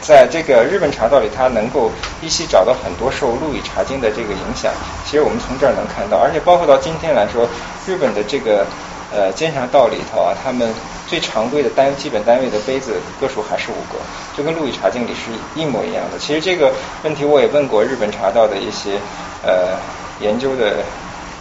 [0.00, 1.90] 在这个日本茶道里，它能够
[2.22, 4.72] 依稀找到很多受陆羽茶经的这个影响。
[5.04, 7.48] 其实我们从这儿能看到，而且包括到今天来说，
[7.86, 8.66] 日本的这个。
[9.12, 10.68] 呃，煎茶道里头啊，他们
[11.06, 13.96] 最常规的单基本单位的杯子个数还是五个，
[14.36, 16.18] 就跟《陆羽茶经》里是一模一样的。
[16.18, 16.72] 其实这个
[17.04, 18.98] 问题我也问过日本茶道的一些
[19.46, 19.78] 呃
[20.20, 20.76] 研究的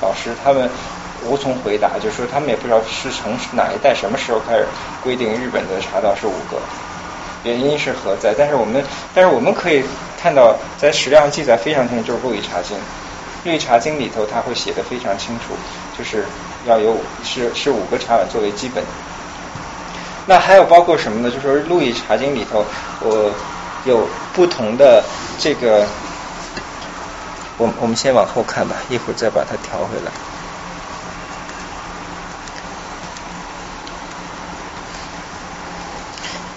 [0.02, 0.70] 老师，他们
[1.26, 4.66] 无从回答，就说他们也不知道是从哪一代什么时候开始
[5.04, 6.60] 规定日本的茶道是五个，
[7.44, 8.34] 原因是何在？
[8.38, 9.84] 但是我们但是我们可以
[10.22, 12.78] 看到，在史料上记载非常清楚，就是《陆羽茶经》。
[13.46, 15.54] 《陆羽茶经》里头他会写的非常清楚，
[15.98, 16.26] 就是。
[16.66, 16.96] 要有
[17.26, 18.82] 是是五个茶碗作为基本，
[20.26, 21.30] 那还有包括什么呢？
[21.30, 22.64] 就说《陆羽茶经》里头，
[23.02, 23.30] 我
[23.84, 25.04] 有不同的
[25.38, 25.86] 这个，
[27.64, 30.12] 我我们先往后看吧，一会儿再把它调回来。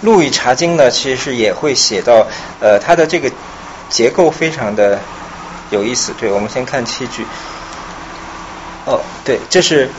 [0.05, 2.27] 《陆羽茶经》呢，其实也会写到，
[2.59, 3.31] 呃，它的这个
[3.89, 4.99] 结构非常的
[5.71, 6.11] 有意思。
[6.19, 7.25] 对，我们先看器具。
[8.85, 9.89] 哦，对，这是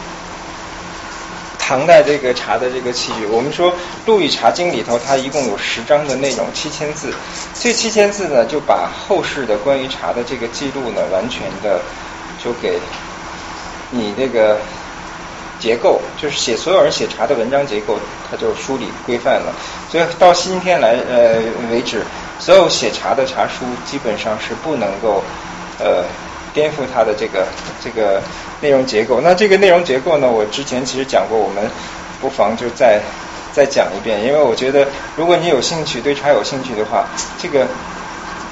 [1.69, 3.27] 唐代这个茶的这个器具。
[3.27, 3.71] 我们说
[4.07, 7.13] 《陆羽茶经》里头，它一共有十章的内容，七千字。
[7.53, 11.79] 这七千字呢，就把后世的关于茶的这个记录呢，完全的
[12.43, 12.79] 就给
[13.91, 14.57] 你这个
[15.61, 17.99] 结构，就是写所有人写茶的文章结构，
[18.31, 19.53] 它就梳理规范了。
[19.91, 21.35] 所以到今天来呃
[21.71, 22.03] 为止，
[22.39, 25.23] 所有写茶的茶书基本上是不能够
[25.79, 26.03] 呃。
[26.55, 27.47] 颠覆它的这个
[27.85, 28.21] 这个
[28.61, 29.21] 内容结构。
[29.21, 30.29] 那这个内容结构呢？
[30.29, 31.71] 我之前其实讲过，我们
[32.21, 33.01] 不妨就再
[33.53, 34.25] 再讲一遍。
[34.25, 34.87] 因为我觉得，
[35.17, 37.07] 如果你有兴趣对茶有兴趣的话，
[37.41, 37.65] 这个《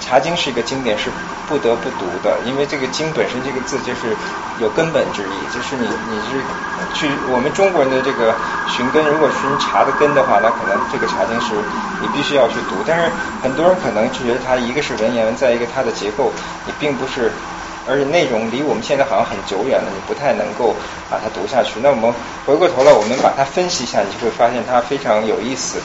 [0.00, 1.10] 茶经》是一个经典，是
[1.48, 4.14] 不得不读的，因为这个经本身这个字就是
[4.60, 6.38] 有根本之意，就是你你是
[6.94, 8.34] 去我们中国人的这个
[8.68, 11.54] 寻根，如果寻茶的根的话，那可能这个茶经是
[12.00, 12.76] 你必须要去读。
[12.86, 13.10] 但是
[13.42, 16.30] 很多人可能觉得它一个是文言文，再一个它的结构
[16.66, 17.32] 你并不是，
[17.88, 20.74] 而且内容离我们现在好像很久远了，你不太能够
[21.10, 21.80] 把它读下去。
[21.82, 22.12] 那我们
[22.44, 25.78] 回过头来，我们把它分析一下，你就会发现它非常有意思。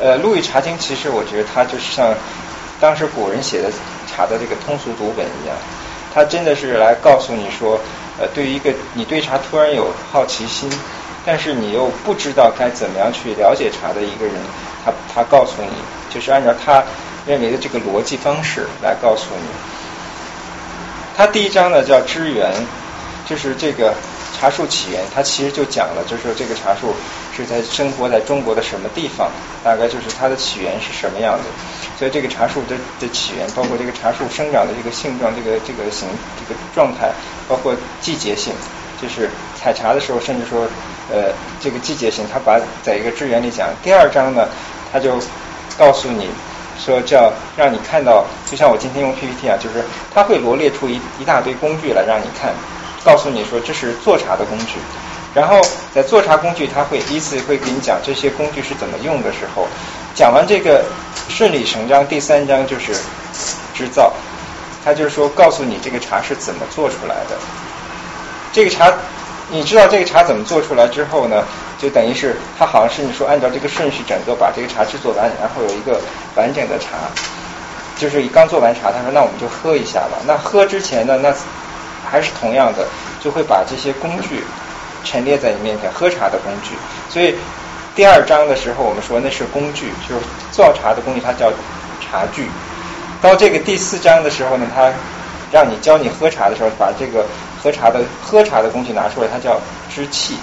[0.00, 2.14] 呃，《陆羽茶经》其实我觉得它就是像
[2.80, 3.70] 当时古人写的
[4.06, 5.56] 茶的这个通俗读本一样，
[6.12, 7.80] 它真的是来告诉你说，
[8.18, 10.70] 呃，对于一个你对茶突然有好奇心，
[11.24, 14.34] 但是你又不知道该怎么样去了解茶的一个人，
[14.84, 15.70] 他他告诉你，
[16.12, 16.84] 就是按照他
[17.26, 19.85] 认为的这个逻辑方式来告诉你。
[21.16, 22.52] 它第一章呢叫知源，
[23.26, 23.94] 就是这个。
[24.38, 26.94] 茶树起源，它其实就讲了，就是这个茶树
[27.34, 29.30] 是在生活在中国的什么地方，
[29.64, 31.44] 大概就是它的起源是什么样的。
[31.98, 36.06] 所以这个茶树的的起源，包括这个茶树生长的这个性状、这个这个形、
[36.38, 37.10] 这个状态，
[37.48, 38.52] 包括季节性，
[39.00, 40.68] 就是采茶的时候，甚至说
[41.10, 43.70] 呃这个季节性，它把在一个支源里讲。
[43.82, 44.46] 第二章呢，
[44.92, 45.18] 它就
[45.78, 46.28] 告诉你
[46.78, 52.52] 说叫让你看到，就像我今天用 PPT 啊，就是它会罗列出一一大堆工具来让你看。
[53.04, 54.80] 告诉你说这是做茶的工具，
[55.32, 55.60] 然后
[55.94, 59.68] 在做茶工具，他会依次会给你讲这些工具是怎么用的时候，
[60.12, 60.84] 讲完这个
[61.28, 62.92] 顺理成章，第三章就是
[63.72, 64.12] 制造，
[64.84, 67.36] 他就是说告诉你这个茶是怎么做出来的。
[68.52, 68.92] 这个茶
[69.50, 71.44] 你知道这个茶怎么做出来之后呢，
[71.78, 76.00] 就等于是它好像是你说按照这个顺序整个把这个茶制作完，然后有一个
[76.34, 76.96] 完整的茶，
[77.96, 80.18] 就是刚做完茶，他说那我们就喝一下吧。
[80.26, 81.34] 那喝之前呢，那。
[82.08, 82.86] 还是同样的，
[83.20, 84.44] 就会把这些工具
[85.02, 86.76] 陈列在你面前，喝茶的工具。
[87.10, 87.34] 所以
[87.96, 90.20] 第二章的时候，我们说那是工具，就是
[90.52, 91.50] 做茶的工具，它叫
[92.00, 92.48] 茶具。
[93.20, 94.92] 到这个第四章的时候呢，它
[95.50, 97.26] 让你教你喝茶的时候，把这个
[97.66, 99.60] 喝茶的喝茶的工具拿出来，它叫
[99.92, 100.36] 知器。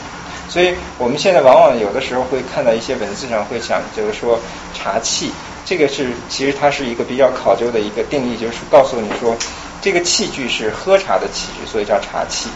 [0.49, 4.38] 所以我们现在往往有的时候会看到一些文字上会讲，就是说
[4.74, 5.32] 茶器，
[5.63, 9.34] 这个是其实它是一个比较考究的一个定义，就是告诉你说。
[9.82, 12.49] 这个器具是喝茶的器具，所以叫茶器。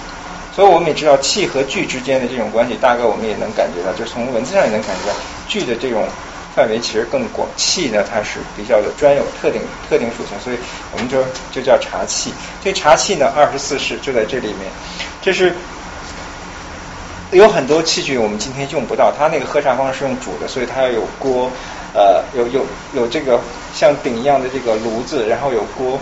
[0.54, 5.16] 所以我们也知道器和具之间的这种关系，大概我们也能感觉到，就从文字上也能感觉到，
[5.48, 6.04] 具的这种
[6.58, 10.58] 范围其实更广，器呢它是比较有专有特定特定属性，所以
[10.92, 12.34] 我们就就叫茶器。
[12.64, 14.62] 这茶器呢，二十四式就在这里面。
[15.22, 15.54] 这是
[17.32, 21.52] 有很多器具我们今天用不到，它那个喝茶方式是用煮的，所以它要有锅，
[21.94, 23.40] 呃，有有有这个
[23.76, 26.00] 像鼎一样的这个炉子，然后有锅。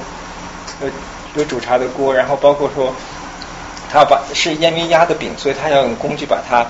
[0.82, 0.90] 有
[1.36, 2.94] 有煮茶的锅，然后包括说，
[3.90, 6.66] 他把是烟熏压的饼，所以他要用工具把它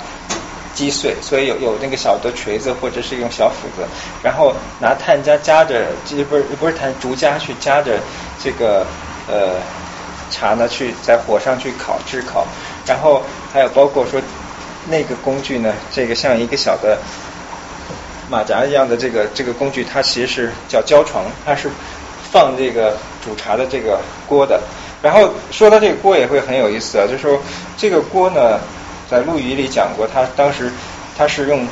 [0.75, 3.87] 击碎，所以有有那个小的锤子或者是用小斧子，
[4.21, 7.97] 然后拿炭夹夹着，这不是不是炭竹夹去夹着
[8.43, 8.85] 这个
[9.27, 9.55] 呃
[10.29, 12.45] 茶呢，去在火上去烤炙烤，
[12.85, 14.21] 然后还有包括说
[14.87, 16.99] 那个工具呢，这个像一个小的
[18.29, 21.71] 马扎一样的这个这个工具，它其实是叫胶床，它是。
[22.31, 23.97] 放这个煮茶的这个
[24.27, 24.59] 锅的，
[25.01, 27.39] 然后说到这个锅也会很有意思啊，就是说
[27.77, 28.59] 这个锅呢，
[29.09, 30.71] 在陆羽里讲过，他当时
[31.17, 31.67] 他是用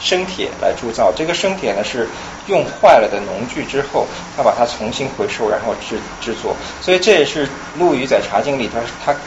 [0.00, 2.08] 生铁来铸造，这个生铁呢是
[2.46, 4.06] 用坏了的农具之后，
[4.36, 7.48] 他把它重新回收，然后制制作，所以这也是
[7.78, 9.18] 陆羽在茶经里他他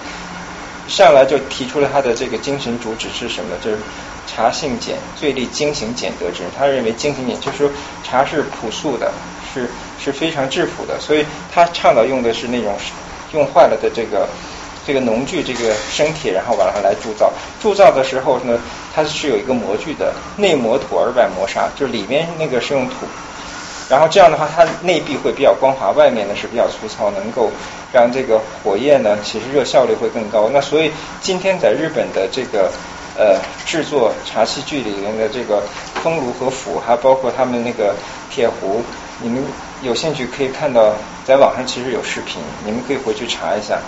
[0.87, 3.55] 上来就提出了他的这个精神主旨是什么？
[3.63, 3.77] 就是
[4.27, 6.43] 茶性简，最利精行简得之。
[6.57, 7.69] 他认为精行简就是说
[8.03, 9.11] 茶是朴素的，
[9.53, 9.69] 是。
[10.03, 11.23] 是非常质朴的，所以
[11.53, 12.75] 他倡导用的是那种
[13.33, 14.27] 用坏了的这个
[14.85, 17.31] 这个农具，这个生铁，然后往上来铸造。
[17.61, 18.59] 铸造的时候呢，
[18.93, 23.05] 它是有一个模具的，内磨土而外磨砂，就里面那个是用土，
[23.89, 27.51] 然后这样的话，它内壁会比较光滑，外面呢是比较粗糙，能够
[27.93, 30.49] 让这个火焰呢，其实热效率会更高。
[30.51, 32.71] 那所以今天在日本的这个
[33.17, 35.61] 呃制作茶器具里面的这个
[36.03, 37.95] 风炉和釜，还包括他们那个
[38.29, 38.83] 铁壶，
[39.21, 39.43] 你们。
[39.83, 40.93] 有兴趣可以看到，
[41.25, 43.79] 在网上其实有视频，你们可以回去查一下。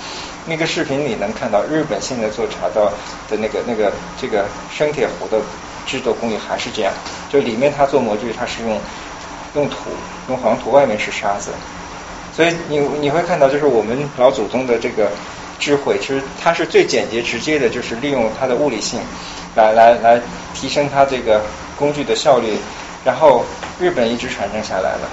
[0.45, 2.91] 那个视频里能看到，日本现在做茶道
[3.29, 5.39] 的那个那个这个生铁壶的
[5.85, 6.93] 制作工艺还是这样，
[7.31, 8.79] 就里面它做模具，它是用
[9.55, 9.75] 用土，
[10.27, 11.51] 用黄土，外面是沙子。
[12.35, 15.09] 所以你你会看到，就是我们老祖宗的这个
[15.59, 18.99] 智慧，其实它是最简洁直接的，就是利用它的物理性
[19.55, 20.19] 来来来
[20.53, 21.41] 提升它这个
[21.77, 22.57] 工具的效率，
[23.05, 23.45] 然后
[23.79, 25.09] 日本一直传承下来了。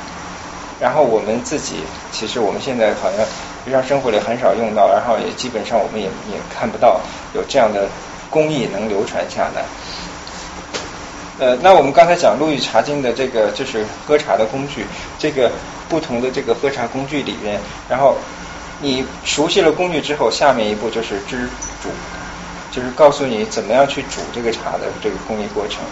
[0.81, 1.76] 然后我们自己，
[2.11, 3.20] 其实我们现在好像
[3.66, 7.01] 日常生活里很少用到，然后也基本上我们也也看不到
[7.35, 7.87] 有这样的
[8.31, 9.64] 工艺能流传下来。
[11.39, 14.85] 呃，那我们刚才讲《陆羽茶经》的这个就是喝茶的工具，
[15.18, 15.51] 这个
[15.89, 18.16] 不同的这个喝茶工具里面，然后
[18.81, 21.49] 你熟悉了工具之后，下面一步就是知
[21.83, 21.89] 煮，
[22.70, 25.83] 就是告诉你怎么样去煮这个茶的这个工艺过程。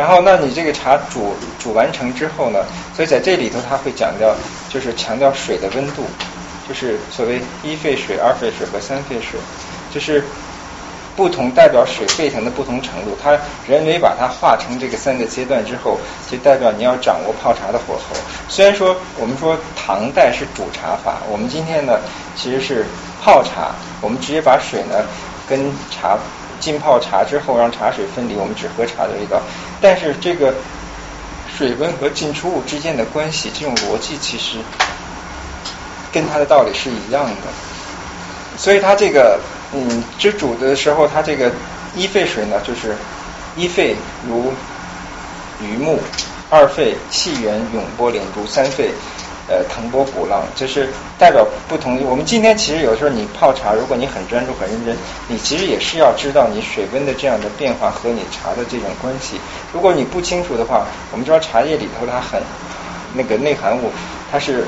[0.00, 2.64] 然后，那你这个茶煮煮完成之后呢？
[2.96, 4.34] 所以在这里头，他会讲到，
[4.70, 6.06] 就是强调水的温度，
[6.66, 9.38] 就是所谓一沸水、二沸水和三沸水，
[9.92, 10.24] 就是
[11.14, 13.14] 不同代表水沸腾的不同程度。
[13.22, 13.38] 他
[13.68, 18.16] 人为把它化成这个三个阶段之后，就代表你要掌握泡茶的火候。
[18.48, 22.00] 虽然说我们说唐代是煮茶法，我们今天呢
[22.34, 22.86] 其实是
[23.22, 25.04] 泡茶，我们直接把水呢
[25.46, 26.18] 跟茶。
[26.60, 29.40] 浸泡茶之后，让茶水分离，我们只喝茶的味道。
[29.80, 30.54] 但是这个
[31.56, 34.58] 水温和进出物之间的关系，这种逻辑其实
[36.12, 38.56] 跟它的道理是一样的。
[38.56, 39.40] 所以它这个
[39.72, 41.50] 嗯，只煮的时候，它这个
[41.96, 42.94] 一沸水呢，就是
[43.56, 43.96] 一沸
[44.28, 44.52] 如
[45.62, 45.98] 鱼目，
[46.50, 48.90] 二沸气源涌波连珠，三沸。
[49.50, 50.88] 呃，腾波鼓浪，就是
[51.18, 52.00] 代表不同。
[52.04, 54.96] 我们今天其实有时候你泡茶，如果你很专注、很认真，
[55.26, 59.40] 你其实也是要知道你水温的这样的变化和你茶的这种关系。
[59.72, 62.40] 如果你不清楚的话，我们知道茶叶里头它很
[63.12, 63.90] 那个内含物，
[64.30, 64.64] 它是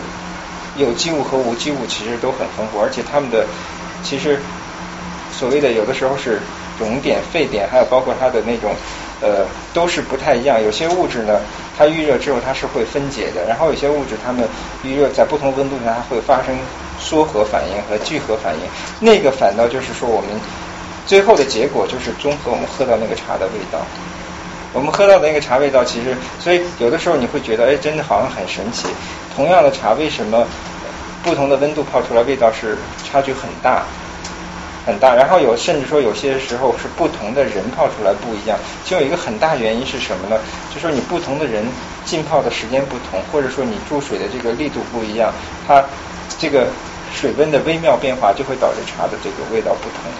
[0.76, 3.46] 有机物和无机物其实都很丰富，而且它们的
[4.02, 4.40] 其实
[5.30, 6.40] 所谓的有的时候是
[6.76, 8.74] 熔点、沸点，还有包括它的那种。
[9.22, 10.60] 呃，都是不太一样。
[10.62, 11.40] 有些物质呢，
[11.78, 14.46] 它预热之后它是会分解的，然后有些物质它们
[14.82, 16.54] 预热在不同温度下它会发生
[16.98, 18.60] 缩合反应和聚合反应。
[19.00, 20.30] 那个反倒就是说我们
[21.06, 23.78] 最后的结果就是综合我们喝到那个茶的味道。
[24.74, 28.88] 我们喝到的那个茶味道，其实所以有的时候你会觉得，哎，真的好像很神奇。
[29.36, 30.46] 同样的茶，为什么
[31.22, 33.84] 不同的温度泡出来味道是差距很大？
[34.84, 40.38] 很大，然后有甚至说有些时候是不同的人泡出来不一样，就有一个很大原因是什么呢？
[40.74, 41.64] 就说你不同的人
[42.04, 45.32] 浸泡的时间不同，或者说你注水的这个力度不一样，
[45.66, 45.84] 它
[46.38, 46.66] 这个
[47.14, 50.10] 水温的微妙变化就会导致茶的这个味道不同。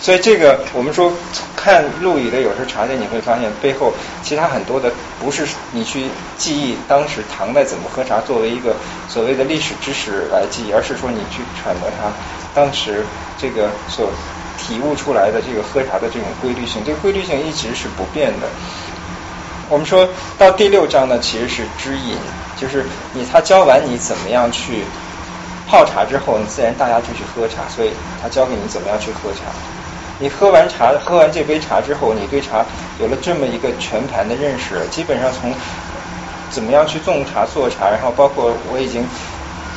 [0.00, 1.12] 所以这个我们说
[1.54, 6.06] 看陆羽的有时候茶店，你会发现背后其他很多的不是你去
[6.36, 8.74] 记忆当时唐代怎么喝茶作为一个
[9.08, 12.10] 所谓的历史知识来记忆，而是说你去揣摩它
[12.54, 13.04] 当时。
[13.38, 14.08] 这个所
[14.56, 18.46] 体悟出来的这个喝茶的这种规律性，这个规律性一直是不变的。
[19.68, 22.16] 我们说到第六章呢，其实是知饮，
[22.56, 24.84] 就是你他教完你怎么样去
[25.66, 27.68] 泡茶之后，你自然大家就去喝茶。
[27.68, 27.90] 所以
[28.22, 29.40] 他教给你怎么样去喝茶。
[30.20, 32.64] 你喝完茶，喝完这杯茶之后，你对茶
[33.00, 35.52] 有了这么一个全盘的认识，基本上从
[36.48, 39.04] 怎么样去种茶、做茶，然后包括我已经。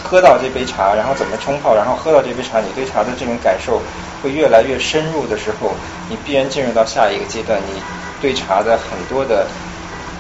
[0.06, 3.82] 喝到这杯茶，然后怎么冲泡，然后喝到这杯茶，你对茶的这种感受
[4.22, 5.74] 会越来越深入的时候，
[6.08, 7.82] 你必然进入到下一个阶段，你
[8.22, 9.48] 对茶的很多的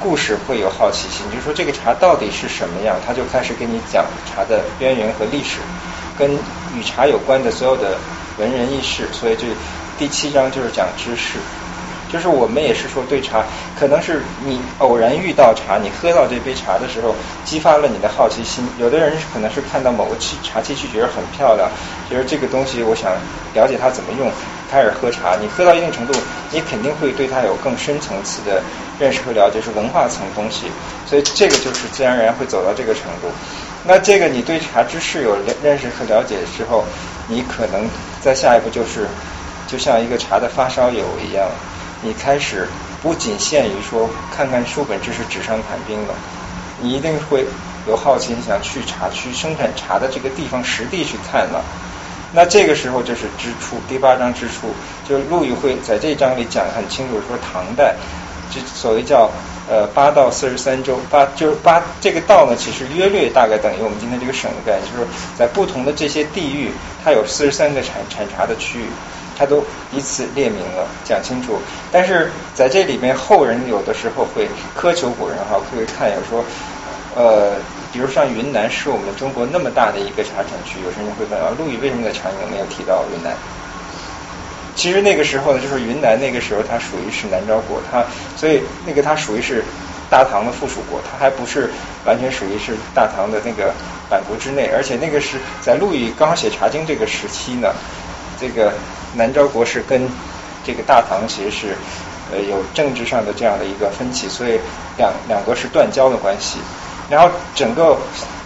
[0.02, 5.60] 故事会有好奇心，就是说这个茶到底是什么样，他就开始跟你讲茶的渊源和历史，
[6.18, 6.34] 跟
[6.76, 7.96] 与茶有关的所有的
[8.40, 9.46] 文人轶事，所以这
[10.00, 11.38] 第七章就是讲知识。
[12.16, 13.44] 就是我们也是说对茶，
[13.78, 17.14] 可能是你偶然遇到茶，你喝到这杯茶的时候，
[17.44, 18.66] 激发了你的好奇心。
[18.80, 21.70] 有的人可能是看到某个器茶器具觉得很漂亮，
[22.10, 23.12] 觉得这个东西我想
[23.54, 24.32] 了解它怎么用，
[24.72, 25.36] 开始喝茶。
[25.36, 26.14] 你喝到一定程度，
[26.52, 28.64] 你肯定会对它有更深层次的
[28.98, 30.68] 认识和了解，是文化层东西。
[31.06, 33.28] 所以这个就是自然而然会走到这个程度。
[33.84, 36.86] 那这个你对茶知识有认识和了解之后，
[37.28, 37.90] 你可能
[38.22, 39.06] 在下一步就是
[39.68, 41.46] 就像一个茶的发烧友一样。
[42.02, 42.68] 你开始
[43.02, 46.14] 不仅限于说看看书本知识纸上谈兵了，
[46.82, 47.46] 你一定会
[47.88, 51.64] 有好奇心，想去茶区生产茶的这个地方实地去看了。
[52.34, 54.68] 那这个时候就是支出第八章支出，
[55.08, 57.96] 就陆羽会在这章里讲得很清楚，说唐代
[58.52, 59.32] 这所谓叫
[59.70, 66.72] 呃八到四十三州，八就是八这个道呢，其实约略大概等于我们今天这个省的概念，就是在不同的这些地域，
[67.04, 68.86] 它有四十三个产产茶的区域。
[69.38, 71.60] 他都以此列明了，讲清楚。
[71.92, 76.44] 但是在这里面，后人有的时候会苛求古人哈，会看有说，
[77.16, 77.56] 呃，
[77.92, 83.34] 比如像云南是我们中国那么大的一个茶产区，有些人会问啊，陆羽为什么在长影没有提到云南？
[84.76, 88.04] 其实那个时候呢，就是云南那个时候它属于是南诏国，它
[88.36, 89.64] 所以那个它属于是
[90.10, 91.70] 大唐的附属国，它还不是
[92.06, 93.74] 完全属于是大唐的那个
[94.10, 97.74] 版图之内，而且那个是在陆羽刚写《茶经》这个时期呢，
[98.40, 98.74] 这个。
[99.16, 100.08] 南诏国是跟
[100.66, 101.76] 这个大唐其实是
[102.32, 104.60] 呃有政治上的这样的一个分歧，所以
[104.98, 106.60] 两两国是断交的关系。
[107.10, 107.98] 然后整个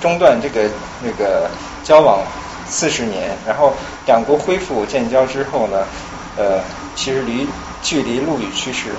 [0.01, 0.69] 中断这个
[1.01, 1.49] 那个
[1.83, 2.21] 交往
[2.67, 3.73] 四十年，然后
[4.05, 5.85] 两国恢复建交之后呢，
[6.37, 6.59] 呃，
[6.95, 7.47] 其实离
[7.81, 8.89] 距离陆羽去世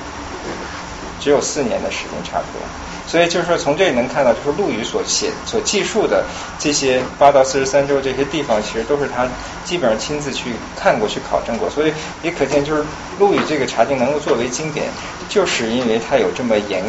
[1.21, 2.66] 只有四年的时间差不多。
[3.11, 6.25] 所以就是说从这里能看到，就是陆羽所写、所记述的
[6.61, 9.27] 这些八到四十三州这些地方，其实都是他
[9.65, 11.69] 基本上亲自去看过去考证过。
[11.69, 11.93] 所以
[12.23, 12.85] 也可见，就是
[13.19, 14.87] 陆羽这个茶经能够作为经典，
[15.29, 16.85] 就是因为他有这么严，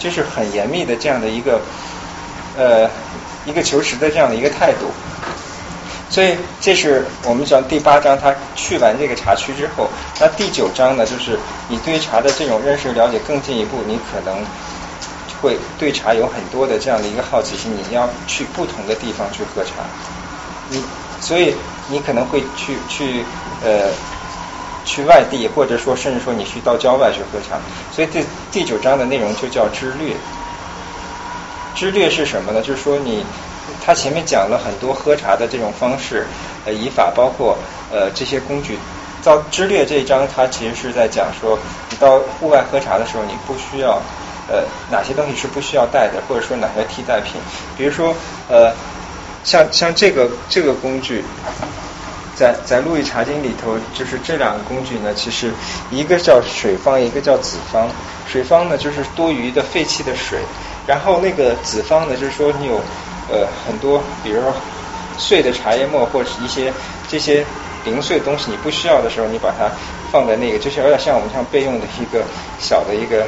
[0.00, 1.60] 就是很严密的这样的一个
[2.58, 2.90] 呃
[3.46, 4.90] 一个求实的这样的一个态度。
[6.10, 9.88] 所以这是我们讲第八章，他去完这个茶区之后，
[10.20, 11.38] 那第九章呢，就是
[11.68, 14.44] 你对茶的这种认识了解更进一步，你可能
[15.44, 19.84] 会对茶有很多的这样的一个好奇心，你要去不同的地方去喝茶，
[20.70, 20.82] 你
[21.20, 21.54] 所以
[21.88, 23.22] 你可能会去去
[23.62, 23.90] 呃
[24.86, 27.60] 去外地，或者说甚至说你去到郊外去喝茶，
[27.92, 30.16] 所以第第九章的内容就叫知略。
[31.74, 32.62] 知略是什么呢？
[32.62, 33.24] 就是说你。
[33.82, 36.26] 他前面讲了很多喝茶的这种方式，
[36.64, 37.56] 呃，仪法，包括
[37.90, 38.78] 呃这些工具。
[39.22, 41.58] 到知略这一章，他其实是在讲说，
[41.90, 44.00] 你到户外喝茶的时候，你不需要
[44.48, 47.40] 呃哪些东西是不需要带的，或者说哪些替代品。
[47.76, 48.14] 比如说
[48.48, 48.72] 呃，
[49.44, 51.24] 像像这个这个工具，
[52.36, 55.52] 在在《路易茶经》里头，就是这两个工具呢，其实
[55.90, 57.88] 一个叫水方，一个叫子方。
[58.26, 60.40] 水方呢，就是多余的废弃的水，
[60.86, 62.80] 然后那个子方呢，就是说你有。
[63.26, 64.52] 呃，很多，比如说
[65.16, 66.70] 碎的茶叶末或者一些
[67.08, 67.42] 这些
[67.86, 69.70] 零碎东西，你不需要的时候，你把它
[70.12, 72.22] 放在那个，就是有点像我们像备用的一个
[72.60, 73.24] 小的一个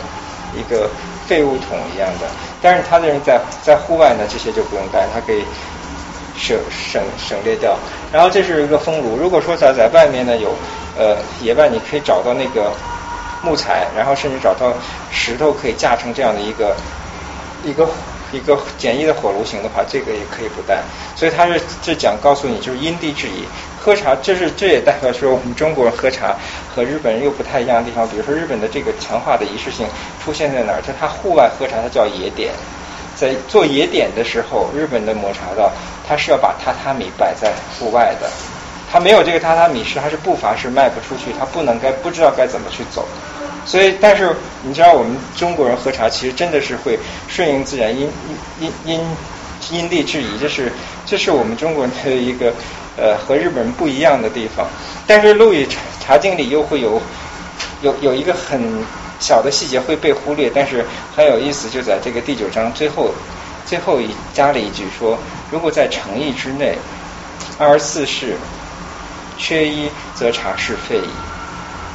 [0.57, 0.89] 一个
[1.27, 2.27] 废物桶一样的。
[2.63, 5.45] 但是他的人在在户外呢，这些就不用带，它可以
[6.37, 7.77] 省省省略掉。
[8.13, 10.55] 然后这是一个风炉，如果说在在外面呢有
[10.99, 12.73] 呃野外，你可以找到那个
[13.43, 14.73] 木材，然后甚至找到
[15.13, 16.75] 石头可以架成这样的一个
[17.65, 17.89] 一个。
[18.33, 20.83] 一个简易的火炉型的话，这个也可以不带。
[21.15, 23.45] 所以他是这讲告诉你，就是因地制宜
[23.87, 24.17] 喝茶。
[24.17, 26.35] 这是这也代表说，我们中国人喝茶
[26.75, 28.07] 和日本人又不太一样的地方。
[28.09, 29.87] 比如说，日本的这个强化的仪式性
[30.25, 30.83] 出现在哪儿？
[30.83, 32.53] 就他户外喝茶，它叫野点。
[33.15, 35.71] 在做野点的时候，日本的抹茶道，
[36.05, 38.29] 它是要把榻榻米摆在户外的。
[38.91, 43.07] 他没有这个榻榻米是，他是步伐是迈不出去，他不能该不知道该怎么去走。
[43.65, 48.11] 所以，但是你知道，我们中国人喝茶其实真的是会顺应自然，因
[48.61, 49.01] 因因
[49.71, 50.73] 因地制宜，这是
[51.05, 52.53] 这是我们中国人的一个
[52.97, 54.67] 呃和日本人不一样的地方。
[55.07, 57.01] 但是《陆羽茶茶经》里又会有
[57.83, 58.85] 有有一个很
[59.19, 60.85] 小的细节会被忽略，但是
[61.15, 63.11] 很有意思，就在这个第九章最后
[63.65, 65.19] 最后一加了一句说：
[65.51, 66.77] 如果在诚意之内，
[67.59, 68.37] 二十四世
[69.39, 71.11] 缺一，则茶事废矣。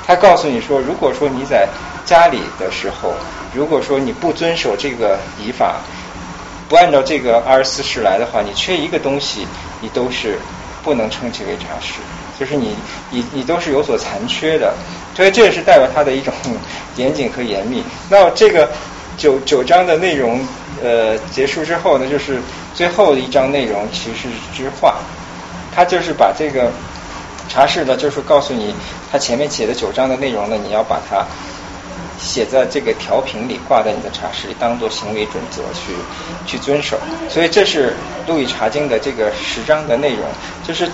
[0.05, 1.67] 他告诉你说，如果说你在
[2.05, 3.13] 家里的时候，
[3.53, 5.77] 如果说你不遵守这个仪法，
[6.67, 9.47] 不按照这个二十四式来的话，你缺一个东西，
[9.79, 10.39] 你都是
[10.83, 11.99] 不能称其为茶室，
[12.39, 12.75] 就是你
[13.09, 14.73] 你你都是有所残缺的。
[15.15, 16.33] 所以这也是代表他的一种
[16.97, 17.83] 严谨和严密。
[18.09, 18.69] 那这个
[19.17, 20.39] 九九章的内容
[20.81, 22.39] 呃结束之后呢，就是
[22.73, 24.97] 最后一章内容其实是句话，
[25.75, 26.71] 他就是把这个。
[27.49, 28.73] 茶室呢，就是告诉你，
[29.11, 31.25] 他前面写的九章的内容呢，你要把它
[32.21, 35.93] 写在这个调频里，挂在你的茶室里，当做行为准则去
[36.45, 36.97] 去遵守。
[37.27, 37.89] 所以这是
[38.29, 40.23] 《路易茶经》的这个十章的内容，
[40.63, 40.87] 就是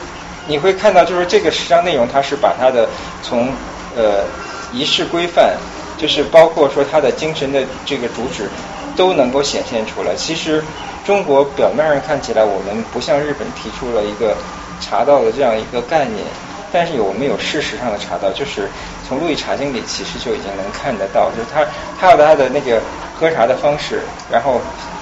[0.47, 2.87] 你会看到，就是这个十章内容，它是把它的
[3.21, 3.49] 从
[3.95, 4.23] 呃
[4.71, 5.57] 仪式规范，
[5.97, 8.49] 就是包括说它的精神的这个主旨，
[8.95, 10.15] 都能够显现出来。
[10.15, 10.63] 其实
[11.05, 14.33] 中国表面上看起来，我们不像日本提出了一个
[14.79, 16.23] 茶道的这样一个概念。
[16.71, 18.31] 但是有没有事实上的茶道？
[18.31, 18.69] 就是
[19.07, 21.65] 从《路易茶经》里其实就已经能看得到，就是他
[21.99, 22.81] 他有他的那个
[23.17, 24.01] 喝茶的方式，
[24.31, 24.61] 然后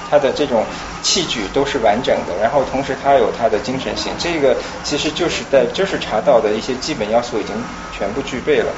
[0.10, 0.64] 他的这种
[1.02, 7.56] 器具都是完整的，然后同时他有他的精神性，这个其实就是在就是茶道的一些基本要素已经
[7.92, 8.72] 全部具备了。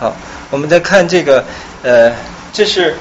[0.00, 0.16] 好，
[0.50, 1.44] 我们再看这个，
[1.82, 2.12] 呃，
[2.52, 2.96] 这是。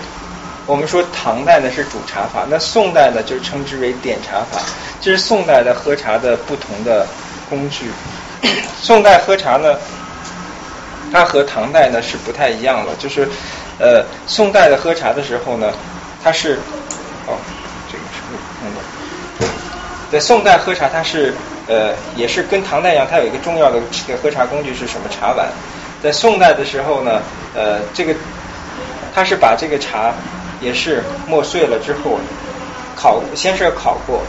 [0.71, 4.61] 我们说唐代呢是煮茶法，那宋代呢就称之为点茶法，
[5.01, 7.05] 这是宋代的喝茶的不同的
[7.49, 7.91] 工具。
[8.81, 9.75] 宋代喝茶呢，
[11.11, 13.27] 它和唐代呢是不太一样的，就是
[13.79, 15.73] 呃宋代的喝茶的时候呢，
[16.23, 16.53] 它是
[17.27, 17.35] 哦
[17.91, 18.21] 这个是
[18.63, 19.47] 嗯的，
[20.09, 21.33] 在宋代喝茶它是
[21.67, 25.49] 呃也是跟唐代一样，它有一个重要的这个喝茶工具是什么茶碗。
[26.01, 27.21] 在宋代的时候呢，
[27.53, 28.15] 呃这个
[29.13, 30.13] 它是把这个茶。
[30.61, 32.19] 也是磨碎了之后，
[32.95, 34.21] 烤先是烤过，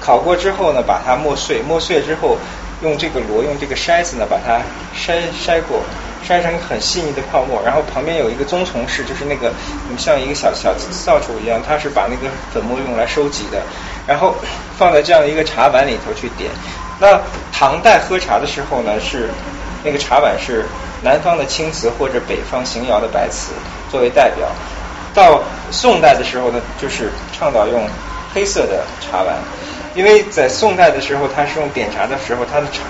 [0.00, 2.36] 烤过之后呢，把它磨碎，磨碎之后
[2.82, 4.60] 用这个螺用这个筛子呢把它
[4.94, 5.82] 筛筛过，
[6.26, 9.52] 筛成很细腻的泡沫，然后旁边有一个棕丛式，就是那个
[9.96, 13.62] 像一个小小扫帚一样，它是把那个粉末用来收集的，
[14.06, 14.34] 然后
[14.76, 16.50] 放在这样一个茶碗里头去点。
[17.00, 17.20] 那
[17.52, 19.30] 唐代喝茶的时候呢，是
[19.84, 20.66] 那个茶碗是
[21.02, 23.52] 南方的青瓷或者北方邢窑的白瓷
[23.90, 24.48] 作为代表。
[25.18, 25.42] 到
[25.72, 27.84] 宋代的时候呢，就是倡导用
[28.32, 29.34] 黑色的茶碗，
[29.96, 32.84] 因为在宋代的时候，它是用点茶的时候，它的茶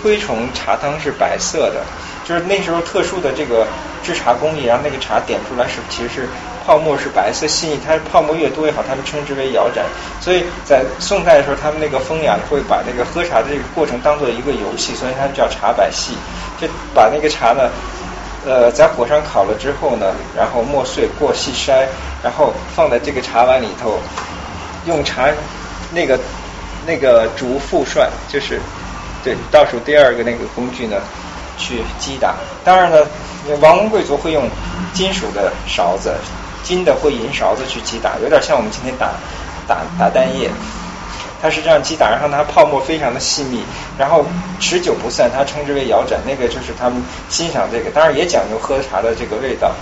[0.00, 1.82] 推崇茶汤是白色的，
[2.24, 3.66] 就是那时候特殊的这个
[4.04, 6.28] 制茶工艺，然后那个茶点出来是其实是
[6.64, 9.84] 泡沫是白色细腻，它泡沫越多越好，他们称之为窑盏。
[10.20, 16.12] 所以在宋代的时候，他们那个风雅会把这个喝茶的这个过程当做一个游戏，所以它叫茶百戏，
[16.60, 17.68] 就把那个茶呢。
[18.46, 21.84] 呃，在火上烤了之后呢，然后磨碎过细筛，
[22.22, 23.98] 然后放在这个茶碗里头，
[24.86, 25.28] 用茶
[25.92, 26.18] 那个
[26.86, 28.58] 那个竹复涮，就是
[29.22, 30.96] 对倒数第二个那个工具呢，
[31.58, 32.36] 去击打。
[32.64, 32.98] 当然呢，
[33.60, 34.48] 王公贵族会用
[34.94, 36.14] 金属的勺子，
[36.62, 39.10] 金的或银勺子去击打，有点像我们今天打
[39.68, 40.50] 打打蛋液。
[41.42, 43.62] 它是这样击打，然后它泡沫非常的细密，
[43.98, 44.24] 然后
[44.60, 46.20] 持久不散，它称之为窑盏。
[46.26, 49.72] 那个就是他们欣赏这个，当然也讲究喝茶的这个味道。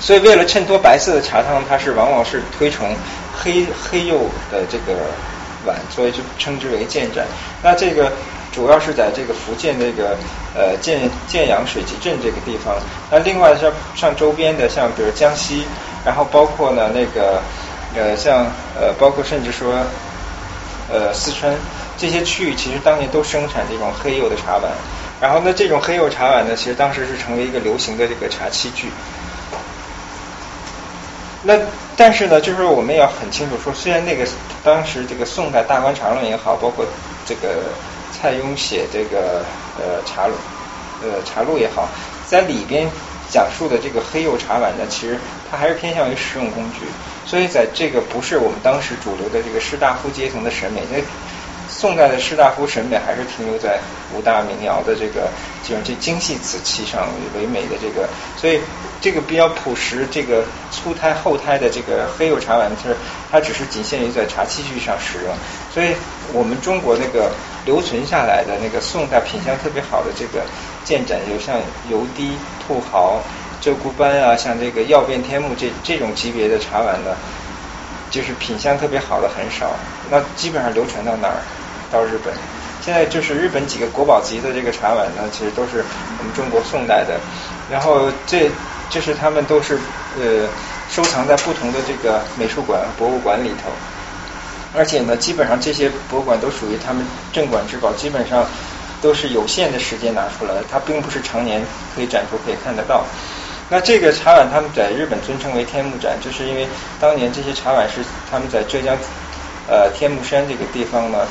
[0.00, 2.94] 所以为了衬托白色的茶汤，它是往往是推崇
[3.32, 4.98] 黑黑釉的这个
[5.64, 7.24] 碗，所以就称之为建盏。
[7.62, 8.12] 那这个
[8.52, 10.16] 主要是在这个福建这个
[10.56, 12.74] 呃建建阳水集镇这个地方。
[13.10, 15.64] 那另外像像周边的，像比如江西，
[16.04, 17.40] 然后包括呢那个。
[17.96, 18.46] 呃，像
[18.78, 19.72] 呃，包括甚至说，
[20.90, 21.54] 呃，四川
[21.96, 24.72] 这些区域，其实当年都生产这种黑釉的茶碗。
[25.20, 28.88] 然后呢，这种黑釉茶碗呢，其实当时是成为一个流行的这个茶器具。
[31.42, 31.54] 那
[31.96, 34.26] 但是呢，就是我们要很清楚说，虽然那个
[34.64, 36.84] 当时这个宋代《大观茶论》也好，包括
[37.24, 37.62] 这个
[38.12, 39.44] 蔡邕写这个
[39.78, 40.24] 呃茶
[41.02, 41.88] 呃茶录也好，
[42.26, 42.88] 在里边
[43.30, 45.18] 讲述的这个黑釉茶碗呢，其实
[45.50, 46.86] 它还是偏向于实用工具。
[47.26, 50.98] 所以，在这个不是我们当时主流的这个士大夫阶层的审美，那
[51.68, 53.80] 宋代的士大夫审美还是停留在
[54.14, 55.28] 五大名窑的这个
[55.66, 58.60] 这种这精细瓷器上为美的这个，所以
[59.00, 62.90] 这个比较朴实、这个粗胎厚胎的这个黑釉茶碗，它
[63.32, 65.34] 它只是仅限于在茶器具上使用。
[65.72, 65.96] 所以
[66.32, 67.32] 我们中国那个
[67.64, 70.44] 留存下来的那个宋代品相特别好的这个
[70.84, 71.58] 建盏，有像
[71.90, 72.32] 油滴、
[72.66, 73.20] 兔毫。
[73.64, 77.16] 鹧鸪斑啊，像这个曜变天目这这种级别的茶碗呢，
[78.10, 79.70] 就是品相特别好的很少。
[80.10, 81.40] 那基本上流传到哪儿？
[81.90, 82.34] 到日本。
[82.82, 85.82] 现在就是日本几个国宝级的这个茶碗呢，其实都是
[86.18, 87.18] 我们中国宋代的。
[87.70, 88.50] 然后这
[88.90, 89.78] 就是他们都是
[90.20, 90.46] 呃
[90.90, 93.70] 收藏在不同的这个美术馆、博物馆里头。
[94.76, 98.44] 而且呢，基本上这些博物馆都属于他们镇馆之宝，基本上
[99.00, 101.62] 都是有限的时间拿出来，它并不是常年
[101.94, 103.06] 可以展出、可以看得到。
[103.70, 106.68] 那这个茶碗他们在日本尊称为天目盏，就是因为
[107.00, 108.96] 当年这些茶碗是他们在浙江
[109.68, 111.26] 呃天目山这个地方呢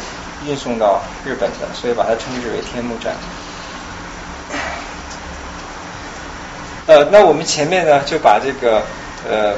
[0.45, 3.13] 运送到日本的，所以把它称之为天目盏。
[6.87, 8.81] 呃，那我们前面呢就把这个
[9.29, 9.53] 呃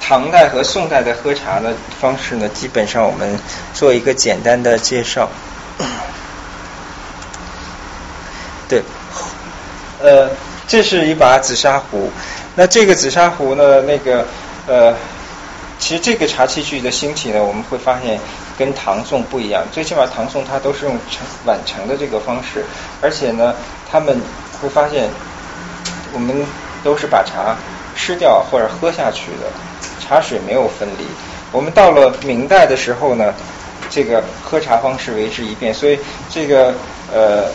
[0.00, 3.38] 唐代和宋代的喝茶的方式呢，基本上我们
[3.72, 5.30] 做一个简单的介绍。
[8.68, 8.82] 对，
[10.02, 10.28] 呃。
[10.68, 12.10] 这是一把紫砂壶，
[12.54, 13.80] 那这个紫砂壶呢？
[13.80, 14.26] 那个
[14.66, 14.94] 呃，
[15.78, 18.20] 其实这个茶器具的兴起呢，我们会发现
[18.58, 19.64] 跟唐宋不一样。
[19.72, 22.66] 最起码唐宋它都是用盛碗盛的这个方式，
[23.00, 23.54] 而且呢，
[23.90, 24.20] 他们
[24.60, 25.08] 会发现
[26.12, 26.44] 我们
[26.84, 27.56] 都是把茶
[27.96, 29.50] 吃掉或者喝下去的，
[30.06, 31.06] 茶水没有分离。
[31.50, 33.32] 我们到了明代的时候呢，
[33.88, 35.98] 这个喝茶方式为之一变，所以
[36.28, 36.74] 这个
[37.10, 37.46] 呃。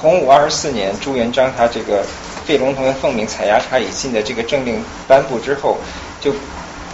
[0.00, 2.04] 洪武二十四年，朱元璋他这个
[2.44, 5.78] 废龙头凤鸣采压茶以禁的这个政令颁布之后，
[6.20, 6.34] 就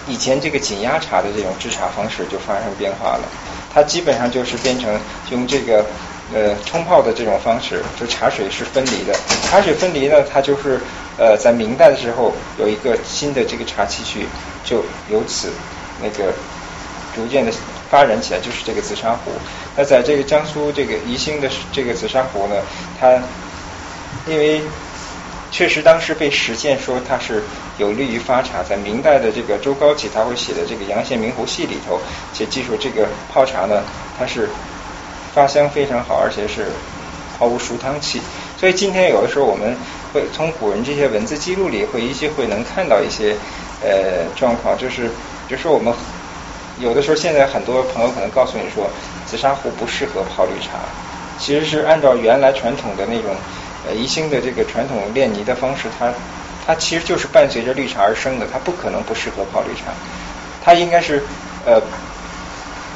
[0.07, 3.23] 以前这个紧压茶的这种制茶方式就发生变化了。
[3.75, 4.99] 它基本上就是变成
[5.31, 5.85] 用这个
[6.33, 9.15] 呃冲泡的这种方式，就茶水是分离的。
[9.51, 10.81] 茶水分离呢，它就是
[11.19, 14.27] 呃在明代的时候有一个新的这个茶器具，
[14.65, 15.49] 就由此
[16.01, 16.33] 那个
[17.15, 17.53] 逐渐的。
[17.93, 19.31] 发展起来就是这个紫砂壶。
[19.77, 22.57] 那在这个江苏这个宜兴的这个紫砂壶呢，
[22.99, 23.21] 它
[24.27, 24.63] 因为
[25.51, 27.43] 确实当时被实践说它是
[27.77, 32.01] 有利于发茶，在明代的这个周高启他会写的这个《阳羡明壶系》里头，
[32.33, 33.83] 且记述这个泡茶呢，
[34.19, 34.49] 它是
[35.35, 36.69] 发香非常好，而且是
[37.39, 38.23] 毫无熟汤气。
[38.59, 39.77] 所以今天有的时候我们
[40.15, 43.37] 会从古人这些文字记录里会依稀会能看到一些
[43.83, 45.09] 呃状况，就是
[45.47, 45.93] 比如说我们。
[46.79, 48.89] 有的时候，现在很多朋友可能告诉你说，
[49.27, 50.79] 紫砂壶不适合泡绿茶，
[51.39, 53.35] 其实是按照原来传统的那种
[53.87, 56.13] 呃宜兴的这个传统炼泥的方式，它
[56.67, 59.93] 它其实就是伴随着绿茶而生的，它不可能不适合泡绿茶，
[60.65, 61.23] 它应该是
[61.67, 61.81] 呃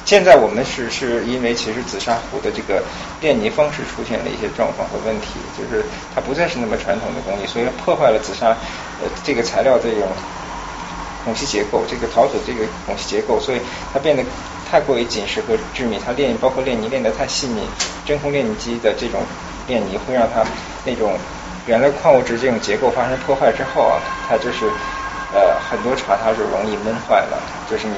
[0.05, 2.81] 现在我们是是因为其实紫砂壶的这个
[3.21, 5.85] 炼泥方式出现了一些状况和问题，就是
[6.15, 8.51] 它不再是那么传统的工艺，所以破坏了紫砂
[9.03, 10.09] 呃这个材料这种
[11.27, 13.59] 孔隙结构，这个陶土这个孔隙结构，所以
[13.93, 14.23] 它变得
[14.71, 17.67] 太过于紧实和致密，它炼包括炼泥炼得太细腻，
[18.07, 19.21] 真空炼泥机的这种
[19.67, 20.45] 炼泥会让它
[20.85, 21.19] 那种
[21.67, 23.99] 原来矿物质这种结构发生破坏之后啊，
[24.29, 24.71] 它就是
[25.35, 27.95] 呃很多茶它是容易闷坏了，就是你。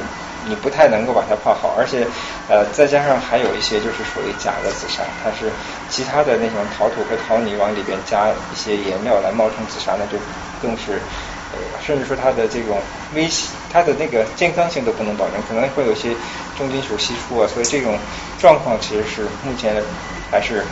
[0.47, 2.07] 你不太能够把它泡好，而且，
[2.49, 5.51] 呃，再加上还有一些就是属于假的紫砂，它是
[5.91, 10.17] 其他的那种陶土和陶泥往里边加一些颜料来冒充紫砂，那就
[10.63, 11.03] 更是，
[11.85, 12.81] 甚至说它的这种
[13.15, 13.29] 危，
[13.73, 16.11] 它的那个健康性都不能保证，可能会有些
[16.57, 17.99] 重金属析出啊，所以这种
[18.41, 19.83] 状况其实是目前
[20.31, 20.65] 还是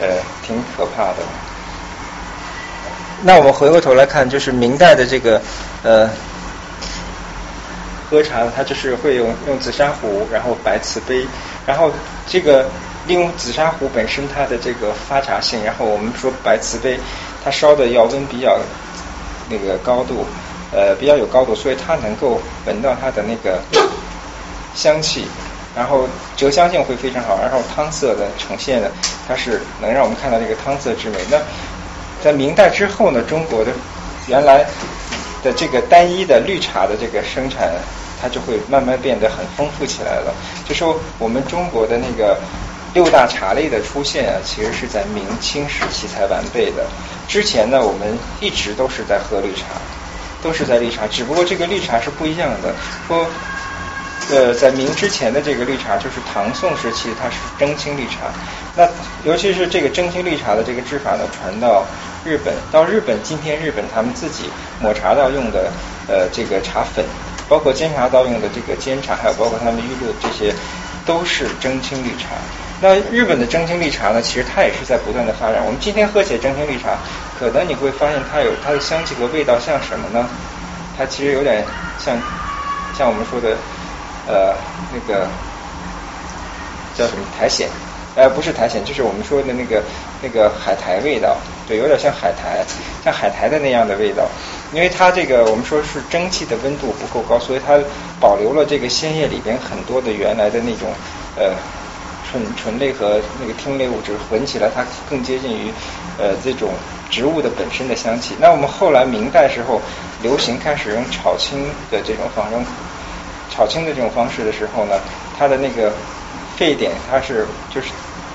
[0.00, 1.16] 呃挺可怕的。
[3.22, 5.40] 那我们回过头来看，就是明代的这个
[5.82, 6.10] 呃。
[8.10, 11.24] 喝茶，它就是会用用紫砂壶，然后白瓷杯，
[11.64, 11.92] 然后
[12.26, 12.68] 这个
[13.06, 16.98] 利用紫砂壶本身它的这个发茶性，然后我们说白瓷杯，
[17.44, 18.58] 它烧的窑温比较
[19.50, 20.24] 那个高度，
[20.72, 23.60] 呃比较有高度，所以它能够闻到它的那个
[24.74, 25.26] 香气，
[25.76, 28.88] 然后折香性会非常好，然后汤色的呈现呢，
[29.28, 31.18] 它是能让我们看到这个汤色之美。
[31.30, 31.36] 那
[32.22, 33.72] 在明代之后呢，中国的
[34.28, 34.64] 原来
[35.42, 37.68] 的这个单一的绿茶的这个生产。
[38.22, 40.30] 它就会慢慢变得很丰富起来了。
[40.68, 42.36] 就说我们中国的那个
[42.92, 46.84] 六大茶类的出现啊，其实是在明清时期才完备的。
[47.30, 49.66] 之前呢，我们一直都是在喝绿茶，
[50.42, 52.74] 都是在绿茶，只不过这个绿茶是不一样的。
[53.06, 53.24] 说，
[54.32, 58.34] 呃，在明之前的这个绿茶，就是唐宋时期，它是蒸青绿茶。
[58.76, 58.88] 那
[59.22, 61.86] 尤其是这个蒸青绿茶的这个制法呢，传到
[62.24, 64.50] 日本，到日本今天日本他们自己
[64.80, 65.70] 抹茶道用的
[66.08, 67.04] 呃这个茶粉。
[67.48, 70.52] 包括煎茶道用的这个煎茶，还有包括他们玉露这些，
[71.06, 72.34] 都是蒸青绿茶。
[72.82, 75.62] 那日本的蒸青绿茶呢，其实它也是在不断的发展。
[75.64, 76.96] 我们今天喝起来蒸青绿茶，
[77.38, 80.26] 可能你会发现它有它的香气和味道像什么呢？
[80.96, 81.64] 它其实有点
[81.98, 82.16] 像
[82.96, 83.56] 像我们说的
[84.26, 84.54] 呃
[84.92, 85.26] 那个
[86.96, 87.68] 叫什么苔藓。
[88.16, 89.82] 呃，不是苔藓，就是我们说的那个
[90.20, 91.36] 那个海苔味道，
[91.68, 92.64] 对，有点像海苔，
[93.04, 94.26] 像海苔的那样的味道。
[94.72, 97.78] 因为它这个我们说是蒸汽的温度不够高，所以它
[98.18, 100.88] 保留了这个鲜叶里边很多的原来的那种
[101.36, 101.54] 呃
[102.30, 105.72] 醇醇类和那个烃类物质，混起来它更接近于
[106.18, 106.70] 呃这种
[107.10, 108.34] 植物的本身的香气。
[108.38, 109.80] 那我们后来明代时候
[110.22, 112.64] 流行开始用炒青的这种方用
[113.50, 115.00] 炒青的这种方式的时候呢，
[115.38, 115.92] 它的那个。
[116.56, 117.88] 沸点它是就是，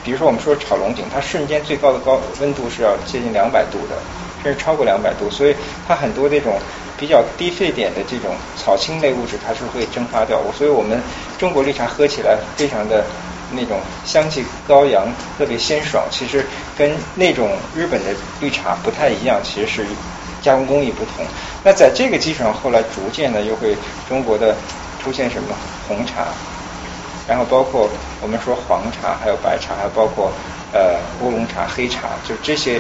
[0.04, 3.96] 比如说我们说炒龙井，它瞬间最高的高温度是要接近两百度的，
[4.42, 5.56] 甚至超过两百度，所以
[5.88, 6.60] 它很多这种
[6.98, 10.42] 比较低沸点的这种草青类物质，它是会蒸发掉。
[10.58, 11.00] 所以我们
[11.38, 13.06] 中国绿茶喝起来非常的
[13.56, 15.08] 那种香气高扬，
[15.38, 16.04] 特别鲜爽。
[16.12, 16.46] 其实
[16.78, 19.86] 跟那种日本的绿茶不太一样，其实是
[20.42, 21.26] 加工工艺不同。
[21.64, 23.76] 那在这个基础上，后来逐渐的又会
[24.08, 24.56] 中国的
[25.04, 25.56] 出现什么
[25.88, 26.28] 红茶。
[27.28, 27.90] 然后包括
[28.22, 30.32] 我们说黄茶，还有白茶，还有包括
[30.72, 32.80] 呃乌龙茶、黑茶，就这些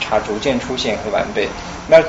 [0.00, 1.48] 茶逐渐出现和完备。
[1.88, 2.02] 那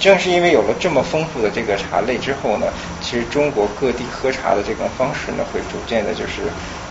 [0.00, 2.66] 正是因为有了这么丰富的这个茶类之后呢，
[3.00, 6.50] 其实中国各地喝茶的这种方式呢，会逐渐的就是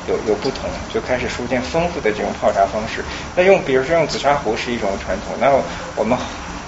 [0.09, 3.05] 有有不同，就开始逐渐丰富的这种泡茶方式。
[3.35, 5.51] 那用比如说用紫砂壶是一种传统，那
[5.95, 6.17] 我们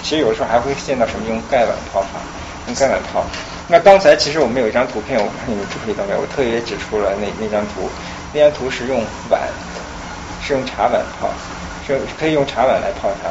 [0.04, 2.22] 其实有时候还会见到什么用盖碗泡法，
[2.68, 3.26] 用盖碗泡。
[3.68, 6.22] 那刚才其实我们有一张图片，我不知道你们注意到没有？
[6.22, 7.90] 我特别指出了那那张图，
[8.34, 9.42] 那张图是用碗，
[10.44, 11.30] 是用茶碗泡，
[11.88, 13.30] 是可以用茶碗来泡茶。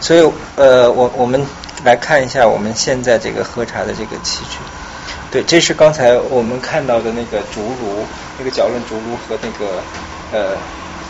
[0.00, 1.44] 所以呃，我我们
[1.84, 4.58] 来看一下我们现在这个喝茶的这个器具。
[5.30, 8.06] 对，这是刚才我们看到的那个竹炉，
[8.38, 9.82] 那个搅乱竹炉和那个
[10.32, 10.56] 呃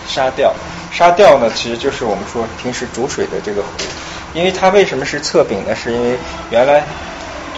[0.07, 0.55] 沙吊。
[0.93, 3.69] 沙吊呢，其实就是我们说平时煮水的这个壶。
[4.35, 5.74] 因为它为什么是侧柄呢？
[5.74, 6.19] 是因为
[6.51, 6.82] 原来。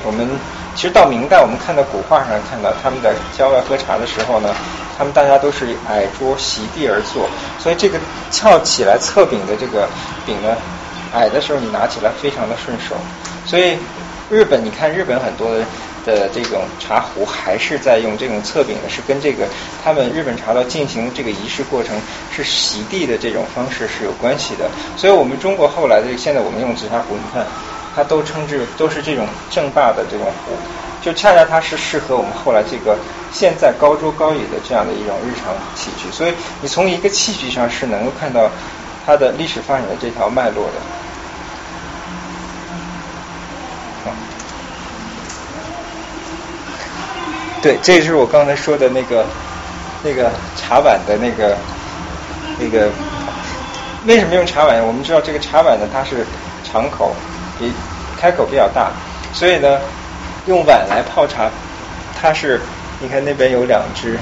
[0.02, 0.26] 我们
[0.74, 4.48] 其实到明代，我们看到古画上看到他们在郊外喝茶的时候呢，
[4.96, 7.28] 他们大家都是矮桌席地而坐，
[7.58, 7.98] 所以这个
[8.30, 9.86] 翘起来侧柄的这个
[10.24, 10.56] 柄呢，
[11.12, 12.96] 矮的时候你拿起来非常的顺手。
[13.44, 13.76] 所以
[14.30, 15.62] 日本，你看日本很多的
[16.04, 19.46] 的这种茶壶还是在用这种侧柄的，是跟这个
[19.82, 21.96] 他们日本茶道进行这个仪式过程
[22.34, 24.70] 是席地的这种方式是有关系的。
[24.96, 27.46] 所以我们中国后来的现在我们用紫砂壶，你看。
[27.92, 30.52] 它都称之都是这种正大的这种壶，
[31.02, 32.96] 就恰恰它是适合我们后来这个
[33.32, 36.32] 现在高桌高椅的这样的一种日常器具，所以
[36.62, 38.48] 你从一个器具上是能够看到
[39.04, 40.74] 它的历史发展的这条脉络的。
[47.62, 49.24] 对，这就是我刚才说的那个
[50.02, 51.56] 那个茶碗的那个
[52.58, 52.88] 那个。
[54.06, 54.82] 为什么用茶碗？
[54.82, 56.24] 我们知道这个茶碗呢，它是
[56.64, 57.14] 敞口，
[57.58, 57.70] 比
[58.18, 58.90] 开口比较大，
[59.34, 59.78] 所以呢，
[60.46, 61.50] 用碗来泡茶，
[62.18, 62.62] 它是
[62.98, 64.18] 你看那边有两只，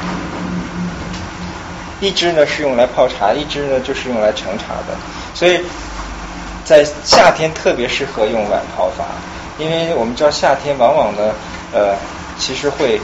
[2.01, 4.97] 一只呢是用来泡茶，一只呢就是用来盛茶的，
[5.33, 5.61] 所以
[6.65, 9.05] 在夏天特别适合用碗泡法，
[9.59, 11.33] 因为我们知道夏天往往呢，
[11.73, 11.95] 呃，
[12.37, 13.01] 其实会，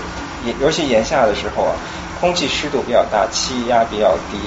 [0.60, 1.72] 尤其炎夏的时候啊，
[2.20, 4.38] 空气湿度比较大，气压比较低。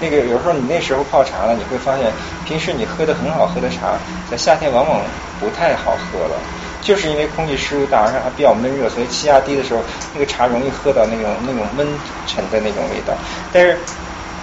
[0.00, 2.12] 那个有时候你那时候泡茶呢，你会发现
[2.44, 3.96] 平时你喝的很好喝的茶，
[4.30, 5.00] 在夏天往往
[5.40, 6.36] 不太好喝了，
[6.82, 9.80] 就是因为空气湿度大，而且还比较闷热，所以气压低的时候，
[10.12, 11.86] 那个茶容易喝到那种那种闷
[12.26, 13.14] 沉的那种味道。
[13.52, 13.78] 但是，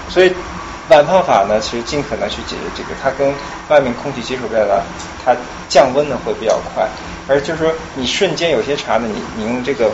[0.10, 0.34] 所以
[0.90, 3.32] 碗泡法呢，其实尽可能去解决这个，它跟
[3.70, 4.82] 外面空气接触比较大，
[5.24, 5.36] 它
[5.70, 6.88] 降温呢会比较快。
[7.28, 9.92] 而就是说，你瞬间有些茶呢，你你用这个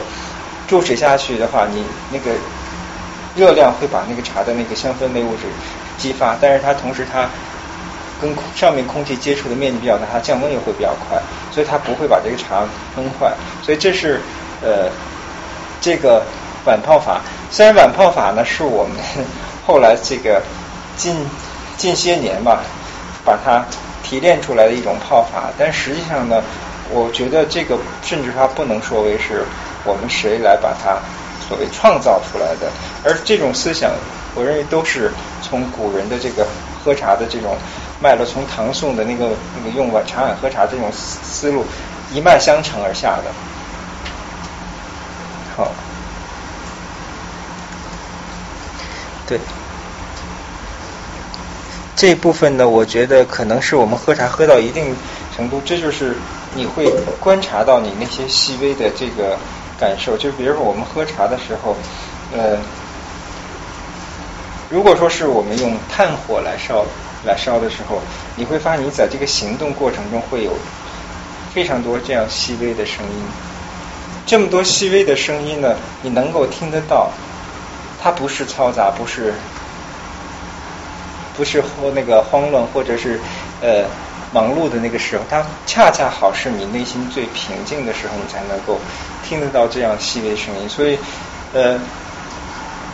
[0.70, 2.32] 注水下去的话，你那个。
[3.36, 5.44] 热量会把那个茶的那个香氛类物质
[5.98, 7.30] 激发，但是它同时它
[8.20, 11.22] 跟上面空气接触的面积比较大，它降温也会比较快，
[11.52, 12.66] 所以它不会把这个茶
[12.98, 13.32] 闷坏。
[13.62, 14.20] 所以这是
[14.62, 14.90] 呃
[15.80, 16.24] 这个
[16.66, 17.22] 碗泡法。
[17.52, 18.98] 虽然碗泡法呢是我们
[19.66, 20.42] 后来这个
[20.98, 21.16] 近
[21.78, 22.64] 近些年吧
[23.24, 23.64] 把它
[24.04, 26.44] 提炼出来的一种泡法，但实际上呢，
[26.90, 29.46] 我觉得这个甚至它不能说为是
[29.90, 31.00] 我们谁来把它。
[31.48, 32.70] 所谓创造出来的，
[33.04, 33.90] 而这种思想，
[34.36, 35.12] 我认为都是
[35.42, 36.46] 从古人的这个
[36.78, 37.58] 喝茶的这种
[38.00, 41.66] 脉络，从唐宋的那个那个用碗茶碗喝茶这种思路
[42.14, 43.32] 一脉相承而下的。
[45.58, 45.72] 好，
[49.26, 49.40] 对，
[51.96, 54.96] 这部分呢，我觉得可能是我们喝茶喝到一定
[55.36, 56.16] 程度，这就是
[56.54, 59.36] 你会观察到你那些细微的这个。
[59.80, 61.76] 感受就比如说我们喝茶的时候，
[62.36, 62.58] 呃，
[64.70, 66.86] 如果说是我们用炭火来烧
[67.26, 68.02] 来烧的时候，
[68.36, 70.52] 你会发现你在这个行动过程中会有
[71.54, 73.24] 非常多这样细微的声音。
[74.26, 77.10] 这么多细微的声音呢，你能够听得到，
[78.02, 79.34] 它不是嘈杂，不是
[81.36, 81.64] 不是
[81.96, 83.20] 那个慌乱，或者是
[83.62, 83.86] 呃
[84.32, 88.80] 忙碌的那个时候，它恰恰好是你内心最平静的时候，你才能够。
[89.22, 90.98] 听得到这样细微声音，所以，
[91.54, 91.80] 呃，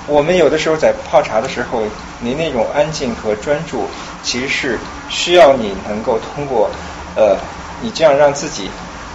[0.06, 1.82] 我们有的时候在泡茶的时候，
[2.20, 3.88] 你那种安静和专注，
[4.22, 6.70] 其实是需要你能够通过，
[7.16, 7.38] 呃，
[7.80, 8.70] 你这样让自己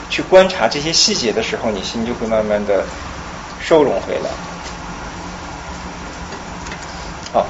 [0.08, 2.86] 去观察这些细节的时候，你心就会慢慢的
[3.60, 4.30] 收拢回来。
[7.34, 7.46] 好。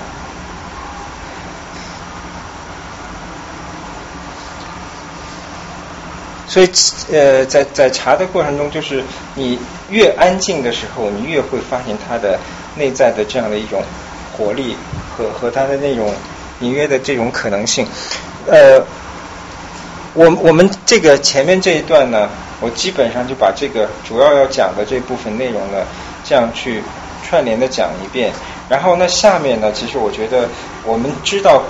[6.51, 6.69] 所以，
[7.13, 9.05] 呃，在在查的过程中，就是
[9.37, 9.57] 你
[9.89, 12.37] 越安静的时候，你越会发现它的
[12.75, 13.81] 内在的这样的一种
[14.37, 14.77] 活力
[15.17, 16.13] 和和它的那种
[16.59, 17.87] 隐约的这种可能性。
[18.49, 18.85] 呃，
[20.13, 22.29] 我我们这个前面这一段呢，
[22.61, 25.87] 我基本上就把这个主要要讲的这部分内容呢，
[26.25, 26.83] 这样去
[27.23, 28.33] 串联的讲一遍。
[28.69, 30.49] 然后那下面呢，其实我觉得
[30.85, 31.63] 我们知道。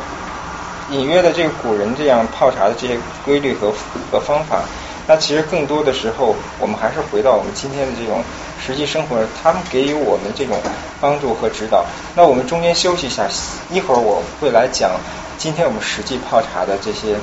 [0.91, 3.73] 隐约的这个古人这样泡茶的这些规律和
[4.11, 4.63] 和方法，
[5.07, 8.23] 那其实更多的时候，我们还是回到我们今天的这种
[8.65, 10.57] 实际生活，他们给予我们这种
[11.01, 11.85] 帮助和指导。
[12.15, 13.29] 那我们中间休息一下，
[13.71, 14.91] 一会儿我会来讲
[15.39, 17.17] 今天我们实际泡茶的这些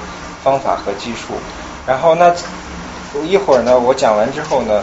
[0.43, 1.33] 方法和技术。
[1.85, 2.33] 然后那
[3.25, 4.81] 一会儿呢，我讲完之后呢，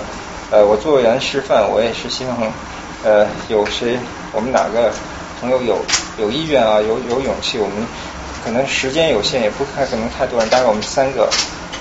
[0.51, 2.37] 呃，我做完示范，我也是希望
[3.03, 3.99] 呃有谁
[4.33, 4.91] 我们哪个
[5.41, 5.79] 朋友有
[6.19, 7.87] 有意愿啊，有有勇气，我们。
[8.45, 10.47] 可能时间有限，也不太可能太多人。
[10.51, 11.29] 但是我们三个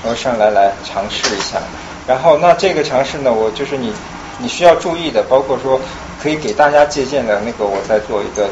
[0.01, 1.59] 然后上来来尝试一下。
[2.07, 3.93] 然后那这个尝试呢，我就是你
[4.37, 5.79] 你需要注意的，包括说
[6.21, 8.49] 可以给大家借鉴的那个，我再做一个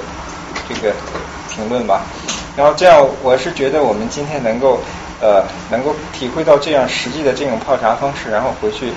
[0.67, 0.93] 这个
[1.49, 2.01] 评论吧。
[2.57, 4.81] 然后这样，我是觉得我们今天能够
[5.21, 8.91] 呃能够体会到这样实际的这种泡茶方式，然后回去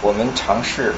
[0.00, 0.94] 我们尝试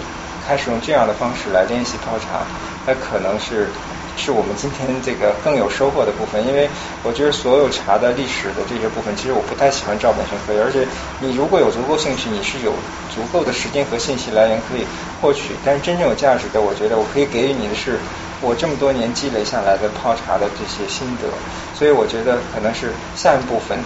[0.46, 2.44] 开始用这样的方式来练习泡茶，
[2.86, 3.70] 那可能是。
[4.16, 6.68] 是我们今天这个更有收获的部分，因为
[7.02, 10.86] 我觉得所有茶的历史的这些部分，其实我不太喜欢照本宣科，而且
[11.20, 12.72] 你如果有足够兴趣，你是有
[13.14, 14.86] 足够的时间和信息来源可以
[15.20, 15.54] 获取。
[15.64, 17.98] 但是真正有价值的，我觉得我可以给予你的是
[18.40, 21.28] 我这么多年积累下来的泡茶的这些心得。
[21.74, 23.76] 所以我觉得可能是下一部分，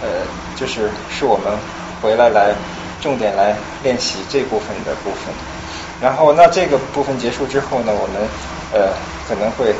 [0.00, 0.22] 呃，
[0.56, 1.52] 就是是我们
[2.00, 2.54] 回来来
[3.00, 5.34] 重点来练习这部分的部分。
[6.00, 8.28] 然后那这个部分结束之后呢，我们
[8.72, 8.92] 呃。
[9.28, 9.72] 可能会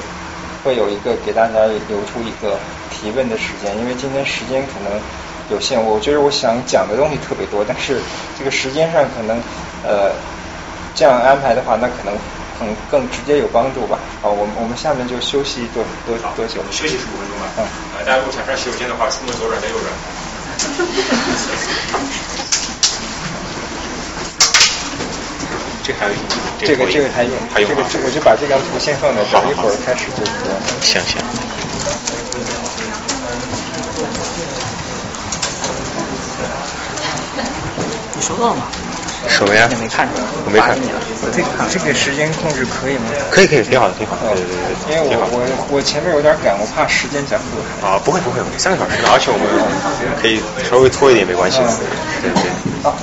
[0.65, 2.57] 会有一个给大家留出一个
[2.91, 4.99] 提问的时间，因为今天时间可能
[5.51, 8.01] 有限，我觉得我想讲的东西特别多，但是
[8.39, 9.37] 这个时间上可能
[9.85, 10.13] 呃
[10.95, 12.17] 这样安排的话，那可能
[12.59, 13.99] 更更直接有帮助吧。
[14.23, 16.63] 好，我们我们下面就休息多多多久？
[16.71, 17.45] 休息十五分钟吧。
[17.59, 17.65] 嗯。
[17.99, 19.93] 呃，大家如果想上洗手间的话，出门左转再右转。
[25.85, 26.13] 这还有
[26.61, 30.33] 这个这个还有还用这个我就把这张图先放在这儿，一会儿开始就说。
[30.81, 31.21] 行行。
[38.15, 38.82] 你收到了吗？
[39.29, 39.69] 什么呀？
[39.81, 40.77] 没看出来，我没看。
[41.33, 43.07] 这个这个时间控制可以吗？
[43.31, 44.35] 可以可以，挺好的挺好的。
[44.35, 44.75] 对对对。
[44.91, 45.41] 因为我我
[45.71, 47.93] 我前面有点赶，我怕时间讲不完。
[47.93, 49.47] 啊，不会不会，三个小时，而且我们
[50.21, 51.59] 可以稍微拖一点没关系。
[52.21, 52.43] 对对。
[52.83, 52.95] 好。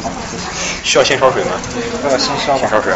[0.83, 1.51] 需要先烧水吗？
[2.03, 2.59] 要先烧吧。
[2.61, 2.93] 先烧水。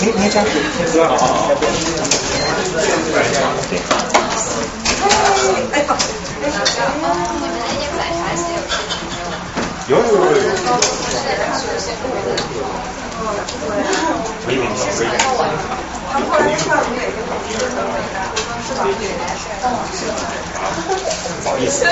[0.00, 0.60] 您您加水。
[1.08, 1.50] 好
[9.88, 10.26] 有有有有。
[14.44, 15.08] 可以可以可以。
[21.42, 21.84] 不好意思。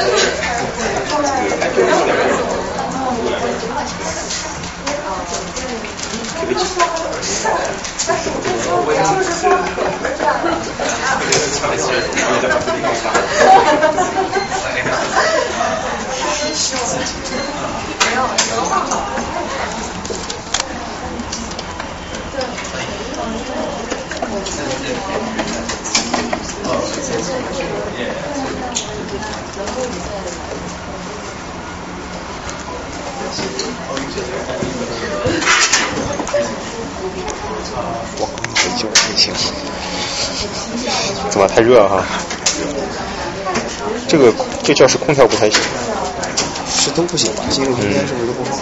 [6.40, 6.74] 对不起。
[8.76, 8.90] 我
[16.44, 16.52] 很
[38.76, 39.32] 久没行，
[41.30, 42.04] 怎么太热了哈？
[44.08, 45.60] 这个这教室空调不太行，
[46.85, 47.47] 这都不行吧？
[47.51, 48.59] 进入空间是不是都不好？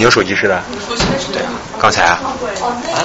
[0.00, 0.62] 你有手机是的？
[1.30, 1.52] 对啊。
[1.78, 2.18] 刚才啊？
[2.22, 3.04] 啊？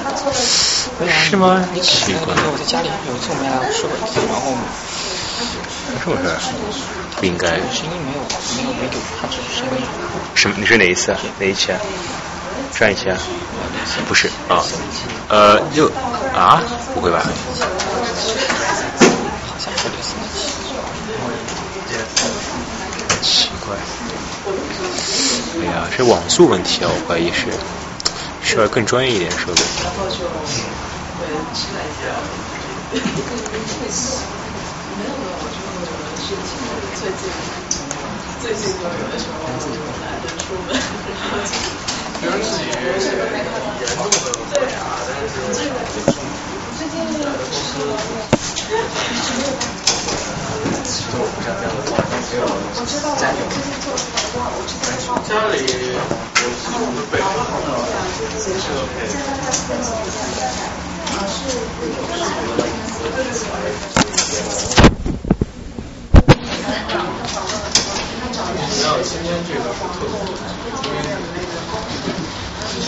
[1.10, 1.62] 是吗？
[1.74, 2.34] 你奇怪。
[2.34, 4.56] 我在家里有一次我没来试过一次，然后。
[6.00, 6.24] 是不是？
[7.20, 7.50] 不应该。
[7.70, 8.92] 声音没有没有没有，
[9.22, 9.84] 它只是声音。
[10.36, 10.56] 什么？
[10.58, 11.14] 你是哪一次？
[11.38, 11.78] 哪一期啊？
[12.72, 13.18] 上一期啊？
[14.08, 14.64] 不是啊。
[15.28, 15.92] 呃，就
[16.34, 16.64] 啊？
[16.94, 17.20] 不会吧？
[17.20, 17.28] 好
[19.60, 20.24] 像是类似的。
[23.22, 23.76] 奇怪。
[25.76, 26.90] 哎呀，是网速问题啊！
[26.90, 27.52] 我怀疑是，
[28.40, 29.56] 需要更专业一点设备。
[38.40, 39.46] 最近最近有的时候
[40.00, 40.74] 懒得出门，
[42.22, 43.52] 然后就平时是没看到。
[44.48, 45.46] 对啊，但是这个
[46.78, 47.20] 最近是。
[51.16, 52.44] 就互相这样的话，没有
[53.18, 53.42] 占有。
[55.24, 55.64] 家里有
[56.60, 57.24] 系统的备份，
[58.20, 59.08] 这个可以。
[68.68, 70.38] 实际上今天这个是特殊的，
[70.76, 70.98] 因为
[72.68, 72.88] 之前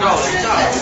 [0.00, 0.80] 绕了一大圈。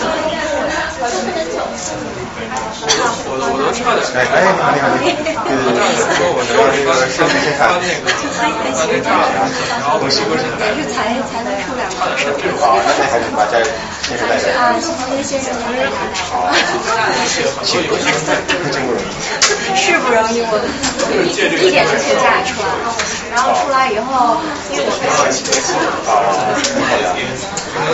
[3.27, 5.79] 我都我都差点，哎，你好你好，对对对，
[6.15, 8.05] 说我这个翻摄影师看翻那个
[8.35, 9.33] 翻那炸的，
[9.79, 13.63] 然后我媳妇是也是才才能出两个手机好，那那还是把这
[14.05, 14.45] 先生带来。
[14.55, 14.91] 啊，谢
[15.23, 15.73] 谢先生您，
[17.65, 18.29] 辛苦辛苦，
[18.69, 19.05] 真不容易。
[19.75, 20.53] 是不容易，我
[21.25, 21.33] 一
[21.71, 22.69] 点之前家里出来，
[23.33, 24.37] 然后出来以后，
[24.71, 24.91] 因为我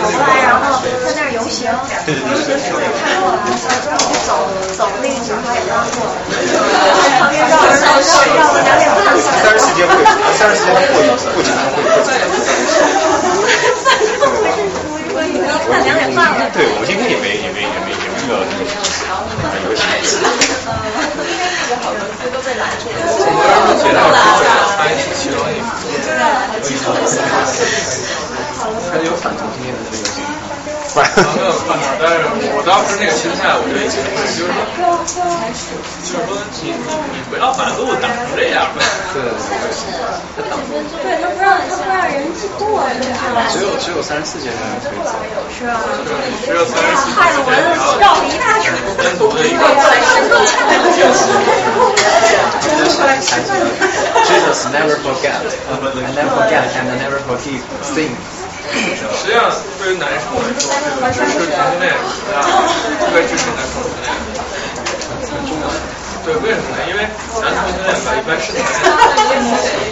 [0.00, 1.68] 出来然后在那儿游行，
[2.06, 2.80] 对对对对对。
[3.02, 3.36] 看过来，
[4.26, 4.30] 走
[4.76, 6.06] 走那个警察也让过，
[7.18, 9.42] 旁边绕绕绕绕了两两半小时。
[9.42, 9.92] 三十四节会，
[10.38, 10.80] 三十四节会
[11.34, 12.16] 不经常会不经常会。
[16.52, 19.04] 对，我今天也没也没也没也没遇到这个游戏。
[19.12, 19.24] 我
[21.92, 22.16] 们
[23.68, 23.96] 是觉得
[24.76, 25.60] 在一起去了一
[28.90, 30.22] 还有反同性恋的这个游戏。
[30.92, 31.00] 没
[31.40, 34.52] 有看到，但是我当时那个心态，我就已经就是说，
[35.08, 36.84] 就是说你你
[37.16, 38.68] 你不要把路挡成这样。
[39.16, 39.32] 对对
[41.00, 42.28] 对他不让他不让人
[42.60, 43.48] 过，是吧？
[43.48, 45.16] 只有只有三十四节才能可以走。
[45.48, 45.80] 是啊。
[46.44, 47.48] 只有三十四害得我
[47.96, 48.76] 绕了一大圈。
[49.00, 49.64] 单独的一个。
[54.28, 58.12] Jesus never forget, I never forget and I never forgive sing
[58.72, 60.68] 实际上，对于男生来说，这
[61.00, 62.40] 个支持同性恋实际上
[62.98, 64.08] 特别支持男同性恋，
[65.28, 65.64] 很重要。
[66.24, 66.78] 对，为什么呢？
[66.88, 67.02] 因为
[67.42, 68.62] 男同性恋吧，一般身材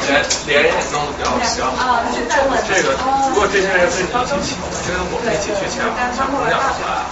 [0.06, 1.68] 脸脸也弄得比较小。
[2.66, 2.96] 这个，
[3.28, 5.84] 如果这些人跟你一起抢，跟我们一起去抢
[6.16, 7.04] 抢姑娘的话，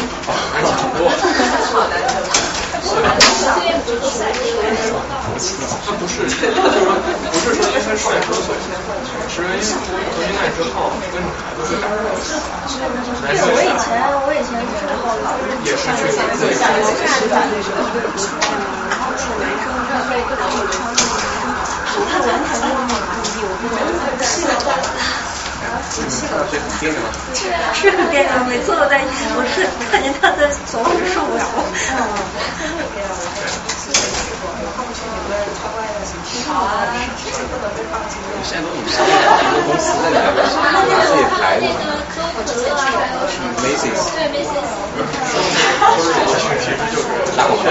[0.54, 1.10] 还抢不过。
[2.88, 3.12] 对吧？
[5.86, 6.36] 他不是，就是，
[7.32, 8.58] 不是因为帅哥所以，
[9.28, 11.84] 是因为同性恋之后跟女孩子会打。
[13.22, 13.86] 男生我以前
[14.24, 15.04] 我以前之后
[15.64, 16.06] 也是去看的
[16.38, 18.00] 那个，
[18.88, 21.14] 然后那个男生他会跟我穿那个，
[22.08, 23.88] 他完全没有那种注意，我不觉得
[24.24, 24.52] 气了。
[25.90, 26.02] 是
[27.74, 29.00] 是很电影，每次我在
[29.36, 31.44] 我是看见他的总是受不了。
[38.44, 41.64] 现在都有商业很多公司在里面自己牌子
[43.60, 44.02] ，Macy's，
[47.36, 47.66] 打广告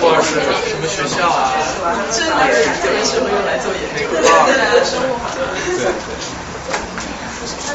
[0.00, 0.28] 或者是
[0.68, 1.52] 什么学校啊，
[2.10, 4.22] 这个是特别适合用来做研究的。
[4.22, 4.48] 对
[5.78, 5.90] 对。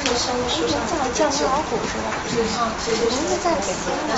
[0.06, 2.08] 叫叫老虎是吧？
[2.36, 4.14] 您是在北京吗？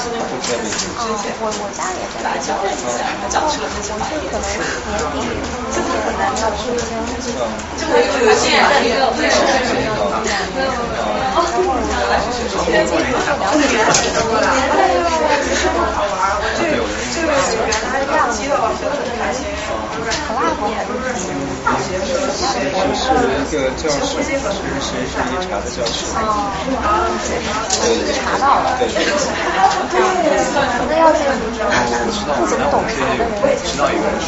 [0.97, 1.05] 啊，
[1.39, 2.51] 我我家也在北京。
[2.57, 5.15] 我去可能年底，
[5.71, 6.77] 今年很难到，我已
[7.21, 7.31] 经
[7.77, 9.93] 就我有有现在一个为什么没有？
[11.37, 11.39] 哦，
[12.65, 13.15] 天津了
[13.93, 14.09] 解。
[16.57, 18.43] 这个这这个原来这样子，
[20.27, 20.73] 可辣不也
[21.15, 21.21] 是？
[21.67, 25.97] 是一个教室，是谁是一查的教室？
[26.15, 26.19] 哦，
[28.15, 28.65] 查到了。
[28.79, 28.95] 对对。
[30.87, 33.27] 那要是不怎么懂查的人，
[33.63, 33.81] 知道。
[33.91, 34.27] 一个人是。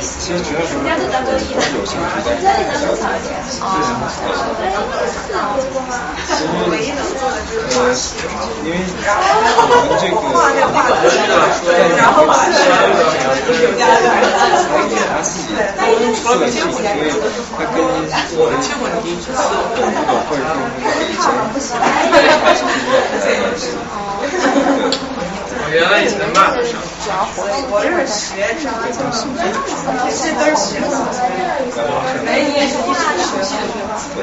[0.00, 3.30] 其实主要是我有兴趣，但是不了解。
[8.64, 8.74] 因为
[9.56, 11.39] 我们这个
[11.96, 13.04] 然后把那个
[15.08, 15.52] 他自己
[16.14, 16.88] 设计，所以
[17.56, 18.60] 他跟我们
[19.74, 20.44] 动不懂或者
[20.94, 21.48] 是以前我
[25.70, 26.74] 原来也在 Map 上。
[27.70, 29.06] 我这是学生，这都
[30.50, 30.90] 是学生。
[32.26, 32.98] 哎，你也是一直
[33.42, 33.54] 学
[34.10, 34.18] 对。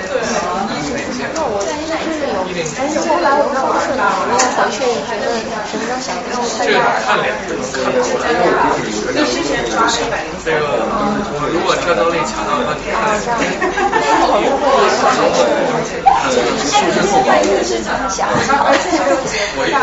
[1.34, 1.66] 那我就
[2.14, 2.32] 是有，
[2.78, 3.52] 但是后来我不
[3.82, 4.76] 是了，我又回去
[5.08, 5.24] 觉得
[5.68, 6.36] 什么都想不通。
[6.60, 7.72] 这个看脸就能看
[9.90, 10.16] 出来。
[10.46, 10.56] 这个
[10.88, 10.92] 我
[11.52, 12.96] 如果战斗力强到一个你看，
[19.58, 19.80] 我一到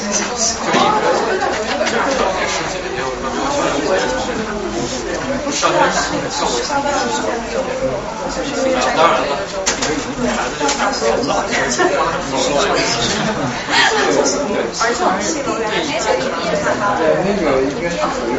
[8.96, 9.26] 当然了，
[10.78, 11.68] 孩子就老年人
[16.98, 18.38] 对，那个应该是属于一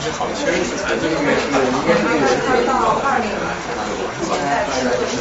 [0.00, 0.10] 对。
[0.12, 2.72] 好，其实是才就是没是应该是这个
[5.04, 5.20] 是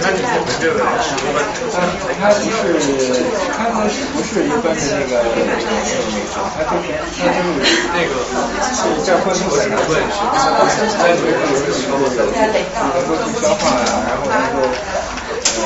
[0.00, 0.84] 那我们这个
[3.56, 5.56] 它不是不是一般的那个美
[6.28, 7.48] 术，它就是它就是
[7.92, 8.12] 那个
[8.76, 9.96] 是这灌输很难对，
[10.98, 14.68] 在里面有的时候有能够消化啊，然后能够。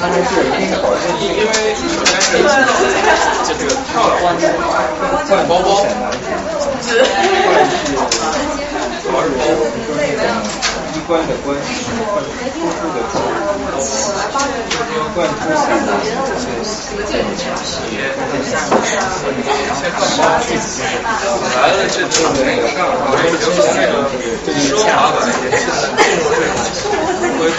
[0.00, 4.40] 他们是有一定的保证，因为首先是就这个漂亮，
[5.28, 5.66] 换包包，
[7.46, 9.28] 换是主要是
[11.10, 11.16] 包。
[11.16, 12.22] 衣冠的冠，灌
[12.54, 13.18] 突出的突，
[15.12, 15.90] 灌出显的
[21.56, 22.70] 来了这这个
[23.02, 24.88] 我们就是这个奢华
[25.18, 25.26] 感，
[25.98, 26.54] 进入这种
[27.38, 27.58] 回归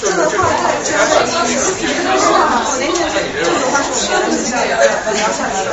[0.00, 1.68] 这个话太专业了，
[2.64, 5.68] 我那天这个话是我亲自跟人家聊下来的，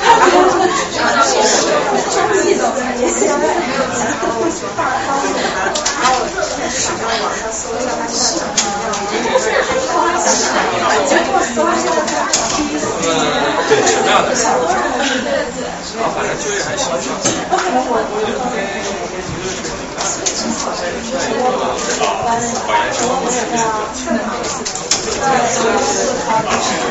[0.00, 1.12] 然后这个主持人
[2.08, 2.60] 生气的，
[2.96, 3.44] 你现在没
[3.76, 4.00] 有钱，
[4.76, 5.28] 大操小
[6.00, 6.15] 办。
[13.68, 14.30] 对什么样的？
[15.96, 16.84] 啊，反正就业还行。
[23.52, 26.82] 个人觉得是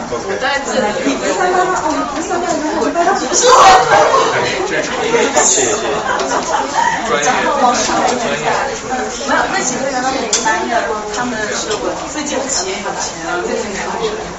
[0.00, 1.14] 不我在这里。
[4.66, 5.82] 这是谢谢谢谢。
[7.06, 7.28] 专业
[8.18, 8.93] 专业。
[8.94, 10.72] 没有，那几个人呢我们班的，
[11.16, 13.14] 他们是我最近企业有钱，
[13.46, 13.90] 最近开始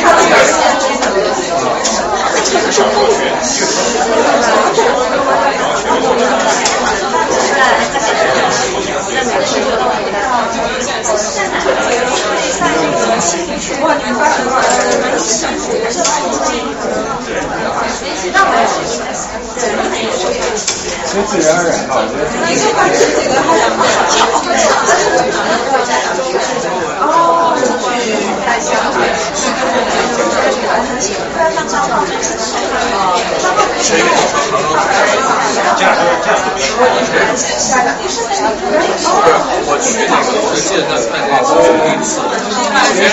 [11.74, 12.19] 概有一
[13.20, 14.26] 心理学发展的话，
[15.04, 16.00] 人心理、人心，
[21.10, 21.76] 自己开始，
[22.46, 22.78] 你这块
[23.44, 23.92] 好像不少，
[24.40, 24.56] 真的
[25.20, 25.36] 真
[25.70, 26.48] 的，家长学生
[27.00, 28.08] 哦，去
[28.46, 28.70] 带教，
[29.34, 29.76] 去带
[30.16, 30.18] 教，
[30.50, 33.12] 去带教，不要上交了，啊，
[34.80, 35.92] 啊，这样这样，
[36.60, 37.70] 说一说，你说一下，
[38.00, 39.04] 你说一下，我是
[39.66, 42.08] 我去年是现在带教了一次。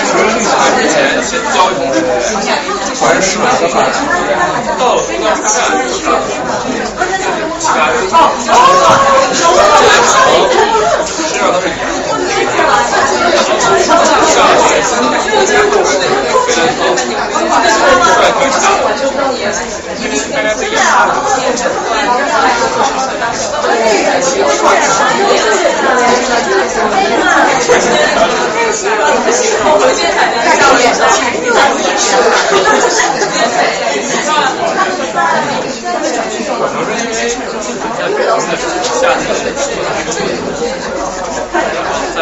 [0.04, 1.96] 次， 先是茶之前先交一通知，
[3.00, 3.76] 好像是哪个饭，
[4.78, 5.48] 到了中间吃
[6.04, 6.06] 饭，
[7.58, 7.94] 其他人，
[11.06, 11.78] 实际上都是一样
[12.68, 12.74] 的。
[14.28, 14.82] 上学，
[15.28, 15.88] 非常好，
[17.68, 18.90] 出来挺傻的，
[19.98, 20.78] 因为大家不一样。
[21.08, 21.54] 可能是因为
[33.48, 34.34] 在北京的夏
[40.88, 41.07] 天，
[41.52, 42.18] 在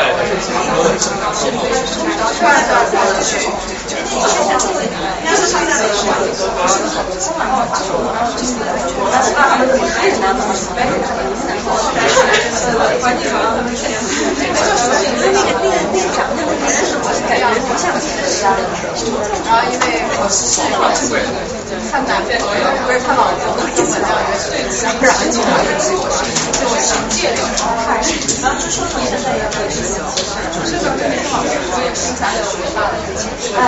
[19.47, 19.82] 然后因为
[20.19, 20.61] 我是
[21.90, 27.98] 看男配朋友，不是看老公，根本量也是最自然的，就我凭借这个状态。
[28.43, 33.30] 然后就说你现在也是那个老公也是咱有伟大的事情。
[33.56, 33.60] 呃，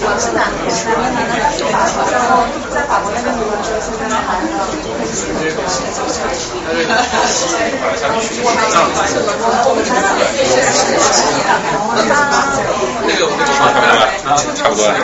[0.00, 4.38] 我是男的，男的男的去法国，然后在法国那边读完之后，现在还
[8.42, 8.78] 我还想
[9.66, 11.26] 我们还在这些事情，
[13.06, 14.06] 那个我跟你差不多了，
[14.54, 14.94] 差不多了。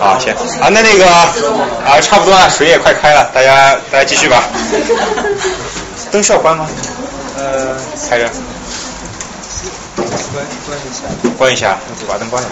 [0.00, 4.44] 好，行啊，那那个啊，差不多了，水也快开了，大家大家继续吧。
[6.12, 6.66] 灯需要关吗？
[7.40, 7.74] 呃，
[8.06, 8.28] 开着，
[10.30, 11.00] 关关一下。
[11.38, 12.48] 关一下，把灯关了。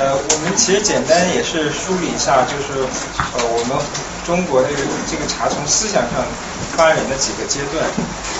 [0.00, 2.82] 呃，我们其实简单也是梳理一下，就是
[3.38, 3.78] 呃，我们
[4.26, 6.26] 中国这个这个茶从思想上
[6.76, 7.86] 发展的几个阶段。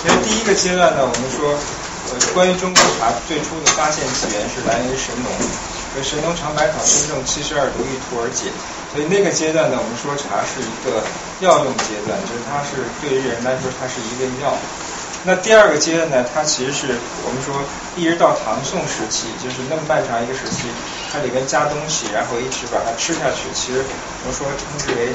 [0.03, 1.55] 因为第一个阶段呢，我们说，
[2.11, 5.31] 呃，关于中国茶最初的发现起源是来源于神农，
[5.95, 8.51] 呃，神农尝百草，真正七十二毒，一图而解。
[8.91, 10.99] 所以那个阶段呢，我们说茶是一个
[11.39, 14.51] 药用阶段，就是它是对于人来说它是一味药。
[15.23, 17.55] 那第二个阶段呢，它其实是我们说
[17.95, 20.67] 一直到唐宋时期，就是那么漫长一个时期，
[21.13, 23.47] 它里边加东西，然后一直把它吃下去。
[23.53, 25.13] 其实我们说称之为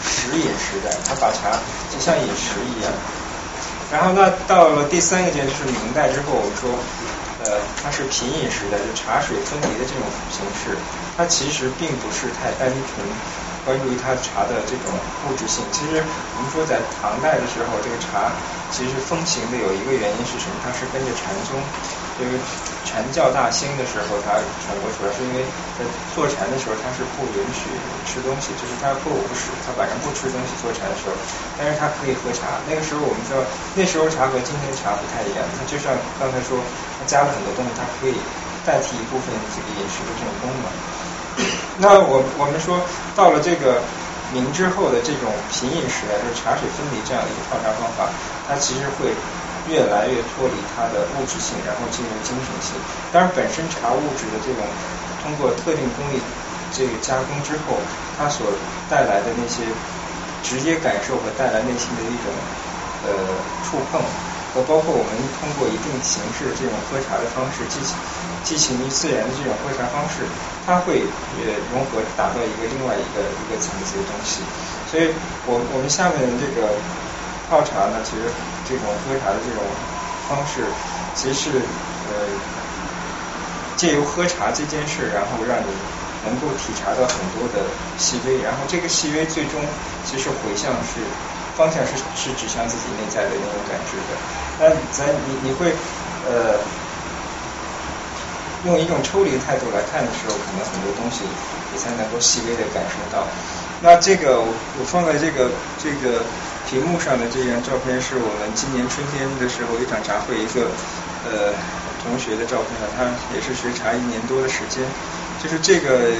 [0.00, 1.52] 食饮时代，它把茶
[1.92, 2.88] 就像饮食一样。
[3.90, 6.70] 然后那到了第三个阶段，就是明代之后，我们说
[7.44, 10.78] 呃它是品饮时代，就茶水分离的这种形式，
[11.20, 13.04] 它其实并不是太单纯。
[13.60, 14.88] 关注于它茶的这种
[15.28, 18.32] 物质性，其实我们说在唐代的时候，这个茶
[18.72, 20.56] 其实风行的有一个原因是什么？
[20.64, 21.60] 它是跟着禅宗，
[22.16, 22.40] 这个
[22.88, 25.44] 禅教大兴的时候，它传播出来，是因为
[25.76, 25.84] 在
[26.16, 27.68] 坐禅的时候，它是不允许
[28.08, 31.12] 吃东西，就是它过午不食，它晚上不吃东西坐禅的时候，
[31.60, 32.64] 但是它可以喝茶。
[32.64, 33.44] 那个时候我们知道，
[33.76, 36.56] 那时候茶和今天茶不太一样，它就像刚才说，
[36.96, 38.16] 它加了很多东西，它可以
[38.64, 40.72] 代替一部分这个饮食的这种功能。
[41.80, 42.76] 那我我们说
[43.16, 43.80] 到了这个
[44.36, 48.12] 明之后的这种品饮时代，就是茶水分离这样的一个泡茶方法，
[48.44, 49.08] 它其实会
[49.64, 52.76] 越来越脱离它的物质性，然后进入精神性。
[53.10, 54.60] 当然，本身茶物质的这种
[55.24, 56.20] 通过特定工艺
[56.68, 57.80] 这个加工之后，
[58.20, 58.52] 它所
[58.92, 59.64] 带来的那些
[60.44, 62.28] 直接感受和带来内心的一种
[63.08, 63.10] 呃
[63.64, 64.04] 触碰。
[64.52, 67.94] 和包括我们通过一定形式这种喝茶的方式，进行
[68.44, 70.24] 寄情于自然的这种喝茶方式，
[70.66, 71.02] 它会
[71.38, 74.40] 呃融合达到一个另外一个一个层次的东西。
[74.90, 75.12] 所以
[75.46, 76.68] 我我们下面的这个
[77.48, 78.26] 泡茶呢，其实
[78.68, 79.62] 这种喝茶的这种
[80.28, 80.64] 方式，
[81.14, 81.58] 其实是
[82.08, 82.14] 呃
[83.76, 85.70] 借由喝茶这件事，然后让你
[86.24, 87.64] 能够体察到很多的
[87.98, 89.60] 细微，然后这个细微最终
[90.04, 91.00] 其实回向是。
[91.56, 94.16] 方向是是指向自己内在的那种感知的，
[94.56, 95.74] 那咱你你会
[96.24, 96.56] 呃
[98.66, 101.24] 用一种抽离态度来看的时候，可能很多东西
[101.72, 103.24] 你才能够细微的感受到。
[103.82, 105.48] 那这个我我放在这个
[105.82, 106.20] 这个
[106.68, 110.68] 屏幕上的这张照片是我们今年春天的时候一场茶会一个
[111.24, 111.56] 呃
[112.04, 114.84] 同学的照片，他也是学茶一年多的时间，
[115.42, 116.12] 就是这个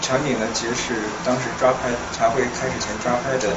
[0.00, 3.50] 场景呢，其实是当时抓拍茶会开始前抓拍的。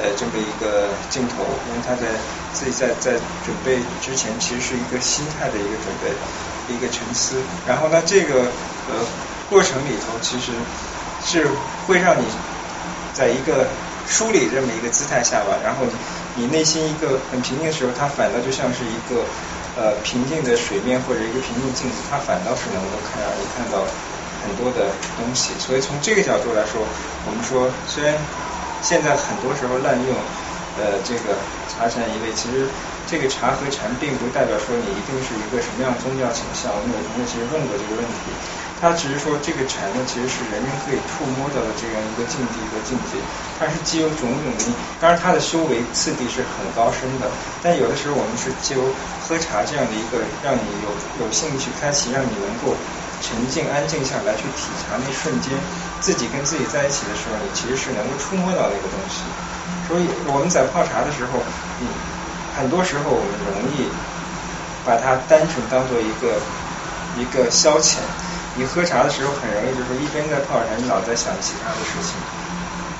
[0.00, 2.08] 呃，这么一个镜头，因为他在
[2.54, 3.12] 自己在在
[3.44, 6.08] 准备之前，其实是一个心态的一个准备，
[6.72, 7.36] 一个沉思。
[7.66, 8.48] 然后呢，这个
[8.88, 8.96] 呃
[9.50, 10.52] 过程里头，其实
[11.22, 11.46] 是
[11.86, 12.24] 会让你
[13.12, 13.68] 在一个
[14.08, 15.84] 梳理这么一个姿态下吧，然后
[16.34, 19.20] 你内心一个很平静的时候，它反倒就像是一个
[19.76, 23.84] 呃平静的水面或者一个平静镜子，它反倒是能够看让你看到
[24.40, 25.52] 很多的东西。
[25.58, 26.80] 所以从这个角度来说，
[27.26, 28.16] 我们说虽然。
[28.82, 30.14] 现在很多时候滥用
[30.78, 31.36] 呃这个
[31.68, 32.66] 茶禅一味，其实
[33.06, 36.72] 这个茶和禅并不代表说你一定是一个什么样宗教倾向。
[36.72, 38.32] 我们有同学其实问过这个问题，
[38.80, 43.18] 他只是说这个禅呢其实是人人可以触摸到的这样一个境地和境界，
[43.58, 47.30] 它是既有种种的，当然它的修为次第是很高深的，
[47.62, 52.74] 但有的时候我们是借由喝茶这样的一个让你有有兴趣开启，让你能够。
[53.20, 55.52] 沉静安静下来去体察那瞬间，
[56.00, 59.22] 自己跟自己在一起的时候，你其实是能够触摸到那个东西。
[59.86, 61.38] 所以我们在泡茶的时候，
[61.80, 61.86] 嗯，
[62.56, 63.90] 很多时候我们容易
[64.84, 66.40] 把它单纯当做一个
[67.18, 67.98] 一个消遣。
[68.56, 72.14] 你喝茶的时候很容易就是一边在泡茶，你老在想其他的事情。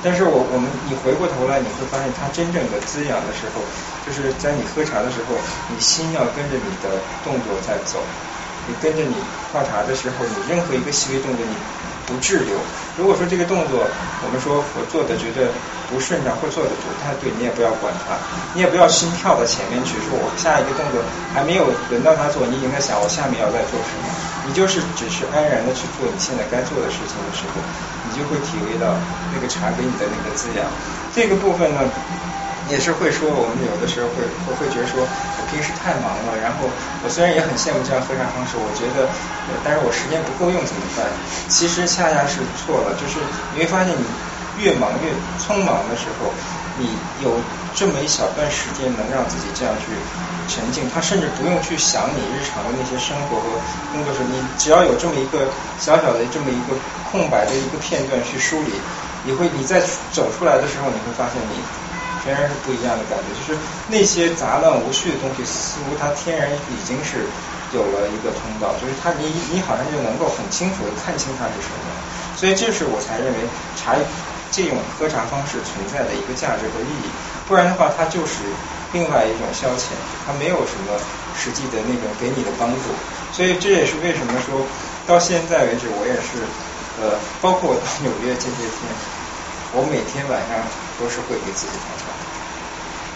[0.02, 3.60] 但是我我们你回过头来，你会发现它真正的滋养的时候，
[4.06, 5.36] 就是在你喝茶的时候，
[5.68, 8.00] 你心要跟着你的动作在走。
[8.70, 9.10] 你跟着你
[9.50, 11.50] 泡茶的时候，你任何一个细微动作你
[12.06, 12.54] 不滞留。
[12.94, 13.82] 如果说这个动作，
[14.22, 15.50] 我们说我做的觉得
[15.90, 18.14] 不顺畅，或做的不太对，你也不要管它，
[18.54, 21.02] 你也不要心跳到前面去，说我下一个动作
[21.34, 24.06] 还没有轮到他做，你已经在想我下面要在做什么。
[24.46, 27.58] 你就是只是安然的去做你现在该做的事情的时候，
[28.06, 28.94] 你就会体会到
[29.34, 30.62] 那个茶给你的那个滋养。
[31.10, 31.82] 这个部分呢？
[32.70, 36.70] 也是会说，我们有的时候会会会觉得说，我平时太忙了，然后
[37.02, 39.10] 我虽然也很羡慕这样喝茶方式，我觉得，
[39.64, 41.04] 但是我时间不够用怎么办？
[41.48, 43.18] 其实恰恰是错了，就是
[43.52, 44.06] 你会发现，你
[44.62, 45.10] 越忙越
[45.42, 46.30] 匆忙的时候，
[46.78, 47.42] 你有
[47.74, 49.90] 这么一小段时间能让自己这样去
[50.46, 53.50] 沉静，他甚至不用去想你日常的那些生活和
[53.92, 56.78] 工作时，你只要有这么一个小小的这么一个
[57.10, 58.70] 空白的一个片段去梳理，
[59.24, 59.82] 你会你在
[60.12, 61.58] 走出来的时候，你会发现你。
[62.24, 67.24] 全然是不一样的感觉，就是那些杂乱无序的东西，似乎它天然已经是
[67.72, 71.86] 有了一个通道，就是它你你好像就能够很清楚的看清它是什么，
[72.36, 73.38] 所以这是我才认为
[73.76, 73.96] 茶
[74.50, 77.08] 这种喝茶方式存在的一个价值和意义，
[77.46, 78.42] 不然的话它就是
[78.92, 79.94] 另外一种消遣，
[80.26, 80.98] 它没有什么
[81.38, 82.90] 实际的那种给你的帮助，
[83.32, 84.66] 所以这也是为什么说
[85.06, 86.42] 到现在为止，我也是
[87.00, 88.90] 呃，包括我 到纽约这些天，
[89.72, 90.58] 我每天晚上
[90.98, 92.09] 都是会给自己泡茶。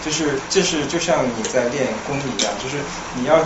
[0.05, 2.77] 就是，这是就像你在练功一样，就是
[3.15, 3.39] 你要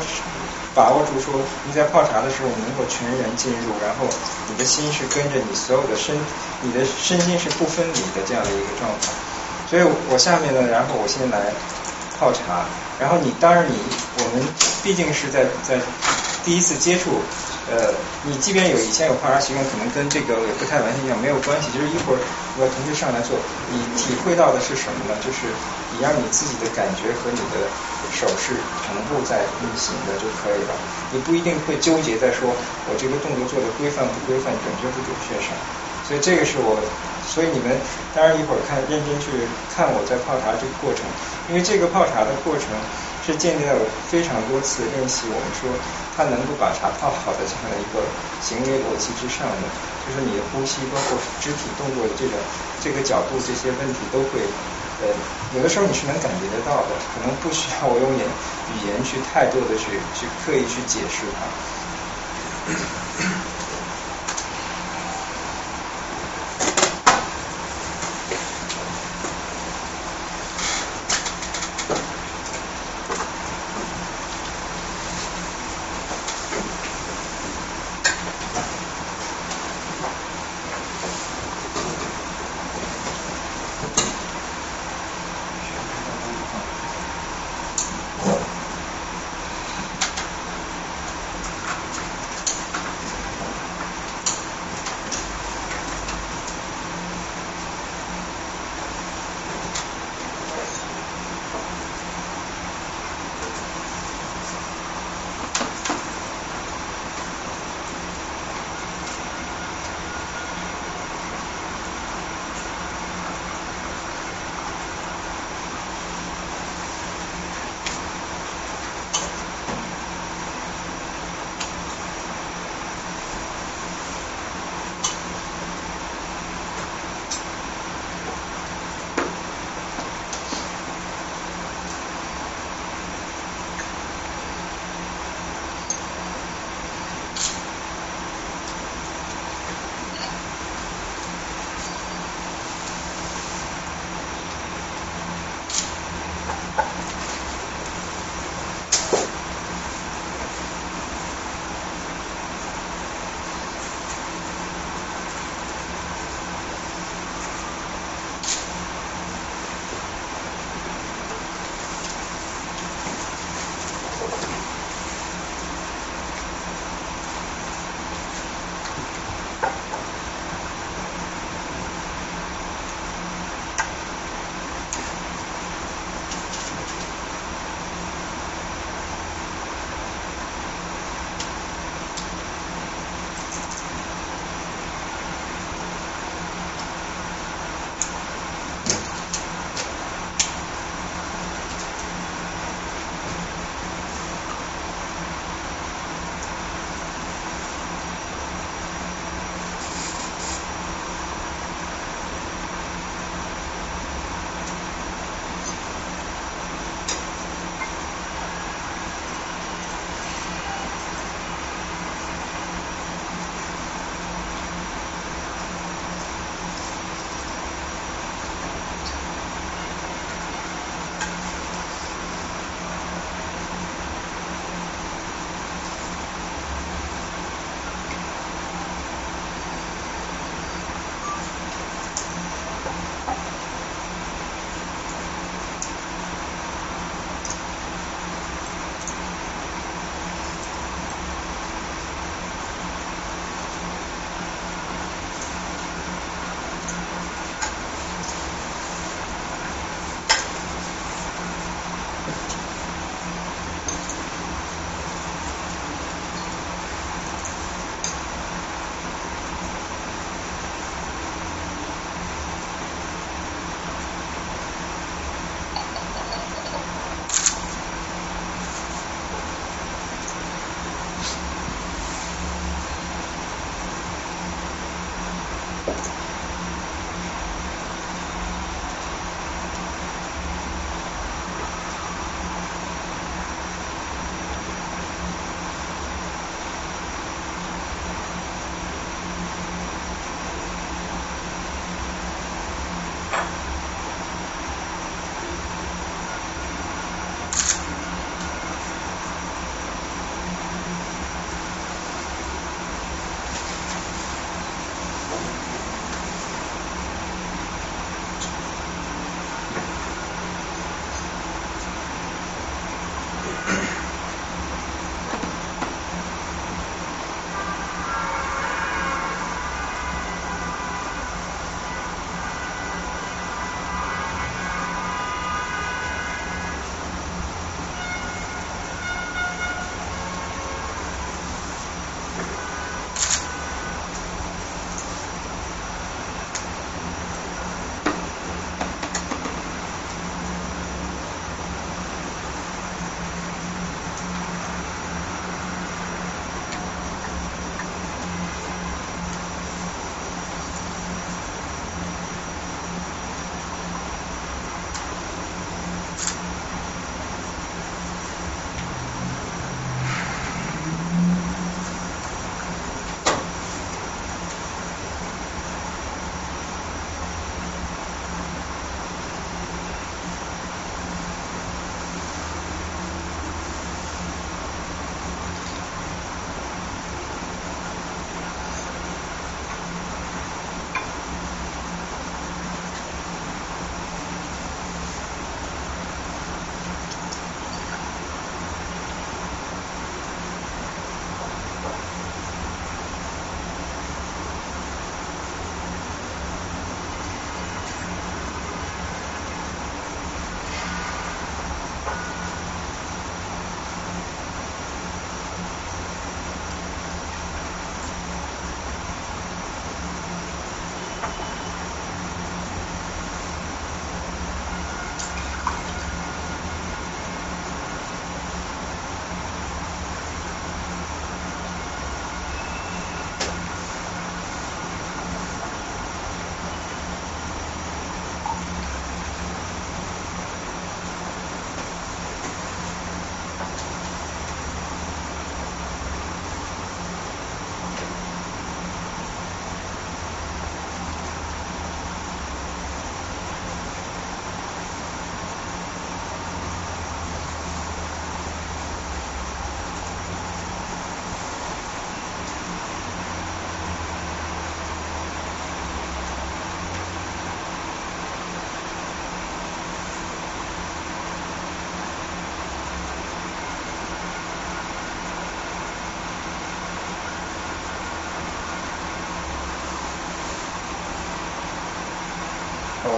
[0.76, 4.06] 把握住说你在泡茶的时候能够全然进入，然后
[4.50, 6.14] 你的心是跟着你所有的身，
[6.62, 9.08] 你的身心是不分离的这样的一个状态。
[9.70, 11.54] 所以我下面呢，然后我先来
[12.20, 12.66] 泡茶，
[13.00, 13.74] 然后你当然你
[14.18, 14.46] 我们
[14.84, 15.80] 毕竟是在在
[16.44, 17.22] 第一次接触。
[17.70, 17.94] 呃，
[18.24, 21.72] 你即便有以前有泡茶习惯，可能跟这个也不太完全一样，没有关系。
[21.72, 22.20] 就是一会儿
[22.56, 25.20] 我同学上来做，你体会到的是什么呢？
[25.22, 25.54] 就是
[25.92, 27.70] 你让你自己的感觉和你的
[28.10, 30.74] 手势同步在运行的就可以了。
[31.12, 35.56] 你不一定会纠结在说我这个动作做的规范不规范、准确不准确上。
[36.02, 36.82] 所以这个是我，
[37.22, 37.80] 所以你们
[38.14, 41.06] 当然一会儿看认真去看我在泡茶这个过程，
[41.46, 42.82] 因为这个泡茶的过程。
[43.32, 45.70] 是建立在我非常多次练习，我们说
[46.18, 48.02] 他能够把茶泡好的这样的一个
[48.42, 49.70] 行为逻辑之上的，
[50.08, 52.34] 就是你的呼吸，包括肢体动作的这个
[52.82, 54.42] 这个角度这些问题都会，
[55.06, 55.14] 呃，
[55.54, 58.26] 有的时候你是能感觉得到的，可能不需要我用言
[58.74, 61.46] 语言去太多的去去刻意去解释它。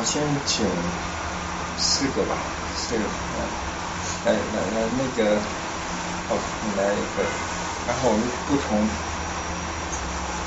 [0.02, 0.65] 我先请
[1.78, 2.36] 四个吧，
[2.76, 3.03] 四个，
[4.26, 5.38] 来来来那个，
[6.28, 7.22] 哦，你来一个，
[7.86, 8.82] 然后我们不同，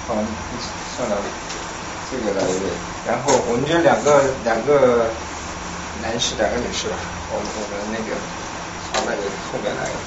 [0.08, 0.16] 好，
[0.98, 1.14] 上来？
[2.10, 2.66] 这个来一位，
[3.06, 5.06] 然后我们这两个两个
[6.02, 6.96] 男士，两个女士吧，
[7.30, 8.18] 我们我们那个
[8.90, 9.22] 好那个
[9.52, 10.02] 后面来一个，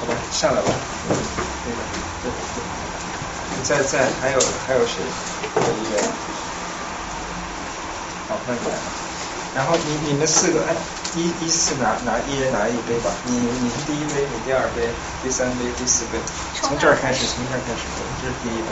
[0.00, 0.72] 好吧，上来吧，
[1.04, 1.76] 那个，
[2.22, 5.04] 对对，在在还有还有谁？
[5.54, 6.37] 这一位。
[8.48, 8.88] 那你来吧。
[9.54, 10.72] 然后你你们四个，哎，
[11.16, 13.12] 依依次拿拿一人拿一杯吧。
[13.24, 14.88] 你你是第一杯，你第二杯，
[15.22, 16.16] 第三杯，第四杯，
[16.54, 17.84] 从这儿开始，从这儿开始，
[18.20, 18.68] 这是第一杯。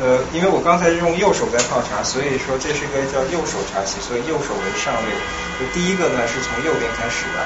[0.00, 5.08] 呃，因为我刚才用右手在泡茶，所以说这是一个叫右手茶器，所以右手为上位。
[5.58, 7.38] 就第一个呢是从右边开始的，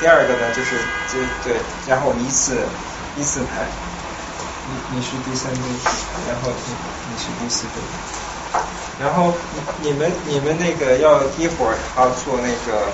[0.00, 0.76] 第二个呢就是
[1.10, 2.56] 这对，然后我们依次
[3.16, 3.66] 依次排。
[4.64, 5.62] 你你是第三杯，
[6.28, 6.72] 然后你
[7.10, 7.78] 你是第四杯。
[9.02, 9.34] 然后
[9.80, 12.86] 你们你们那个要一会儿要做那个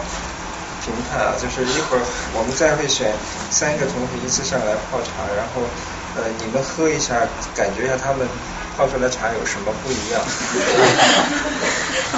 [0.82, 2.02] 评判啊，就是一会儿
[2.32, 3.12] 我们再会选
[3.50, 5.68] 三个同学一次上来泡茶，然后
[6.16, 8.26] 呃你们喝一下，感觉一下他们
[8.74, 10.24] 泡出来茶有什么不一样。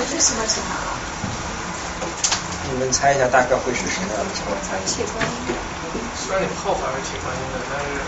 [0.06, 0.94] 是什么茶？
[2.70, 4.46] 你们猜一下大概会是什么样的情。
[4.86, 5.56] 铁观音。
[6.14, 8.06] 虽然你泡法是铁观音的，但是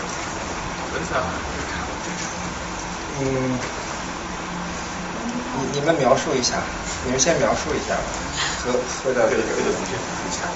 [0.93, 1.83] 闻起来好像是茶。
[3.19, 3.59] 嗯。
[5.55, 6.57] 你你们描述一下，
[7.05, 7.95] 你们先描述一下，
[8.59, 9.43] 喝喝的这个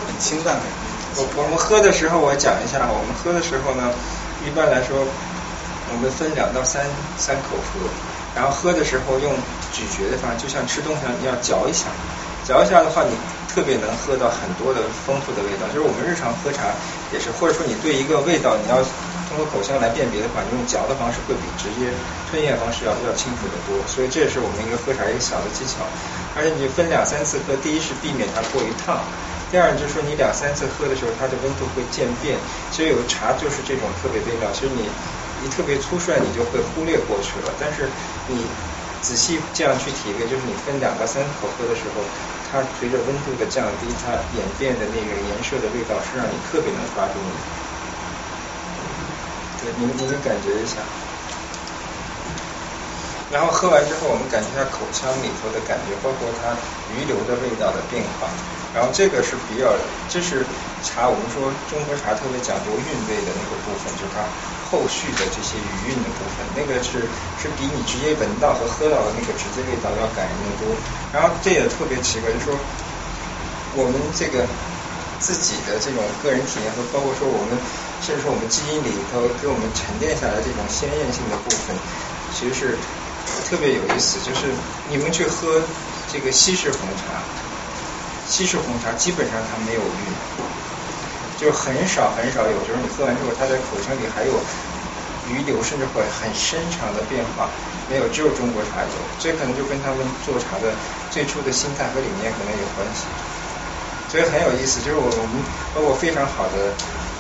[0.08, 0.62] 很清淡的。
[1.18, 3.90] 我我们喝的时候，我讲一下，我们喝的时候呢，
[4.46, 5.06] 一般来说，
[5.90, 6.86] 我们分两到三
[7.18, 7.90] 三口喝，
[8.36, 9.34] 然后喝的时候用
[9.74, 11.90] 咀嚼的方式，就像吃东西一样，你要嚼一下，
[12.46, 13.18] 嚼一下的话，你
[13.50, 15.66] 特别能喝到很多的丰富的味道。
[15.74, 16.70] 就是我们日常喝茶
[17.14, 18.78] 也是，或者说你对一个味道，你要
[19.38, 21.94] 通过口腔来辨别的话，你用嚼的方式会比直接
[22.26, 23.78] 吞咽方式要要清楚的多。
[23.86, 25.86] 所以这也是我们一个喝茶一个小的技巧。
[26.34, 29.06] 而且你分两三次喝，第一是避免它过于烫。
[29.54, 32.34] 第二就是说，你两三次喝的时候，它的温度会渐变。
[32.74, 34.50] 其实有茶就是这种特别微妙。
[34.58, 34.90] 其实你
[35.46, 37.54] 你特别粗率，你就会忽略过去了。
[37.62, 37.86] 但是
[38.26, 38.42] 你
[39.06, 42.02] 仔细这样去体会，就是你分两个三口喝的时候，
[42.50, 47.38] 它随着温度的降低，它演变的那个颜色的味道是让你特别能抓住你。
[49.62, 50.78] 对，你们你们感觉一下。
[53.30, 56.56] 然后喝完之后，我们感觉它口腔里头的感觉，包括它
[56.96, 58.30] 余留的味道的变化。
[58.74, 59.76] 然后这个是比较，
[60.08, 60.46] 这是
[60.84, 64.24] 茶，我们说中国茶特别讲究韵味的那个部分，就是它
[64.70, 67.04] 后续的这些余韵的部分，那个是
[67.42, 70.76] 是比你直接闻到和喝到的那个直接味道要感人的多。
[71.12, 72.56] 然后这也特别奇怪，就是说
[73.74, 74.46] 我们这个
[75.20, 77.60] 自己的这种个人体验和包括说我们
[78.02, 81.76] 甚至说我们基因里头给我们沉淀下来这种鲜艳性的部分，
[82.34, 82.78] 其实是。
[83.50, 84.48] 特别有意思，就是
[84.90, 85.62] 你们去喝
[86.12, 87.20] 这个西式红茶，
[88.26, 90.00] 西式红茶基本上它没有韵，
[91.38, 94.32] 就很少很少有，就是你喝完之后，它在口腔里还有
[95.28, 97.50] 余留，甚至会很深长的变化，
[97.90, 100.72] 没有，只有中国茶有，这可能就跟他们做茶的
[101.12, 103.04] 最初的心态和理念可能有关系，
[104.10, 105.44] 所以很有意思，就是我们
[105.76, 106.72] 包括非常好的。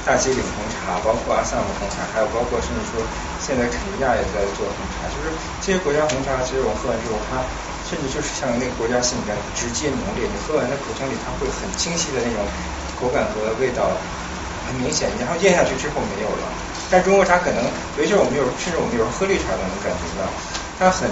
[0.07, 3.03] 大吉岭红茶，包括阿萨姆红茶，还有包括甚至说
[3.43, 7.43] 现在肯尼亚也在做红茶，就是这些国家红茶，其实我喝完之后，它
[7.83, 12.39] 甚至就是像那个国家性一样直接浓烈，你喝完在口腔里，它会很清晰的那种
[12.95, 13.91] 口感和味道
[14.63, 16.47] 很明显，然后咽下去之后没有了。
[16.87, 17.59] 但中国茶可能，
[17.99, 20.23] 尤其是我们有，甚至我们有时候喝绿茶都能感觉到，
[20.79, 21.11] 它很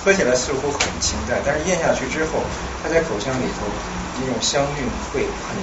[0.00, 2.40] 喝起来似乎很清淡，但是咽下去之后，
[2.80, 3.68] 它在口腔里头
[4.16, 5.60] 那种香韵会很。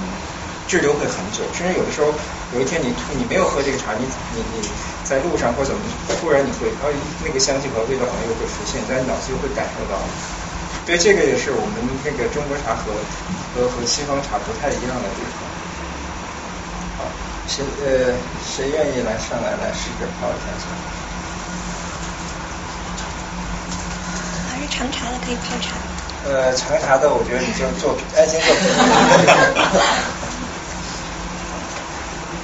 [0.68, 2.14] 滞留会很久，甚至有的时候，
[2.54, 4.68] 有一天你你没有喝这个茶，你你你
[5.04, 5.80] 在路上或怎么，
[6.20, 6.88] 突然你会，然后
[7.24, 10.00] 那个香气和味道好像又会浮现，在脑子又会感受到。
[10.86, 12.90] 对这个也是我们那个中国茶和
[13.54, 15.38] 和和西方茶不太一样的地方。
[16.98, 17.04] 好，
[17.46, 20.74] 谁呃谁愿意来上来来试着泡一下茶？
[24.50, 25.76] 还是长茶的可以泡茶。
[26.24, 28.48] 呃，长茶的我觉得你就做安心做。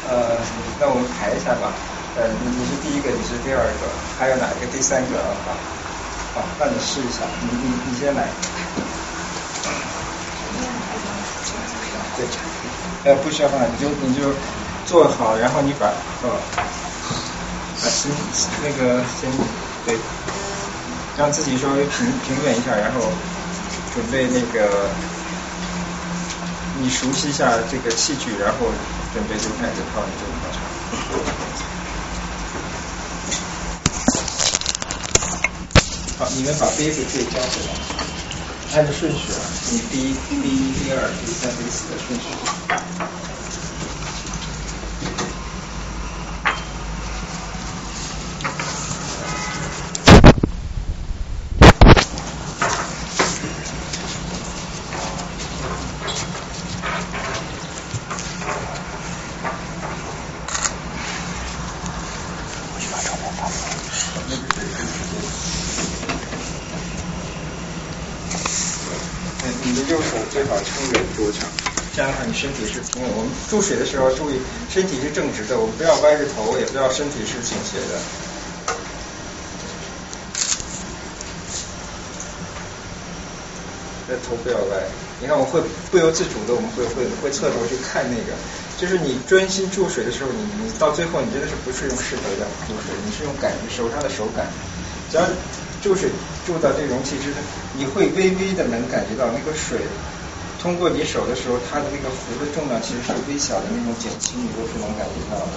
[0.09, 0.40] 呃，
[0.80, 1.74] 那我们排一下吧。
[2.14, 3.86] 呃，你你是第一个，你是第二个，
[4.18, 5.55] 还有哪一个第三个啊？
[6.35, 8.32] 好，那你试一下，你你你先来。
[12.16, 12.26] 对，
[13.05, 14.35] 呃，不需要放，你就你就
[14.85, 15.86] 做好，然后你把
[16.22, 16.40] 呃，
[17.76, 18.10] 先
[18.62, 19.30] 那个先
[19.85, 19.97] 对，
[21.16, 23.12] 让自己稍微平平稳一下，然后
[23.93, 24.90] 准备那个，
[26.81, 28.71] 你熟悉一下这个器具，然后。
[29.11, 30.57] 准备就开始泡你这个泡茶。
[36.19, 37.71] 好，你们把杯子可以交回来，
[38.77, 39.41] 按照顺序啊，
[39.73, 42.27] 你第一、第一、第二、第三、第四的顺序。
[72.39, 77.99] 身体是平稳，我们注水的时候注意身体是正直的，我们不要歪着头，也不要身体是倾斜的。
[84.25, 84.77] 头不要歪，
[85.20, 85.61] 你看我会
[85.91, 88.33] 不由自主的，我们会会会侧头去看那个，
[88.77, 94.49] 就是你专心注水的时候，你你到最后你真的是不是用势头在注水，你是用感觉手上的手感，
[95.11, 95.25] 只要
[95.83, 96.11] 注水
[96.45, 97.41] 注到这容器之中，
[97.77, 99.81] 你会微微的能感觉到那个水。
[100.60, 105.52] 通过你手的时候，它的那个壶的重量其实是微小的那种减轻，你都是能感觉到的。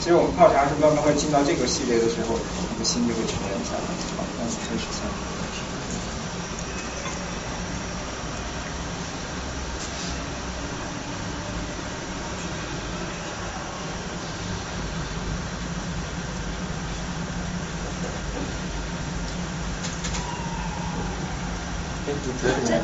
[0.00, 3.86] 其实我们泡茶是慢慢会进到这个系列的时候，你的心就会沉淀下来。
[4.16, 5.06] 好，那我们开始下。
[22.06, 22.79] 哎，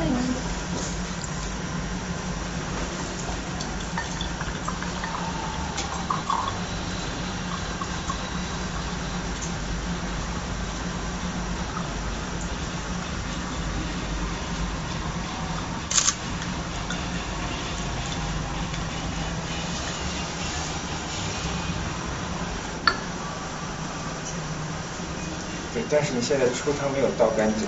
[25.97, 27.65] 但是你现在出汤没有倒干净。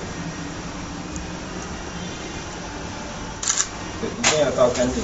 [4.04, 5.00] 对，一定要倒干净。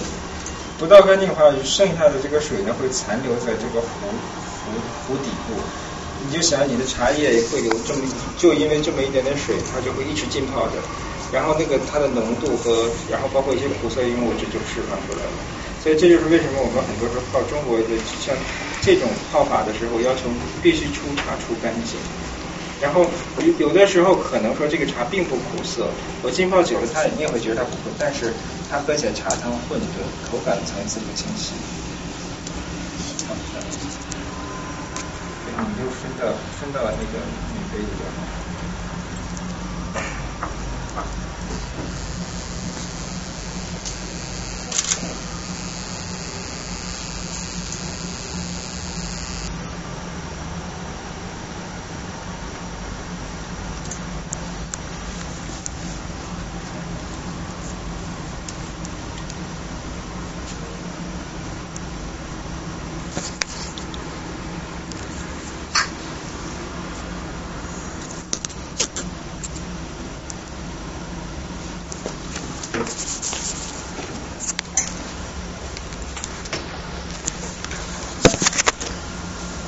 [0.78, 4.76] 不倒干净的话，剩下的这个水呢会残留在这个壶壶
[5.08, 5.56] 壶底部。
[6.20, 8.04] 你就想你的茶叶会有这么
[8.36, 10.76] 就因为这么一点点水，它就会一直浸泡着，
[11.32, 15.36] 然后那个它的浓度和然后包括一些苦涩因物质就释放出来了。
[15.82, 17.88] 所以这就是为什么我们很多时候泡中国的
[18.20, 18.36] 像
[18.82, 20.28] 这种泡法的时候，要求
[20.62, 21.96] 必须出茶出干净。
[22.84, 23.06] 然后
[23.40, 25.88] 有有的时候可能说这个茶并不苦涩，
[26.22, 28.34] 我浸泡久了，它你也会觉得它不苦，但是
[28.70, 31.54] 它喝起来茶汤混沌，口感层次不清晰。
[35.56, 36.26] 你就分到
[36.60, 37.18] 分到那个
[37.54, 38.16] 女杯里就好。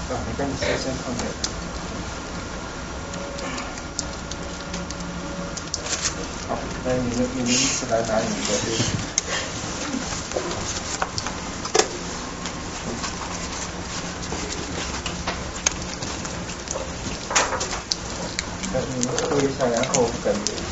[0.08, 1.26] 啊，你赶紧先先放这儿。
[6.48, 6.50] 好，
[6.84, 8.84] 那你们你们依次来拿你们的杯子。
[18.72, 20.62] 来，你们喝一下，然后感觉一下。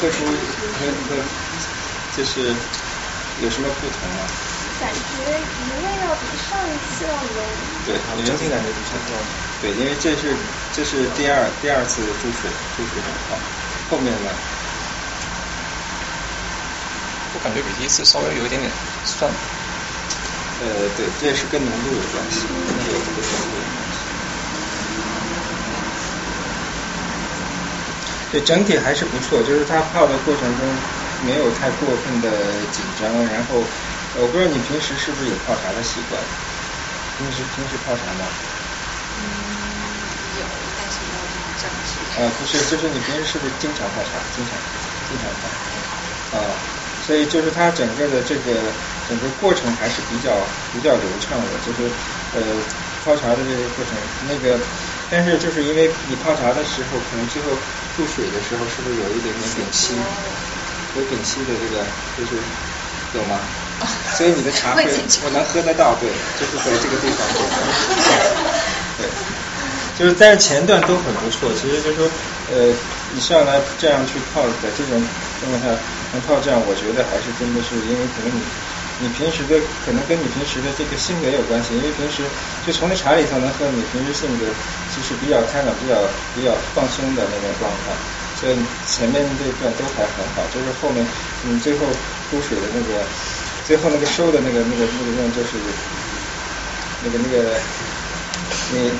[0.00, 1.12] 喝出和和
[2.20, 2.54] 就是
[3.40, 4.26] 有什么不同吗？
[4.78, 5.00] 感觉
[5.56, 7.32] 鱼味要比上一次要浓。
[7.86, 8.98] 对，你整体感觉不错。
[9.62, 10.36] 对，因为这是
[10.70, 13.38] 这是第二第二次注水注水的泡，
[13.88, 14.28] 后面呢，
[17.32, 18.70] 我感觉比第一次稍微有一点点
[19.02, 19.32] 酸。
[20.60, 23.98] 呃，对，这也是跟浓度有关系，跟那个跟浓度有关系。
[28.30, 30.68] 对，整体还是不错，就是它泡的过程中
[31.22, 33.62] 没有太过分的紧张，然后
[34.14, 36.22] 呃我不知道你平时是不是有泡茶的习惯？
[37.16, 38.26] 平时平时泡茶吗？
[39.18, 39.26] 嗯，
[40.38, 42.00] 有，但是没有那么正式。
[42.16, 44.18] 呃，不是，就是你平时是不是经常泡茶？
[44.30, 44.58] 经常，
[45.06, 45.50] 经常泡。
[46.38, 46.56] 啊，
[47.00, 48.72] 所以就是它整个的这个
[49.04, 51.90] 整个过程还是比较比较流畅的，就是
[52.32, 52.62] 呃
[53.04, 54.58] 泡茶的这个过程，那个
[55.10, 57.58] 但是就是因为你泡茶的时候，可能最后
[57.92, 59.96] 注水的时候，是不是有一点点丙烯？
[60.96, 61.84] 有丙烯的这个
[62.16, 62.36] 就是
[63.14, 63.40] 有吗？
[64.16, 64.84] 所以你的茶会
[65.24, 67.26] 我能喝得到，对，就是在这个地方。
[68.98, 69.06] 对，
[69.98, 72.10] 就是但是前段都很不错，其实就是说
[72.52, 72.74] 呃
[73.14, 75.02] 你上来这样去泡在这种
[75.40, 75.80] 状况下
[76.12, 78.42] 能泡这样，我觉得还是真的是因为可能你
[78.98, 82.22] 你平时的可能跟你平时的这个性格有关系，因为平时
[82.66, 84.44] 就从这茶里头能喝你平时性格
[84.94, 86.04] 其实比较开朗、比较
[86.34, 87.96] 比较放松的那种状态，
[88.40, 88.56] 所以
[88.88, 91.04] 前面这一段都还很好，就是后面
[91.44, 91.84] 你最后
[92.30, 93.04] 出水的那个
[93.66, 95.60] 最后那个收的那个那个那个用就是
[97.04, 97.60] 那个那个
[98.72, 98.90] 你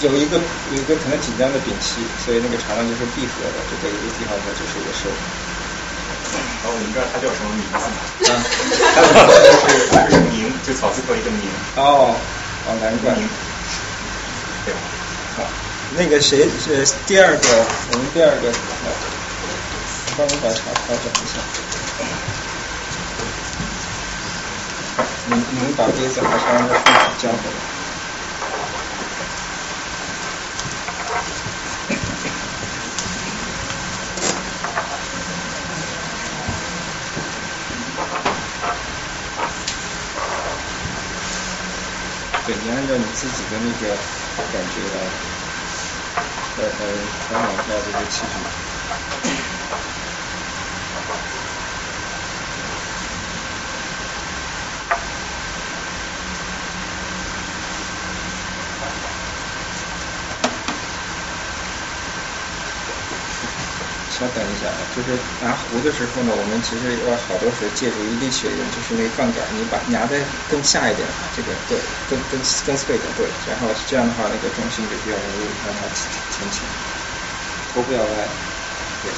[0.00, 0.36] 有一个
[0.74, 5.08] 有一个可能紧张的丙烯，所以那个茶呢就是闭合的，就在一个地方它就是一个收。
[6.34, 7.86] 然后我们这儿它叫什么名字？
[8.26, 8.42] 啊，
[8.94, 11.46] 它的名字是它是名，就草字头一个名。
[11.76, 12.16] 哦，
[12.66, 13.14] 哦，难怪。
[14.64, 14.80] 对吧。
[15.36, 15.44] 好，
[15.96, 17.66] 那个谁是第二个？
[17.92, 18.52] 我们第二个，
[20.16, 21.38] 帮我把茶调整一下。
[25.26, 27.54] 你你们把杯子还是让它顺手交回来。
[42.46, 43.96] 对，你按照你自己的那个
[44.52, 45.08] 感觉来，
[46.54, 48.38] 来来调整一下这个气质。
[64.14, 70.16] 稍等一下啊，就是拿壶的时候呢，我们其实要好多时候借助一滴血缘，就是那个杠杆，你把拿的
[70.48, 71.76] 更下一点，这个对，
[72.08, 75.80] 更更更脆的对，然后这样的话那个重心就比较容易让它
[76.30, 76.62] 前倾，
[77.72, 78.28] 头不要歪，
[79.02, 79.10] 对。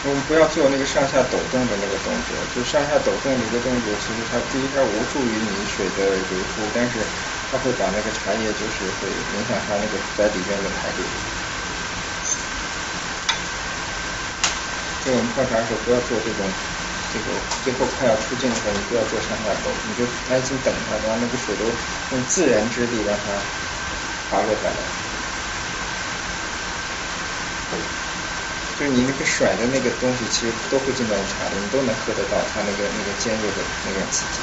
[0.00, 7.00] 我们不要做那个上下抖动的那个动作，就上下抖动的一个动作，其实它第一它无助于你水的流出，但是
[7.50, 11.06] 它会把那个茶叶就是会影响它那个在里边的排列。
[15.00, 16.44] 就我们泡茶的时候不要做这种，
[17.10, 17.32] 这个
[17.64, 21.64] 最后快要出镜的时候，你不要做上下抖，你就安心等它，让那个水都
[22.12, 23.32] 用自然之力让它
[24.28, 25.07] 滑落下来。
[28.78, 34.40] 就是你那个甩的那个东西，其实都会进到茶里，你都能喝得到它那个那个尖锐的那个刺激。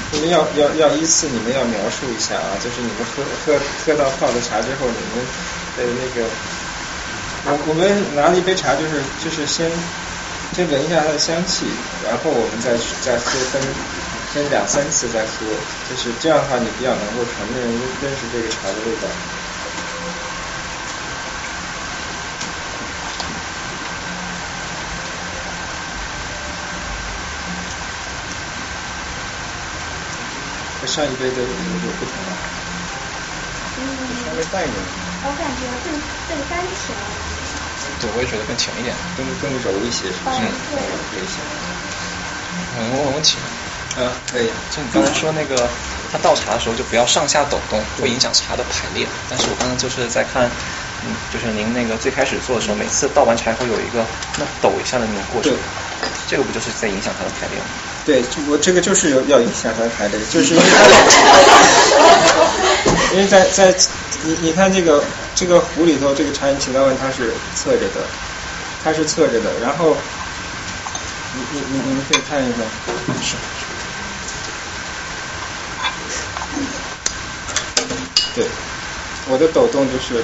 [0.00, 5.24] 那要要要依次，你们要描述一下啊，就是你们喝喝喝到泡的茶之后，你们
[5.76, 6.26] 的那个，
[7.46, 9.70] 我我们拿了一杯茶，就是就是先
[10.54, 11.66] 先闻一下它的香气，
[12.04, 13.62] 然后我们再再喝分
[14.32, 15.46] 分两三次再喝，
[15.88, 17.68] 就是这样的话，你比较能够承认
[18.02, 19.08] 认识这个茶的味道。
[30.88, 31.48] 上一杯的有
[31.84, 32.32] 有不同吗？
[34.24, 34.82] 稍微淡一点。
[35.22, 35.92] 我感觉更
[36.28, 36.96] 更甘甜。
[38.00, 40.38] 对，我也觉得更甜一点，更更柔一些，是不是？
[40.40, 41.40] 嗯对柔一些。
[42.76, 43.38] 嗯，我问问题，
[43.96, 44.50] 啊，可以。
[44.70, 45.68] 就你刚才说那个，
[46.10, 49.06] 它倒茶的时候就不要上下抖动，会影响茶的排列。
[49.28, 50.50] 但是我刚刚就是在看，
[51.04, 54.06] 嗯，就是您那个最开始做的时候，每次倒完茶后有一个
[54.38, 55.60] 那抖一下的那种过程对，
[56.28, 57.64] 这个不就是在影响它的排列吗？
[58.04, 60.78] 对，就我这个就是有要影响它的排列，就是 因为它，
[63.14, 63.74] 因为在在
[64.22, 65.02] 你你看这个
[65.34, 68.00] 这个壶里头，这个茶饮起到问它是侧着的，
[68.84, 69.96] 它是侧着的，然后
[71.34, 72.58] 你你你你们可以看一下，
[73.22, 73.36] 是。
[78.34, 78.46] 对，
[79.28, 80.22] 我的抖动就是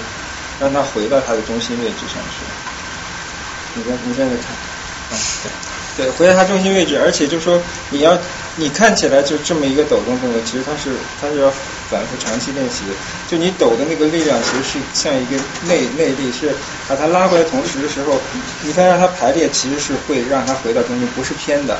[0.61, 2.45] 让它回到它的中心位置上去。
[3.75, 4.47] 你再你在这看，
[5.11, 5.74] 啊，对。
[5.97, 7.61] 对，回到它中心位置，而且就是说
[7.91, 8.19] 你要
[8.57, 10.91] 你看起来就这么一个抖动动作，其实它是
[11.21, 11.49] 它是要
[11.89, 12.83] 反复长期练习。
[13.29, 15.37] 就你抖的那个力量，其实是像一个
[15.69, 16.53] 内内力，是
[16.89, 18.21] 把它拉回来同时的时候，
[18.63, 21.77] 你再让它排列，其实是会让它回到中心，不是偏的，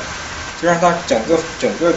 [0.61, 1.93] 就让它整个整个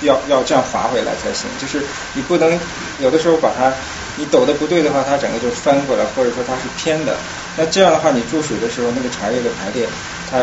[0.00, 1.50] 要要这样滑回来才行。
[1.60, 1.84] 就是
[2.14, 2.58] 你不能
[2.98, 3.70] 有的时候把它
[4.16, 7.14] 你抖的不对的话，它整个就翻过来，或者说它是偏的。
[7.56, 9.86] 那这样的话，你注水的时候，那个茶叶的排列，
[10.30, 10.38] 它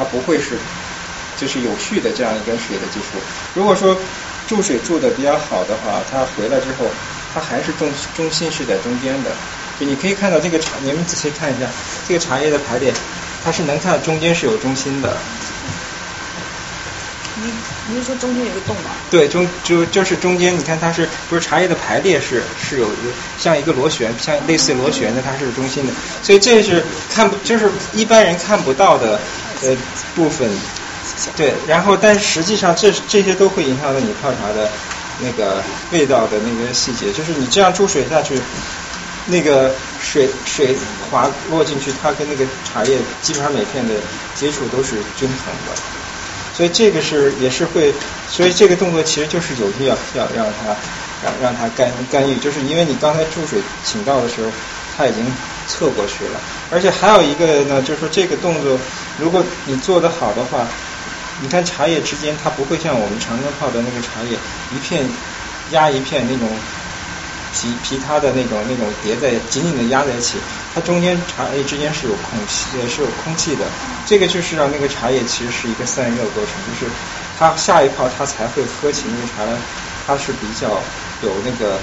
[0.00, 0.56] 它不会是
[1.36, 3.20] 就是有序的这样一根水的技术。
[3.52, 3.94] 如果说
[4.48, 6.86] 注水注的比较好的话，它回来之后，
[7.34, 9.30] 它还是中中心是在中间的。
[9.78, 11.66] 就你可以看到这个茶，你们仔细看一下
[12.08, 12.94] 这个茶叶的排列，
[13.44, 15.18] 它是能看到中间是有中心的。
[17.42, 17.52] 你
[17.88, 18.90] 你是说中间有个洞吗？
[19.10, 29.18] 对，中就就是中间，你看它是不是茶叶的排列是是有一个像一个螺旋，像类似螺旋的，它是中心的，所以这是看不就是一般人看不到的
[29.62, 29.76] 呃
[30.14, 30.48] 部分。
[31.36, 34.70] 对，然后但实际上这这些都会影响到你泡茶的
[35.20, 35.62] 那个
[35.92, 38.38] 味道的那个细节，就是你这样注水下去，
[39.26, 40.76] 那个水水
[41.10, 43.94] 滑落进去，它跟那个茶叶基本上每片的
[44.34, 45.80] 接触都是均衡的。
[46.54, 47.92] 所以这个是也是会，
[48.28, 50.76] 所以这个动作其实就是有意要要让它
[51.24, 54.50] 让让它干干预，就是因为你刚才注水请到的时候，
[54.96, 55.24] 它已经
[55.70, 56.40] 侧过去了。
[56.70, 58.78] 而且还有一个呢，就是说这个动作，
[59.18, 60.66] 如果你做得好的话，
[61.40, 64.36] 你看茶叶之间它不会像我们常常泡的那个茶叶
[64.74, 65.06] 一片
[65.70, 66.48] 压一片那种。
[67.52, 70.38] 皮皮它的那种那种叠在紧紧的压在一起，
[70.72, 73.66] 它中间茶叶之间是有空气，也是有空气的。
[74.06, 76.92] 这个就是让那个茶叶其实是一个散热过程，就是
[77.36, 79.58] 它下一泡它才会喝起那个茶来，
[80.06, 80.80] 它是比较
[81.24, 81.80] 有那个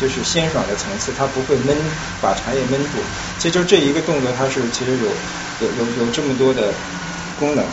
[0.00, 1.76] 就是鲜爽的层次，它不会闷
[2.20, 2.98] 把茶叶闷住。
[3.38, 5.06] 其实就这一个动作，它是其实有
[5.60, 6.72] 有有有这么多的
[7.38, 7.64] 功能。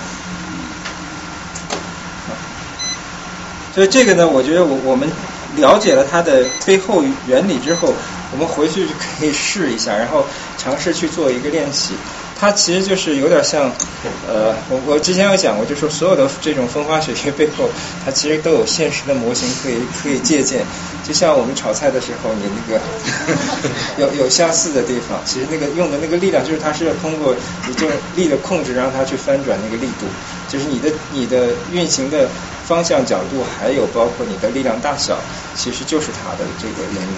[3.73, 5.09] 所以这个呢，我觉得我我们。
[5.55, 7.93] 了解了它的背后原理之后，
[8.31, 10.25] 我们回去就可以试一下，然后
[10.57, 11.93] 尝试去做一个练习。
[12.39, 13.71] 它其实就是有点像，
[14.27, 17.69] 呃，我我之前有讲过，就是所有的这种风花雪月背后，
[18.03, 20.65] 它其实都有现实的模型可以可以借鉴。
[21.03, 22.81] 就像我们炒菜的时候，你那个
[23.97, 27.35] 有有相似的地方，其实那个用的那个力量，就是它是通过
[27.67, 30.05] 你这个力的控制，让它去翻转那个力度，
[30.49, 32.27] 就是你的你的运行的。
[32.63, 35.19] 方向、角度，还有包括你的力量大小，
[35.53, 37.13] 其实就是它的这个原理。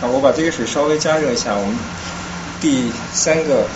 [0.00, 1.54] 好，我把这个水稍微加热一下。
[1.54, 1.76] 我们
[2.60, 3.66] 第三个，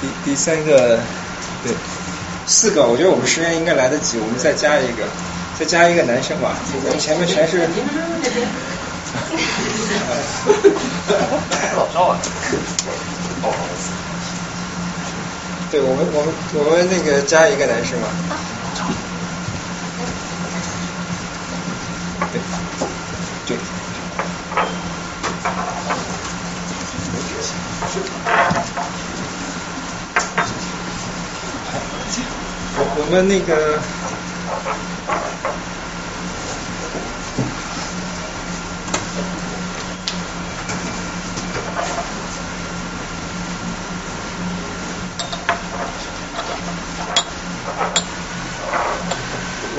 [0.00, 0.98] 第第三个，
[1.62, 1.74] 对，
[2.46, 4.18] 四个，我觉得我们时间应该来得及。
[4.18, 5.04] 我们再加一个，
[5.58, 6.56] 再加一个男生吧。
[6.84, 7.68] 我们前面全是。
[11.76, 12.18] 老赵啊。
[15.70, 18.08] 对我们，我们我们那个加一个男生嘛。
[22.32, 22.40] 对，
[23.46, 23.77] 对。
[32.76, 33.80] 我我们那个。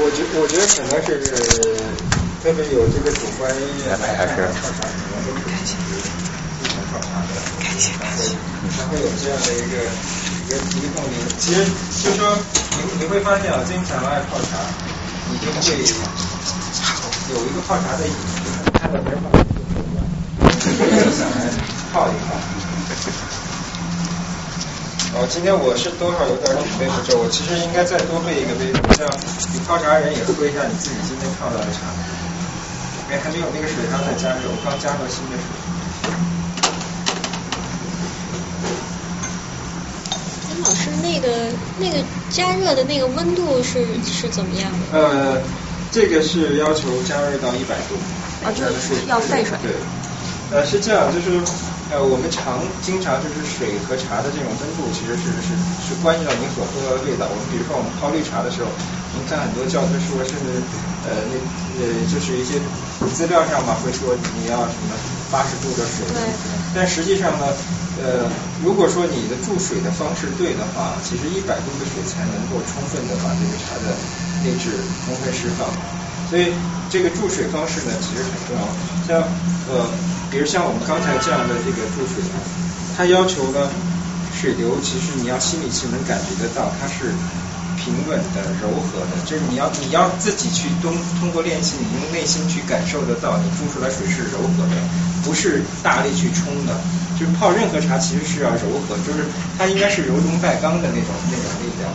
[0.01, 7.35] 我觉我觉得可能是特别有这个主观意愿来看泡茶，可能都是基于日常泡茶的，
[8.71, 11.19] 才会有这样的一个一个一个动力。
[11.37, 11.67] 其实
[12.01, 12.37] 就说
[12.79, 14.55] 你你会发现啊，经常爱泡茶，
[15.29, 15.59] 你就会
[17.35, 18.13] 有一个泡茶的瘾，
[18.73, 21.43] 看到别人泡茶就就想来
[21.91, 22.39] 泡一泡。
[25.11, 29.11] 哦，今天我是多少有点准备不周，我其实应该再多备一个杯子，这样
[29.51, 31.91] 你泡茶人也喝一下你自己今天泡到的茶。
[33.09, 35.49] 因为还没有那个水还在加热，我刚加了新的水。
[40.53, 41.49] 林老师，那个
[41.79, 44.77] 那个加热的那个温度是是怎么样的？
[44.93, 45.41] 呃，
[45.91, 47.97] 这个是要求加热到一百度。
[48.45, 49.57] 啊，这个是要沸水。
[49.63, 49.73] 对。
[50.51, 51.41] 呃，是这样，就是。
[51.89, 57.25] 呃，我们常经常就是水和茶的这种温度，其实是是是关系到你所喝的味道。
[57.25, 58.69] 我们比如说我们泡绿茶的时候，
[59.15, 60.61] 您看很多教科书甚至
[61.07, 61.33] 呃那
[61.81, 62.59] 呃就是一些
[63.13, 64.95] 资料上吧会说你要什么
[65.31, 66.05] 八十度的水，
[66.73, 67.45] 但实际上呢，
[68.01, 68.29] 呃
[68.63, 73.95] 如果说你的注水的方式对的话，其实一百度的水才能够充分的把这个茶的
[74.43, 75.67] 内质充分释放。
[76.29, 76.53] 所以
[76.89, 78.63] 这个注水方式呢，其实很重要。
[79.07, 79.27] 像
[79.69, 79.85] 呃。
[80.29, 82.21] 比如像我们刚才这样的这个注水，
[82.95, 83.67] 它要求呢
[84.31, 87.09] 水流，其实你要心里是能感觉得到，它是
[87.89, 89.17] 平稳的、柔和的。
[89.25, 94.77] 就是你要你要自己去通通过练习，你用内心去感受得到，你注出来水是柔和的，
[95.25, 96.77] 不是大力去冲的。
[97.19, 99.25] 就是泡任何茶其实是要柔和，就是
[99.57, 101.89] 它应该是柔中带刚的那种那种力量。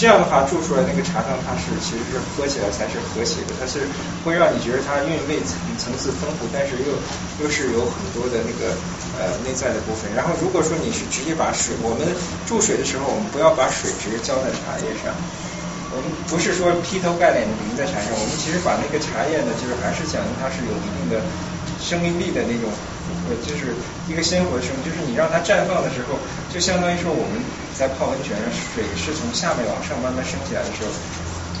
[0.00, 3.84] 这样的话注出来那个茶汤，它是其实是喝起来才是和谐的，它是
[4.24, 6.96] 会让你觉得它韵味层层次丰富，但是又
[7.44, 8.72] 又是有很多的那个
[9.20, 10.08] 呃内在的部分。
[10.16, 12.08] 然后如果说你是直接把水，我们
[12.48, 15.12] 注水的时候，我们不要把水直接浇在茶叶上，
[15.92, 21.20] 我们不是说劈头盖脸的淋在茶上，我们其实把那个茶叶呢，就是还是讲究它是有一定的
[21.76, 22.72] 生命力的那种。
[23.28, 23.74] 呃就是
[24.08, 26.18] 一个鲜活生命，就是你让它绽放的时候，
[26.50, 27.38] 就相当于说我们
[27.80, 30.92] 在泡温泉，水是从下面往上慢慢升起来的时候，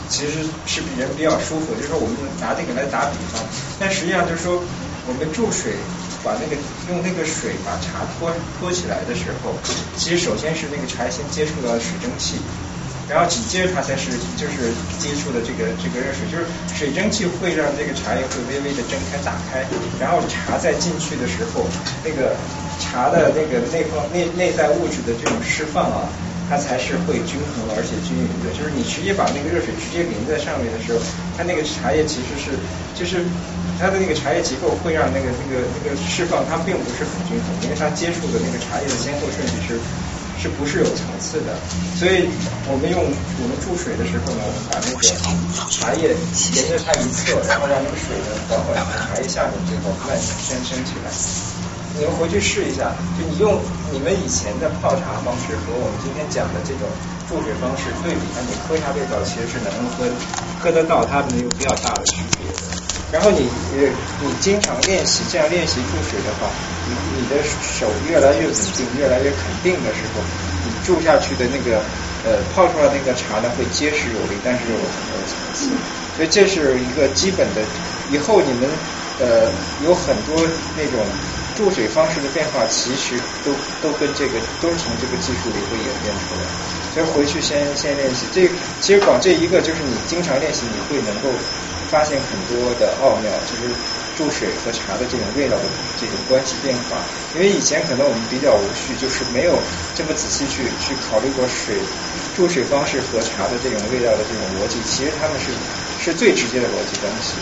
[0.06, 1.72] 其实是比人比较舒服。
[1.74, 3.40] 就是说我们拿这个来打比方，
[3.80, 4.60] 但实际上就是说
[5.08, 5.80] 我们注水，
[6.22, 6.60] 把那个
[6.92, 8.30] 用那个水把茶托
[8.60, 9.56] 托起来的时候，
[9.96, 12.36] 其实首先是那个茶先接触到水蒸气。
[13.10, 14.70] 然后紧接着它才是就是
[15.02, 19.66] 接触的这个这个热水，就是水蒸气会让这个茶叶会微微的睁开打开，
[19.98, 21.66] 然后茶在进去的时候，
[22.06, 22.38] 那个
[22.78, 26.06] 茶的那个内放内内在物质的这种释放啊，
[26.48, 28.54] 它才是会均衡而且均匀的。
[28.54, 31.02] 就是你直接把那个热水直接淋在上面的时候，
[31.36, 32.54] 它那个茶叶其实是
[32.94, 33.26] 就是
[33.74, 39.82] 它的那个茶叶结构会让那个那个那个释放它并不是很均衡，因为它接触的那个茶叶的先后顺序是
[40.40, 41.52] 是不是有层次的。
[42.00, 42.24] 所以
[42.64, 45.04] 我们用我们注水的时候呢，我们把那个
[45.68, 46.16] 茶叶
[46.56, 51.12] 沿着它一侧，然后让那个水呢缓缓从茶叶下面最后慢慢升升起来。
[51.98, 53.60] 你们回去试一下，就你用
[53.92, 56.88] 你们以前的泡茶方式和我们今天讲的这种
[57.28, 60.06] 注水方式对比，那你喝下味道其实是能够喝
[60.62, 62.58] 喝得到它们有比较大的区别的。
[63.10, 63.90] 然后你呃
[64.22, 66.46] 你经常练习这样练习注水的话，
[67.16, 70.22] 你的手越来越稳定，越来越肯定的时候，
[70.64, 71.78] 你注下去的那个
[72.24, 75.70] 呃泡出来那个茶呢会结实有力，但是有很多层次。
[76.16, 77.62] 所以这是一个基本的，
[78.10, 78.68] 以后你们
[79.20, 79.50] 呃
[79.84, 80.36] 有很多
[80.76, 81.04] 那种。
[81.56, 83.52] 注水方式的变化其实都
[83.82, 86.40] 都跟这个都是从这个技术里会演变出来，
[86.94, 88.24] 所以回去先先练习。
[88.32, 88.48] 这
[88.80, 91.28] 其实光这一个就是你经常练习，你会能够
[91.90, 93.74] 发现很多的奥妙，就是
[94.20, 95.64] 注水和茶的这种味道的
[95.96, 97.00] 这种关系变化。
[97.32, 99.56] 因为以前可能我们比较无序，就是没有
[99.96, 101.80] 这么仔细去去考虑过水
[102.36, 105.48] 注水方式和茶的这种味道的这种逻辑，其实他们是
[106.04, 107.40] 是最直接的逻辑关系。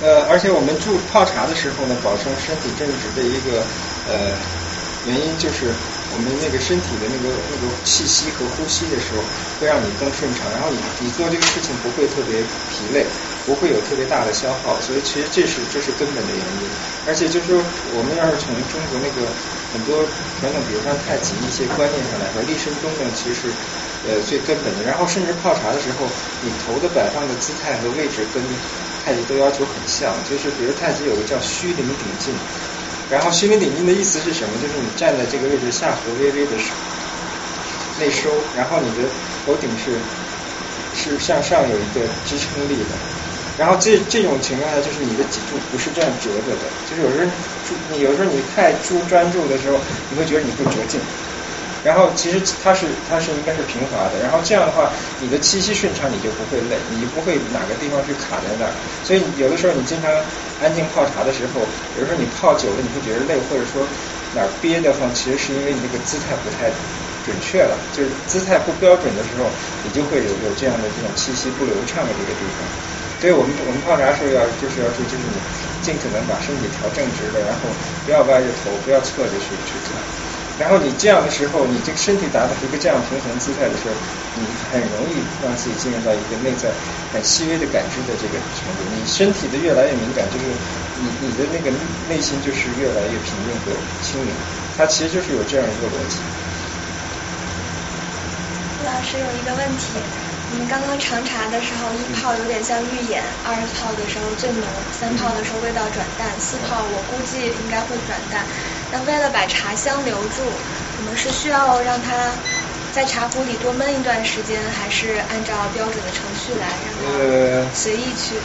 [0.00, 3.60] 呃，而且我们注泡茶的时候呢，保证身体正直的一个
[4.08, 4.32] 呃
[5.06, 5.68] 原因就是
[6.12, 9.22] 我们那个身体的那个那个气息和呼吸的时候
[9.58, 13.06] 会让你更顺畅，然后你你做这个事情不会特别疲累，
[13.44, 16.64] 不会有特别大的消耗，所以其实这是这是根本的原因。
[17.06, 17.60] 而且就是说，
[17.92, 19.28] 我们要是从中国那个
[19.72, 20.00] 很多
[20.40, 23.52] 传统，比如说太极一些观念上来说，立身中呢其实
[24.08, 24.84] 呃最根本的。
[24.88, 26.08] 然后甚至泡茶的时候，
[26.40, 28.40] 你头的摆放的姿态和位置跟
[29.04, 32.32] 太极都要求很像，就是比如太极有个叫虚灵顶劲，
[33.12, 34.56] 然后虚灵顶劲的意思是什么？
[34.64, 36.56] 就是你站在这个位置，下颌微微的
[38.00, 39.04] 内收，然后你的
[39.44, 40.00] 头顶是
[40.96, 42.96] 是向上有一个支撑力的，
[43.56, 47.30] 然后这这种情况下，就是你的脊柱不是这样折着的，就是有时候
[47.88, 49.78] 你有时候你太注专注的时候，
[50.10, 51.00] 你会觉得你会折颈。
[51.84, 54.90] 然后其实它是它是应该是平滑的，然后这样的话，
[55.20, 58.72] 你的气息顺畅，你就不会累，你就不会哪个地方去卡在那儿。
[59.02, 60.10] 所以有的时候你经常
[60.58, 61.60] 安静泡茶的时候，
[61.94, 63.86] 比如说你泡久了，你会觉得累，或者说
[64.32, 66.72] 哪儿憋得慌，其实是因为你这个姿态不太
[67.22, 69.44] 准确了，就是姿态不标准的时候，
[69.84, 72.66] 你就会有有这样的这种气息不流畅的这个地方。
[73.20, 75.36] 所以我们我们泡茶时候要就是要注意，就是你
[75.80, 77.68] 尽可能把身体调正直的，然后
[78.04, 79.96] 不要歪着头，不要侧着去去看。
[80.54, 83.94] 然后你这样的时候，你这个身体达到一个这样平衡姿态的时候，
[84.38, 86.70] 你很容易让自己进入到一个内在
[87.12, 88.84] 很细微的感知的这个程度。
[88.94, 90.46] 你身体的越来越敏感，就是
[91.02, 91.74] 你你的那个
[92.08, 93.72] 内心就是越来越平静和
[94.04, 94.30] 清明。
[94.76, 96.22] 它其实就是有这样一个逻辑。
[98.86, 99.98] 老师有一个问题，
[100.54, 108.46] 我们刚刚尝茶的时候，一泡有点像预演，二泡的时候最浓，三泡的时候味道转淡，四泡我估计应该会转淡。
[108.92, 110.52] 那为了把茶香留住，
[110.96, 112.32] 我们是需要让它
[112.92, 116.94] 在茶壶里多焖一段时间，还是按照标准的程序来，让
[117.66, 118.40] 它随意去？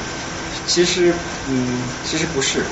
[0.65, 1.13] 其实，
[1.47, 2.65] 嗯，其实不是，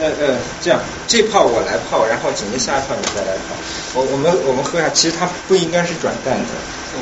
[0.00, 3.54] 呃呃，这样，这泡我来泡，然后紧接下一泡你再来泡。
[3.94, 6.46] 我我们我们喝下，其实它不应该是转淡的。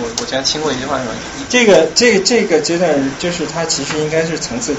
[0.00, 1.06] 我我之前听过一句话说，
[1.48, 4.74] 这个这个这个阶段就是它其实应该是层次，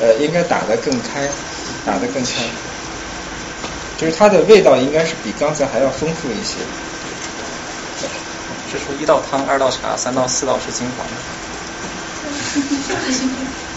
[0.00, 1.28] 呃，应该打得更开，
[1.84, 2.30] 打得更开。
[3.96, 6.56] 就是它的味道应该是比刚才还要丰富一些。
[8.70, 11.04] 是说一道汤，二道茶，三道四道是精华。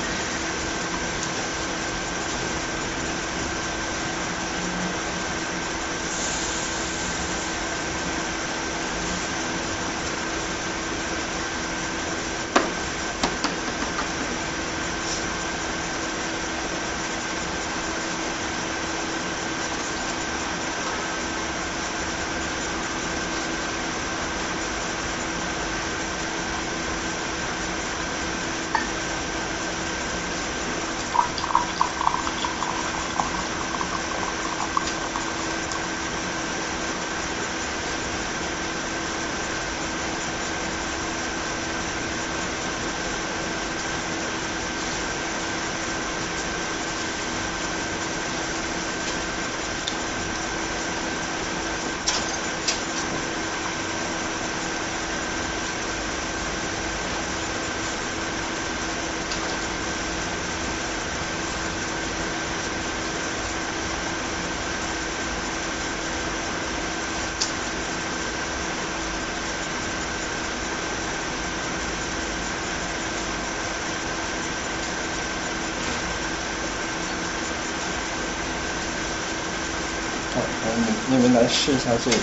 [81.41, 82.17] 来试一下这个。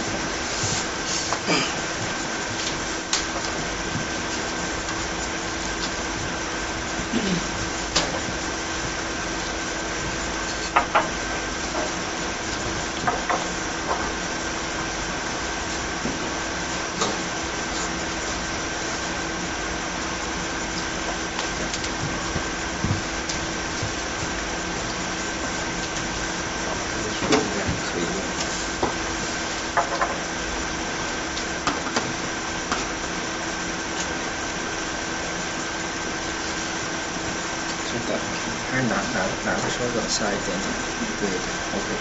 [27.91, 28.39] 可以用。
[37.99, 38.21] 这个
[38.71, 40.73] 还是拿拿拿的稍微往下一点点。
[41.19, 41.29] 对
[41.73, 41.99] ，OK。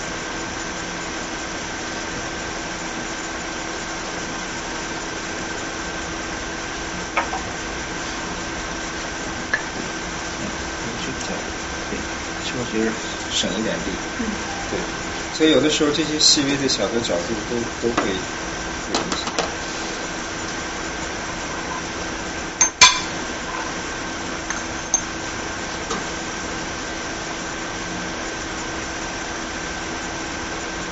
[12.43, 12.93] 确实
[13.30, 13.92] 省一点力。
[14.19, 14.30] 嗯。
[14.69, 14.80] 对，
[15.34, 19.34] 所以有的时候这些细微的小的角度都都会有影响。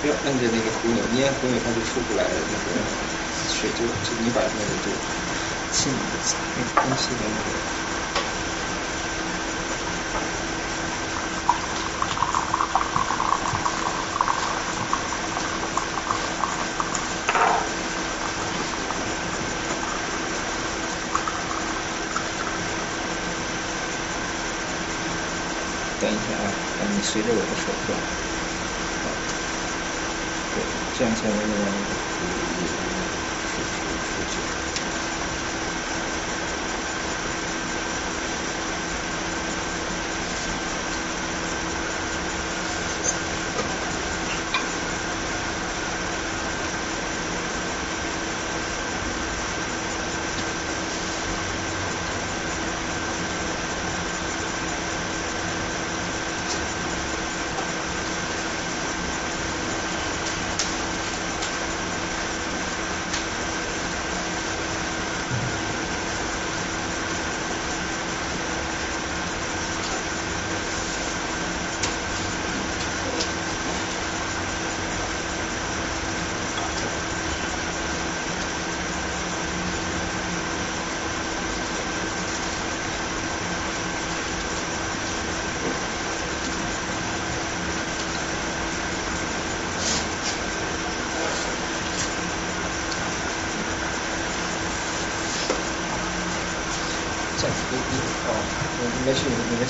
[0.01, 2.81] 不要摁着那个壶钮，捏壶钮它就出不来了，那个
[3.31, 4.89] 水就就你把那个就
[5.71, 5.91] 气
[6.57, 7.61] 那个空气的那个。
[25.97, 28.24] 等一下啊，让，你随着我的手转。
[31.09, 32.14] 好，对，这样才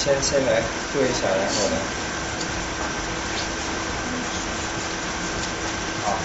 [0.05, 0.61] 先先来
[0.93, 1.77] 做一下，然后呢？
[6.03, 6.19] 好。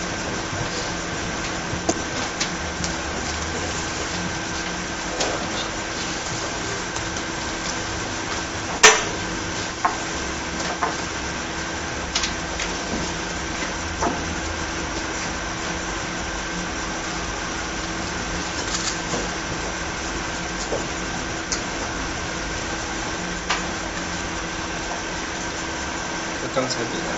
[26.42, 27.08] 和刚才比呢？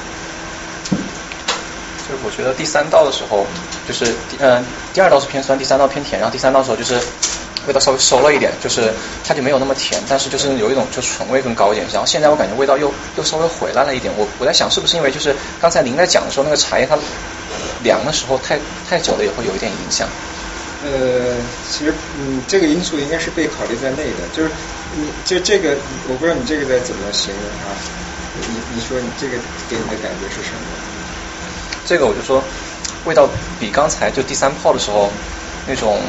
[1.99, 3.47] 就是我觉得第三道的时候，
[3.87, 4.05] 就是
[4.39, 7.01] 嗯、呃第二道是偏酸，第三道偏甜，然后第三道的时候就是
[7.67, 8.93] 味道稍微收了一点，就是
[9.25, 11.87] 它就没有那么甜，但是就是有一种就醇味更高一点。
[11.93, 16.99] 然后现在我感觉味道又又稍微回来了一点，我我在想是不是因为就是刚才您在讲的时候那个茶叶它
[17.85, 18.59] 凉的时候太
[18.91, 20.09] 太久了也会有一点影响。
[20.85, 21.37] 呃，
[21.71, 24.51] 其实嗯，这个因素应该是被考虑在内的，就是
[24.97, 25.77] 你就这个，
[26.09, 27.71] 我不知道你这个该怎么形容啊？
[28.35, 29.37] 你你说你这个
[29.71, 30.72] 给你的感觉是什么？
[31.93, 32.43] 这个我就说
[33.05, 33.29] 味道
[33.61, 35.11] 比刚才就第三泡的时候
[35.69, 36.01] 那种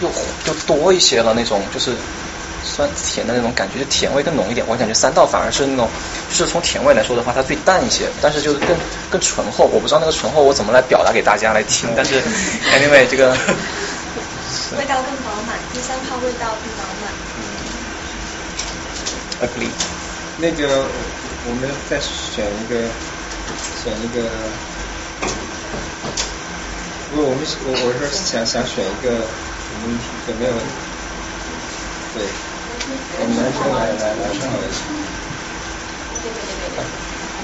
[0.00, 0.08] 又
[0.46, 1.92] 又多一些了，那种就是
[2.64, 4.64] 酸甜的那种感觉，就甜味更浓一点。
[4.66, 5.86] 我感觉三道反而是那种，
[6.30, 8.68] 就是从甜味来说的话，它最淡一些，但是就是更
[9.10, 9.66] 更醇厚。
[9.66, 12.22] 我不知道那个醇厚我怎么来表达给大家来听， 但是
[12.72, 13.36] anyway 这个
[14.78, 17.12] 味道更饱满，第三泡味道更饱满。
[19.46, 19.68] agree。
[20.38, 20.86] 那个
[21.46, 22.88] 我们再选一个，
[23.84, 24.30] 选一个。
[27.24, 29.28] 我们我我是想想选一个，
[29.72, 30.52] 我们有没有？
[32.12, 32.26] 对，
[33.20, 34.66] 我们男生来来来上来。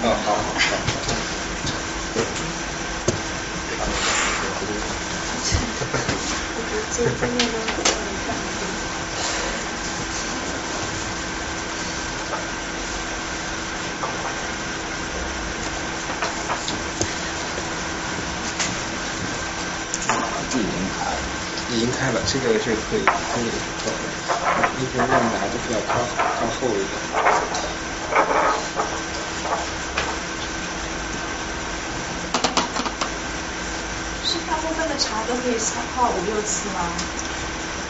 [0.02, 0.57] 哦，好好好。
[21.99, 23.47] 开了，这个是可以可以
[24.78, 25.99] 一会儿要拿的比较靠
[26.39, 26.86] 靠后一点。
[34.25, 35.59] 是大部分的茶都可以
[35.97, 36.86] 泡五六次吗？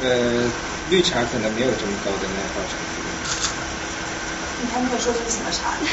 [0.00, 0.50] 呃，
[0.88, 3.02] 绿茶可能没有这么高的耐泡程度。
[4.62, 5.74] 你还没有说这是什么茶？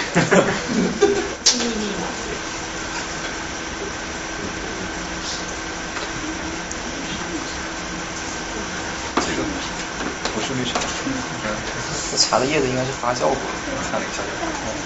[1.57, 2.07] 秘密吗？
[9.27, 9.43] 这个
[10.33, 10.79] 不是绿茶，
[12.11, 14.84] 这茶的叶子应该是发酵过的，我看了一下。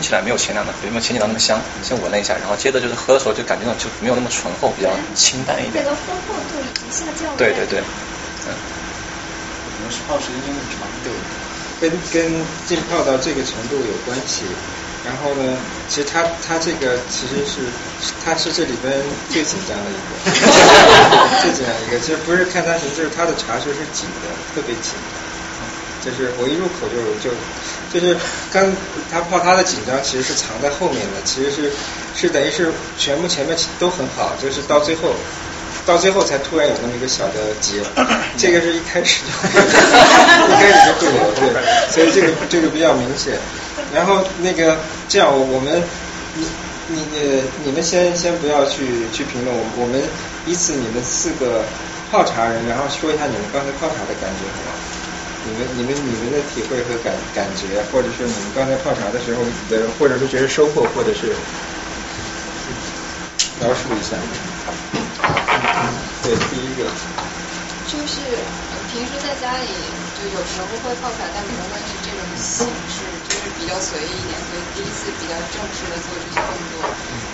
[0.00, 1.60] 闻起来没有前两的，没有前几道那么香。
[1.84, 5.84] 先闻了一下，然后接着就是喝的时候就感觉到就没有那么醇厚，比较清淡一点。
[5.84, 7.36] 这个丰厚度已经下降了。
[7.36, 7.84] 对对对，
[8.48, 8.56] 嗯。
[9.76, 11.12] 可能是泡时间很长，对，
[11.84, 14.48] 跟跟浸泡到这个程度有关系。
[15.04, 15.56] 然后呢，
[15.88, 17.68] 其实它它这个其实是
[18.24, 18.88] 它是这里边
[19.28, 22.00] 最紧张的一个， 最紧张一个。
[22.00, 24.96] 其实不是看它形，就是它的茶水是紧的，特别紧。
[26.00, 27.28] 就是我一入口就就
[27.92, 28.16] 就是
[28.52, 28.70] 刚
[29.10, 31.72] 他泡他的紧张其实是藏在后面的，其实是
[32.16, 35.14] 是等于是全部前面都很好，就是到最后
[35.86, 37.80] 到最后才突然有那么一个小的结，
[38.36, 43.38] 这个是一开始就一开始就会有对，所以这个这个比较明显。
[43.94, 44.76] 然后那个
[45.08, 45.82] 这样我我们
[46.36, 46.44] 你
[46.88, 50.02] 你你你们先先不要去去评论，我我们
[50.46, 51.62] 依次你们四个
[52.10, 54.79] 泡茶人，然后说一下你们刚才泡茶的感觉好吗？
[55.42, 61.34] 你们、你们、你们的体会和感感觉，或者是你们刚才泡茶的时候的，或者是觉得收获，或者是
[63.58, 64.18] 描述一下。
[66.22, 66.86] 对，第一个。
[67.86, 68.38] 就是
[68.86, 69.66] 平时在家里
[70.14, 76.84] 就有时候会泡茶，但无论是这种形式，就是比较随意一点，所以第一次比较正式的做这些动作，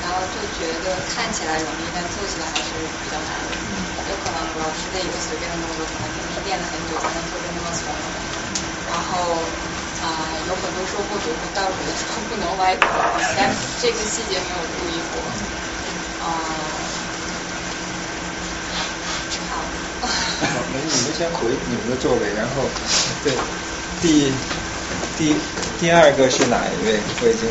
[0.01, 3.85] 然后就觉得看起来容易，但做起来还是比较难的。
[4.26, 8.02] 可能老师的一个随便的动作，可能平时练了很久才能做的那么从容。
[8.90, 9.46] 然后
[10.02, 12.86] 啊、有很多收获，比如说倒水的时候不能歪头，
[13.36, 15.22] 但这个细节没有注意过。
[16.20, 16.26] 啊、
[19.48, 19.64] 好。
[20.02, 20.08] 好，
[20.72, 22.68] 那你们先回你们的座位，然后
[23.24, 23.32] 对
[24.02, 24.30] 第
[25.16, 25.34] 第
[25.80, 27.00] 第二个是哪一位？
[27.22, 27.48] 我已经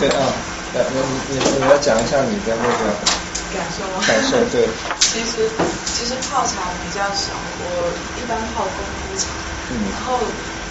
[0.00, 0.34] 对啊，
[0.74, 2.98] 来，你你你来讲一下你的那个
[3.54, 4.04] 感受吗？
[4.06, 4.68] 感受对。
[5.00, 5.48] 其实
[5.86, 9.32] 其实泡茶比较少，我一般泡功夫茶，
[9.70, 10.20] 嗯然后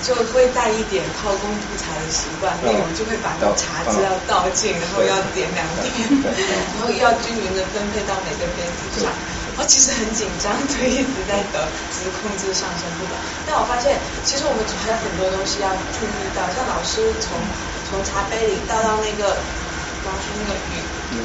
[0.02, 5.90] 就会带一点泡功夫茶的习惯，所以我就会把那茶汁要倒进，然后要点两点，
[6.78, 9.10] 然后要均匀的分配到每个杯子上。
[9.58, 11.58] 我其实很紧张，所以一直在等，
[11.90, 13.18] 只是控制上升不了。
[13.42, 17.34] 但我发现，其实我们还有很多东西要注意到，像老师从
[17.90, 20.78] 从茶杯里倒到那个，比方说那个雨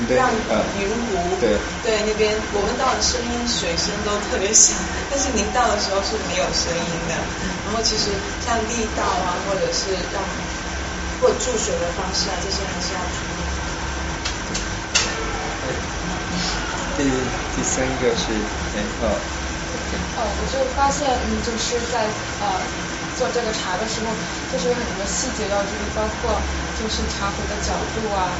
[0.09, 4.79] 让嗯云湖对对那边我们到的声音水声都特别响，
[5.11, 7.15] 但是您到的时候是没有声音的。
[7.65, 10.23] 然后其实像力道啊，或者是让
[11.21, 13.43] 或注水的方式啊，这些还是要注意。
[16.97, 17.11] 第
[17.57, 18.33] 第三个是
[18.77, 19.19] 哎哦，
[20.17, 22.07] 呃，我就发现，嗯，就是在
[22.41, 22.61] 呃
[23.17, 24.15] 做这个茶的时候，
[24.51, 26.41] 就是有很多细节要注意，包括
[26.79, 28.37] 就是茶壶的角度啊，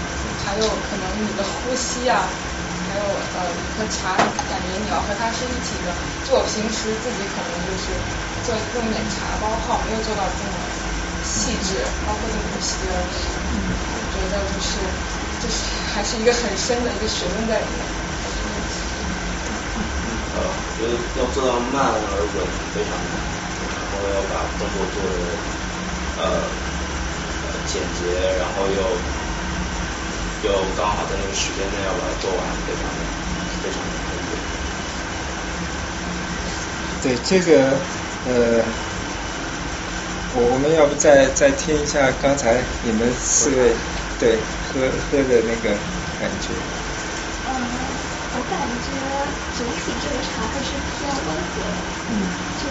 [0.53, 2.29] 还有可能你的呼吸啊，
[2.87, 4.15] 还有呃一颗茶，
[4.51, 5.97] 感觉你要和它是一体的。
[6.23, 7.97] 就我平时自己可能就是
[8.45, 10.53] 做用一点茶包号，没有做到这么
[11.25, 14.77] 细致，包括这个呼吸，我觉得就是
[15.41, 17.87] 就是还是一个很深的一个学问在里面。
[20.35, 23.23] 呃，我觉得要做到慢而稳非常难，
[23.73, 25.17] 然后要把动作做的
[26.19, 26.45] 呃
[27.41, 29.01] 呃简洁，然后又
[30.43, 32.99] 又刚好在那个时间内要把它做完，非常的
[33.63, 33.93] 非常的
[37.03, 37.71] 对这个
[38.25, 38.63] 呃，
[40.35, 43.75] 我我们要不再再听一下刚才你们四位
[44.19, 45.77] 对喝喝的那个
[46.21, 46.55] 感觉。
[47.45, 47.59] 嗯，
[48.35, 48.93] 我感觉
[49.57, 51.75] 整体这个茶还是偏温和的。
[52.09, 52.31] 嗯。
[52.63, 52.71] 就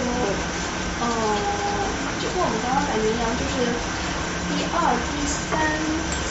[1.00, 1.38] 呃，
[2.20, 3.68] 就跟我们刚刚感觉一样，就是
[4.48, 5.60] 第二、第三、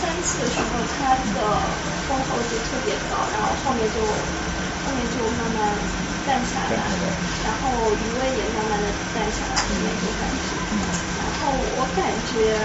[0.00, 1.76] 三次的时候，它的
[2.06, 4.06] 丰厚度特别高，然后后面就
[4.84, 5.78] 后面就慢慢
[6.24, 6.90] 淡下来，
[7.44, 10.36] 然后余味也慢慢的淡下来的那种感觉。
[11.18, 12.58] 然后我感觉。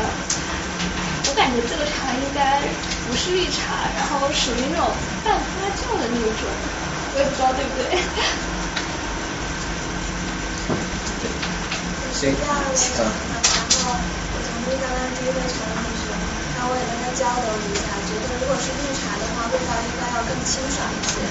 [1.30, 2.60] 我感觉这个茶应该
[3.06, 4.94] 不是绿茶，然后属于那种
[5.24, 6.50] 半发酵的那种，
[7.14, 7.98] 我也不知道对不对。
[12.12, 12.36] 行，
[16.70, 21.26] 我也跟他交流了一下，觉得如果是绿茶的话，味道应该要更清爽一些。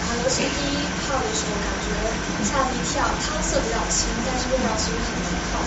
[0.00, 1.92] 然后尤其第一泡的时候，感觉
[2.44, 5.64] 吓了一跳，汤色比较清，但是味道其实很浓厚。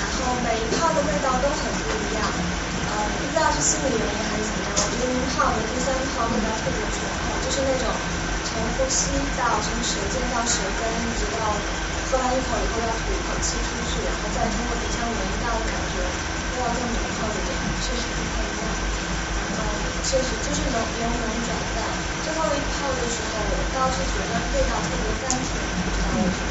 [0.00, 2.24] 然后每一泡的味道都很不一样。
[2.92, 7.88] 呃，不知道是心理原因还是怎么样，我觉得您泡的第三泡味道特别醇厚，就是那种
[8.44, 11.56] 从呼吸到从舌尖到舌根，一直到
[12.10, 16.04] 喝完一口以后要吐一口气出去，然后再通过鼻腔闻到的感觉，
[16.52, 18.70] 味道更浓厚一点，确实不太一样。
[19.50, 21.82] 然后确实就是由由浓转淡，
[22.22, 26.48] 最后一泡的时候，我倒是觉得味道特别甘甜，不知道为什么。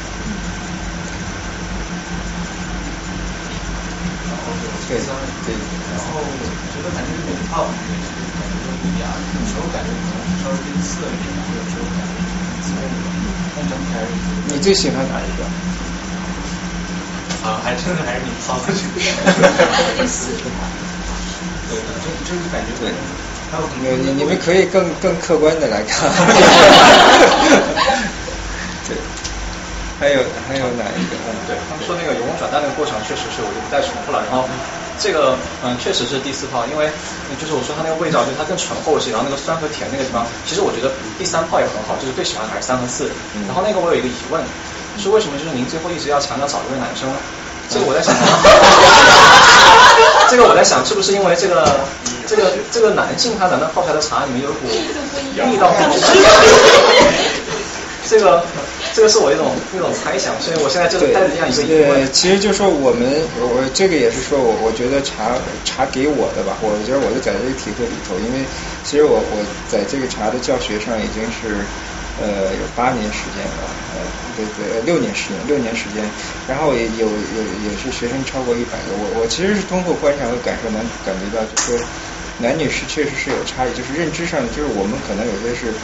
[4.86, 5.00] 对
[5.44, 5.56] 对，
[5.88, 7.72] 然后我觉得感觉每泡
[8.38, 12.12] 感觉都不一样，有时候感觉可能稍微更涩一点，有时候感觉
[12.60, 13.12] 滋味一点，
[13.56, 14.12] 但整体还是。
[14.46, 15.44] 你最喜欢哪一个？
[17.42, 19.00] 啊，还真的还是你泡的这个。
[21.72, 22.92] 对，就就是感觉对。
[23.50, 26.08] 还有你你你们可以更更客观的来看。
[28.88, 28.96] 对。
[30.00, 30.18] 还有
[30.48, 31.14] 还有哪一个？
[31.30, 34.18] 嗯，对他们说那个由浓转淡那个过程，确实是我就不再重复了。
[34.26, 34.42] 然后
[34.98, 36.90] 这个嗯，确实是第四泡，因为
[37.38, 43.06] 就是我说它那个味道，就是它更醇厚一些，然后那个酸和甜那个地方，其实我觉得第三泡也很好，就是最喜欢还是三和四。
[43.46, 44.42] 然后那个我有一个疑问，
[44.98, 47.14] 是为什么就是您最后一直要强调找一位男生呢？
[47.70, 48.10] 这个我在想，
[50.32, 51.68] 这个我在想是不是因为这个
[52.26, 54.72] 这个这个男性他难道泡出来的茶里面有股味
[55.58, 56.00] 道不一？
[58.08, 58.42] 这个
[58.94, 62.00] 这个是我一种一种猜想，所以我现在就是带着这样一个疑问。
[62.00, 63.06] 呃，其实就说我们
[63.40, 68.40] 我这个也是说我我觉得茶茶给我的吧，我觉得我就在这个体会里头，因为
[68.84, 69.36] 其实我我
[69.68, 71.60] 在这个茶的教学上已经是
[72.22, 74.00] 呃有八年时间吧，呃
[74.36, 76.08] 对对六年时间六年时间，
[76.48, 81.86] 然后也有有也是学生超过一百个，我我其实是通过观察和感受能感觉到，就是说
[82.38, 85.74] 男女是确实是有差异，就是认知上就是我们可能有些是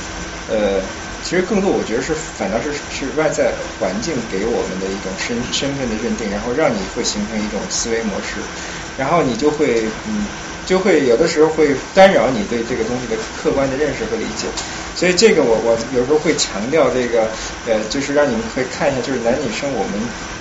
[0.49, 0.81] 呃。
[1.21, 8.39] 其实更多，我觉得是反倒是是外在环境给我们的一种身身份的认定，然后让你会形成一种思维模式，
[8.97, 10.25] 然后你就会嗯，
[10.65, 14.47] 就会有的时候会干扰你对这个东西的客观的认识和理解。
[14.99, 17.31] 所以这个我我有时候会强调这个
[17.67, 19.93] 呃，就是让你们可以看一下，就是男女生我们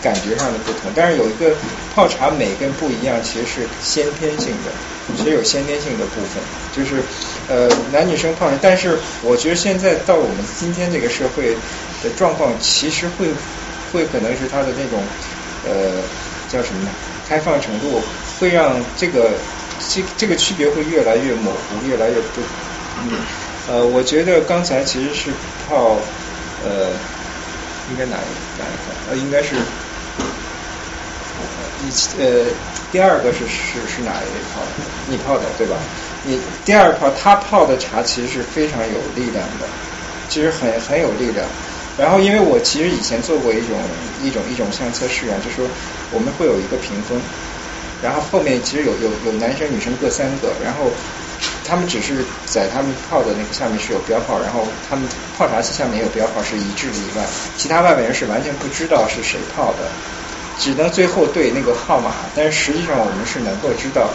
[0.01, 0.91] 感觉上的不同。
[0.95, 1.55] 但是有一个
[1.93, 4.71] 泡茶美跟不一样，其实是先天性的，
[5.15, 6.41] 其实有先天性的部分，
[6.73, 7.03] 就是
[7.47, 8.57] 呃男女生泡茶。
[8.59, 11.53] 但是我觉得现在到我们今天这个社会
[12.03, 13.27] 的状况，其实会
[13.93, 15.03] 会可能是它的那种
[15.63, 16.01] 呃
[16.49, 16.89] 叫什么呢？
[17.29, 18.01] 开放程度
[18.39, 19.29] 会让这个
[19.93, 22.41] 这这个区别会越来越模糊，越来越不
[23.03, 23.21] 嗯。
[23.69, 25.29] 呃，我觉得刚才其实是
[25.67, 25.99] 泡，
[26.63, 26.91] 呃，
[27.89, 29.11] 应该哪一哪一个？
[29.11, 29.55] 呃，应该是，
[31.83, 32.45] 一呃，
[32.91, 34.61] 第二个是是是哪一位泡？
[35.09, 35.77] 你泡的对吧？
[36.23, 39.67] 你第二泡他泡的茶其实是非常有力量的，
[40.29, 41.45] 其实很很有力量。
[41.97, 43.77] 然后因为我其实以前做过一种
[44.21, 45.67] 一种一种相测试啊，就说
[46.11, 47.19] 我们会有一个屏风，
[48.01, 50.91] 然后后面其实有有有男生女生各三个，然后
[51.63, 55.07] 他们只是在他们泡的那个下面是有标号，然后他们
[55.37, 57.25] 泡茶器下面有标号是一致的以外，
[57.57, 59.89] 其他外面人是完全不知道是谁泡的，
[60.57, 64.09] 只能最后对那个号码，但是实际上我们是能够知道。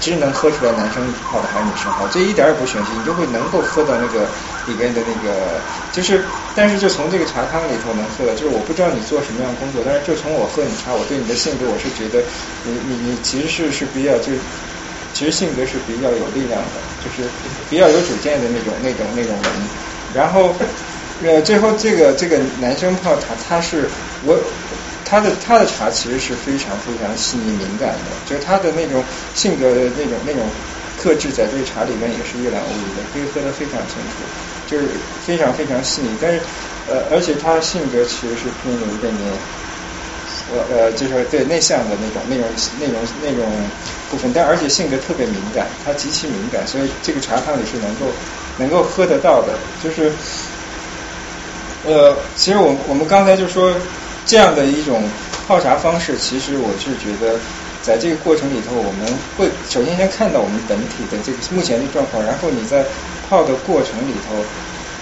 [0.00, 4.28] 其实能喝出来男生泡的还是女生泡，这一点儿也不玄虚，你就会能够喝到那个
[4.66, 5.60] 里边的那个，
[5.92, 6.24] 就是，
[6.56, 12.20] 但是就从这个茶汤里头能喝到，就是我不知道你做什么样的工作，但是就从我喝你茶，我对你的性格，我是觉得
[12.64, 14.32] 你你你其实是是比较就，
[15.12, 17.28] 其实性格是比较有力量的，就是
[17.68, 19.52] 比较有主见的那种那种那种人。
[20.14, 20.54] 然后
[21.22, 23.88] 呃最后这个这个男生泡茶，他是
[24.24, 24.38] 我。
[25.04, 30.48] 他的他的茶其实是非常非常细腻敏感的，就是他的那种性格的那种那种
[30.96, 34.24] 克制，在这个茶里面也是一览无余的，可以喝得非常清楚，
[34.66, 34.88] 就是
[35.20, 36.16] 非常非常细腻。
[36.18, 36.40] 但是
[36.88, 39.30] 呃，而且他性格其实是偏有一点点，
[40.50, 42.48] 呃呃，就是对内向的那种那种
[42.80, 43.52] 那种那种
[44.12, 48.06] 部分，但而且性格特别敏感，他极其敏感，所以这个茶汤里是能够
[48.58, 49.48] 能够喝得到的。
[49.82, 50.12] 就是
[51.84, 53.74] 呃，其实我我们刚才就说。
[54.24, 55.02] 这样的一种
[55.48, 57.34] 泡茶方式，其实我是觉得，
[57.82, 59.02] 在这个过程里头，我们
[59.36, 62.86] 会首先先看到我们本体的这个目前的状况，然后你在
[63.28, 64.38] 泡的过程里头，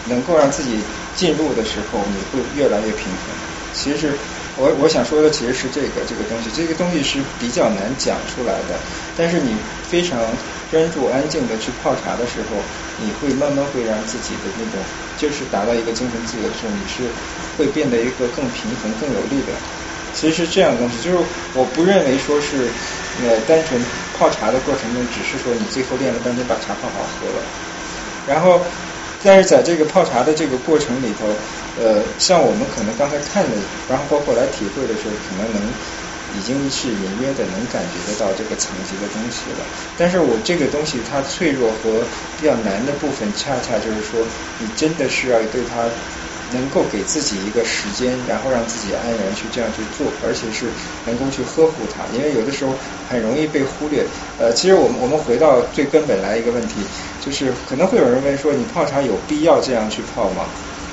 [0.07, 0.81] 能够让自己
[1.15, 3.37] 进入的时候，你会越来越平衡。
[3.75, 4.17] 其实
[4.61, 8.79] 我我想说的其实是这个这个东西，这个东西是比较难讲出来的，
[9.17, 9.57] 但是你
[9.89, 10.21] 非常
[10.71, 12.61] 专注安静的去泡茶的时候，
[12.99, 14.79] 你会慢慢会让自己的那种
[15.17, 17.09] 就是达到一个精神自由的时候，你是。
[17.59, 19.53] 会变得一个更平衡、更有力的。
[20.15, 21.19] 其实是这样的东西，就是
[21.53, 22.71] 我不认为说是
[23.23, 23.79] 呃单纯
[24.17, 27.43] 泡茶的过程中，只是说你最后练了半天把茶泡好喝了。
[28.27, 28.65] 然后，
[29.23, 31.27] 但是在这个泡茶的这个过程里头，
[31.77, 33.57] 呃，像我们可能刚才看的，
[33.89, 35.63] 然后包括来体会的时候，可能能
[36.33, 39.65] 已经是隐约的能感觉得到这个层级的东西了。
[39.97, 42.03] 但是我这个东西它脆弱和
[42.37, 44.27] 比较难的部分，恰恰就是说，
[44.59, 45.91] 你真的是要对它。
[46.53, 50.67] 能够给自己一个时间，然后让自己安然去这样去做，而且是
[51.07, 52.73] 能够去呵护它，因为有的时候
[53.09, 54.05] 很容易被忽略。
[54.39, 56.83] 呃，其实我们我们回到最根本来一个问题，
[57.21, 60.45] 就是可能会有人问说，你泡茶有必要这样去泡吗？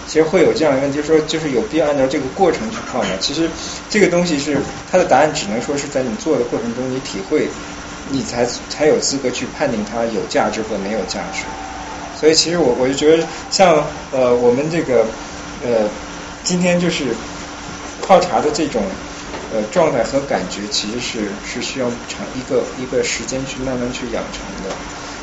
[0.08, 3.10] 其实会有这样的问题，说，就是有必要按照这个过程去泡吗？
[3.20, 3.50] 其实
[3.90, 4.58] 这个东西是
[4.90, 7.50] 它的答案，只能说是在你做的过程中，你体会，
[8.10, 11.42] 你才才有资格去判定它有价值或没有价值。
[12.16, 15.06] 所以其实我我就觉得，像呃我们这个。
[15.64, 15.90] 呃，
[16.44, 17.06] 今天就是
[18.06, 18.84] 泡茶的这种
[19.54, 24.76] 呃状态和感觉，其实是是需要长一个一个时间去慢慢去养成的。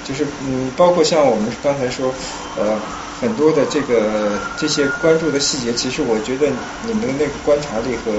[0.04, 2.12] 就是嗯，包括像我们刚才说
[2.58, 2.78] 呃
[3.20, 6.48] 很多的这个这些关注的细节，其实我觉得
[6.82, 8.12] 你们的那个观察力和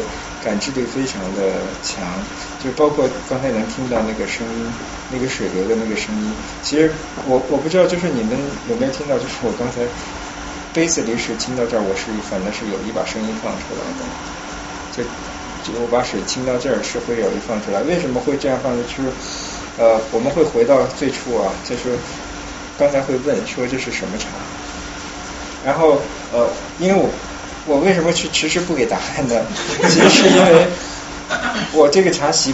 [0.43, 1.43] 感知力非常的
[1.83, 2.01] 强。
[2.63, 4.73] 就包括刚才能听到那个声音，
[5.11, 6.33] 那个水流的那个声音。
[6.63, 6.91] 其实
[7.27, 9.81] 我我不知道，就是你们有没有听到，就是我刚才。
[10.75, 14.03] 杯子里是倾到这儿，我是反正是有一把声音放出来的，
[14.91, 15.03] 就
[15.63, 17.81] 就我把水倾到这儿是会有一放出来。
[17.83, 18.83] 为什么会这样放呢？
[18.83, 19.09] 就是
[19.77, 21.97] 呃，我们会回到最初啊，就是
[22.77, 24.27] 刚才会问说这是什么茶，
[25.63, 26.01] 然后
[26.33, 27.09] 呃，因为我
[27.65, 29.45] 我为什么去迟迟不给答案呢？
[29.87, 30.67] 其实是因为
[31.71, 32.53] 我这个茶席。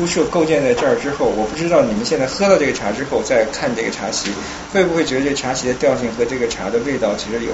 [0.00, 4.30] 铺设构建在这儿之后，我不知道你们现在喝到这个茶之后，再看这个茶席，
[4.72, 7.52] 会不会觉得这茶席的调性和这个茶的味道其实有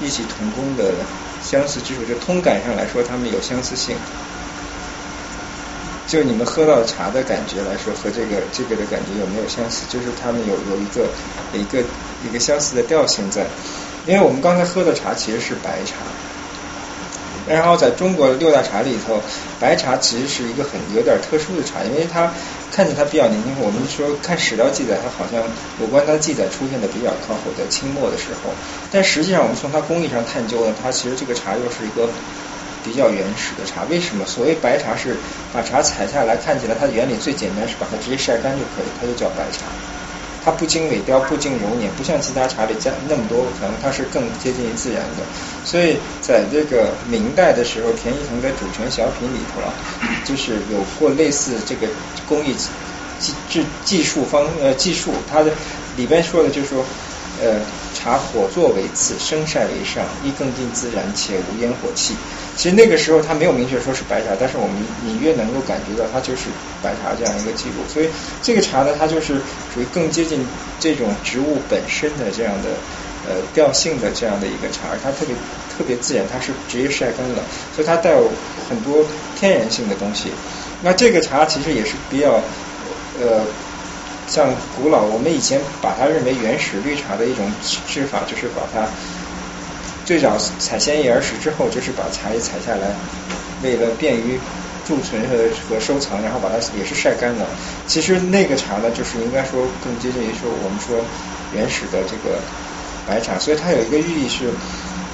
[0.00, 0.90] 异曲同工的
[1.40, 2.04] 相似之处？
[2.04, 3.94] 就通感上来说，它们有相似性。
[6.08, 9.86] 就你们喝到茶的感觉来说，和这个这个的感觉有没有相似？
[9.88, 11.06] 就是它们有有一个
[11.52, 11.78] 一个
[12.28, 13.46] 一个相似的调性在。
[14.06, 15.94] 因为我们刚才喝的茶其实是白茶。
[17.48, 19.20] 然后在中国六大茶里头，
[19.60, 22.32] 白茶其实是一个很有点特殊的茶，因为它
[22.72, 23.54] 看着它比较年轻。
[23.60, 25.42] 我们说看史料记载，它好像
[25.80, 28.50] 有关它的记载出现的比较靠后，在清末的时候。
[28.90, 32.08] 但实际上，我们从它工艺上探究呢，它其实这个茶又是一个
[32.84, 33.84] 比较原始的茶。
[33.88, 34.26] 为什么？
[34.26, 35.16] 所谓白茶是
[35.52, 39.66] 把茶采下来，看起来它的原理最简单，是把它直接晒干就可以，它就叫白茶。
[40.46, 45.24] 它不经尾雕，不经揉捻，不像其他茶里加那么多，可能它是更接近于自然的。
[45.64, 49.74] 所以在这个明代的时候，田一腾的《主权小品》里头啊，
[50.24, 51.88] 就是有过类似这个
[52.28, 52.54] 工艺
[53.18, 55.50] 技技技术方呃技术，它的
[55.96, 56.84] 里边说的就是说，
[57.42, 57.60] 呃，
[57.94, 62.14] 茶火作为次，生晒为上，一更尽自然，且无烟火气。
[62.56, 66.48] 其实那个时候他没有明确说是白茶，但是我们隐约能够感觉到它就是
[66.82, 67.84] 白茶这样一个记录。
[67.92, 68.08] 所以
[68.42, 69.34] 这个茶呢，它就是
[69.74, 70.46] 属于更接近
[70.80, 72.70] 这种植物本身的这样的
[73.28, 75.34] 呃调性的这样的一个茶，它特别
[75.76, 77.42] 特别自然，它是直接晒干了，
[77.74, 78.30] 所以它带有
[78.66, 79.04] 很多
[79.38, 80.30] 天然性的东西。
[80.80, 82.42] 那这个茶其实也是比较
[83.20, 83.44] 呃。
[84.28, 87.50] 像古老，我们以前把它认为原始绿茶的一种
[87.88, 88.86] 制法，就是把它
[90.04, 92.90] 最早采鲜叶而食之后，就是把茶叶采下来，
[93.62, 94.38] 为了便于
[94.84, 95.36] 贮存和
[95.68, 97.46] 和收藏，然后把它也是晒干了。
[97.86, 100.98] 其实那个茶呢，就是应该说更接近于说我们说
[101.54, 102.38] 原始的这个
[103.06, 104.50] 白茶，所以它有一个寓意是，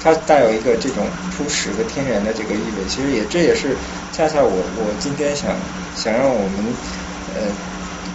[0.03, 2.85] 它带有一个这种初始和天然的这个意味。
[2.89, 3.77] 其实也这也是
[4.11, 5.55] 恰恰我我今天想
[5.95, 6.75] 想让我们
[7.37, 7.43] 呃。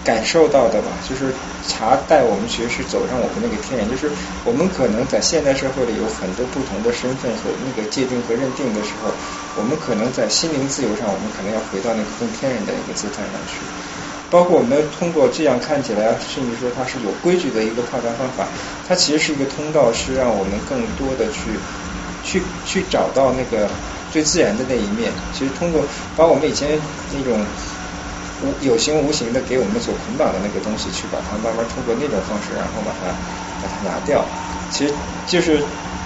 [0.08, 1.36] 感受到的吧，就是
[1.68, 4.10] 茶带我们学是走上我们那个天然，就是
[4.45, 9.11] 我们可能在现代社会里有很多不同的身份和那个界定和认定的时候，
[9.60, 13.60] 我们可能在心灵自由上，我们可能要回到那个更天然的一个姿态上去。
[14.32, 18.48] 包括我们通过这样看起来，甚至说它是有规矩的一个泡茶方法，
[18.88, 21.60] 它其实是一个通道，是让我们更多的去
[22.24, 23.68] 去去找到那个
[24.11, 25.11] 最自然的那一面。
[25.34, 25.84] 其实通过
[26.16, 26.80] 把我们以前
[27.11, 27.45] 那种。
[28.44, 33.08] 无有形无形的给我们所捆绑的那个东西，去把它慢慢通过那种方式，然后把它
[33.62, 34.26] 把它拿掉。
[34.70, 34.94] 其实
[35.26, 35.64] 就是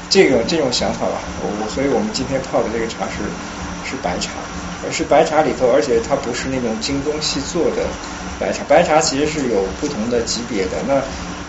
[0.10, 1.20] 这个这种想法吧。
[1.42, 3.24] 我所以我们今天泡的这个茶是
[3.84, 4.32] 是白茶，
[4.86, 7.84] 而是白茶里头，而且它不是那种精工细作的
[8.40, 8.64] 白茶。
[8.64, 10.78] 白茶其实是有不同的级别的。
[10.88, 11.02] 那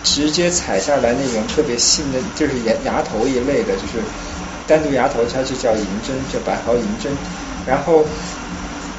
[0.03, 4.03] 直接采下来那种特别细的，就是芽芽头一类的，就是
[4.67, 7.15] 单独芽头，它就叫银针，叫白毫银针。
[7.65, 8.05] 然后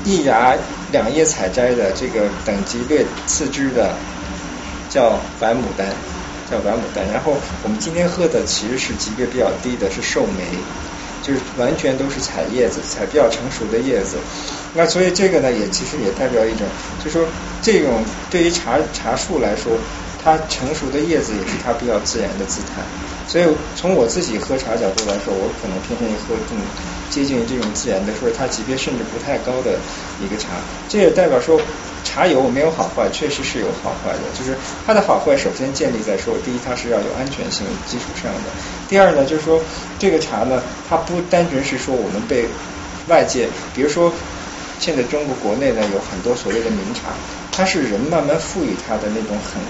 [0.05, 0.57] 一芽。
[0.93, 3.97] 两叶采摘的这个等级略次之的
[4.89, 5.89] 叫白牡丹，
[6.49, 7.05] 叫白牡丹。
[7.13, 10.45] 然后我们今天喝的其实是级别比较低的，是寿眉，
[11.21, 14.17] 就是完全都是采叶子，采比较成熟的叶子。
[14.73, 16.65] 那所以这个呢，也其实也代表一种，
[17.03, 17.27] 就说
[17.61, 19.77] 这种对于茶茶树来说，
[20.23, 22.85] 它成熟的叶子也是它比较自然的姿态。
[23.27, 26.57] 所以从我自己喝茶角度来说，我可能偏向于喝更
[27.15, 29.79] 接近于这种自然的，或者它级别甚至不太高的
[30.19, 30.49] 一个茶。
[30.89, 31.61] 这也代表说
[32.03, 34.19] 茶有没有好坏，确实是有好坏的。
[34.37, 38.51] 就是它的好坏，首先建立在说，第一它是要有安全性基础上的；
[38.89, 39.63] 第二呢，就是说
[39.97, 40.61] 这个茶呢，
[40.91, 42.47] 它不单纯是说我们被
[43.07, 44.13] 外界，比如说
[44.81, 47.15] 现在中国国内呢有很多所谓的名茶，
[47.53, 49.63] 它是人慢慢赋予它的那种很。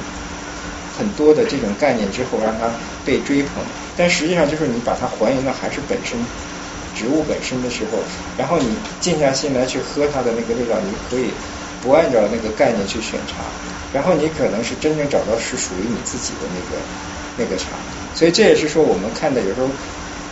[0.96, 2.70] 很多的这种概念之后，让它
[3.04, 3.64] 被追捧，
[3.96, 6.16] 但实际上就是你把它还原到还是本身
[6.94, 7.98] 植物本身的时候，
[8.38, 11.32] 然后你静下心来去喝它的那个味道，你可以
[11.82, 13.44] 不按照那个概念去选茶，
[13.92, 16.80] 然后你可能是真正找到是属于你自己的那个
[17.36, 17.76] 那个茶，
[18.14, 19.68] 所以这也是说我们看的有时候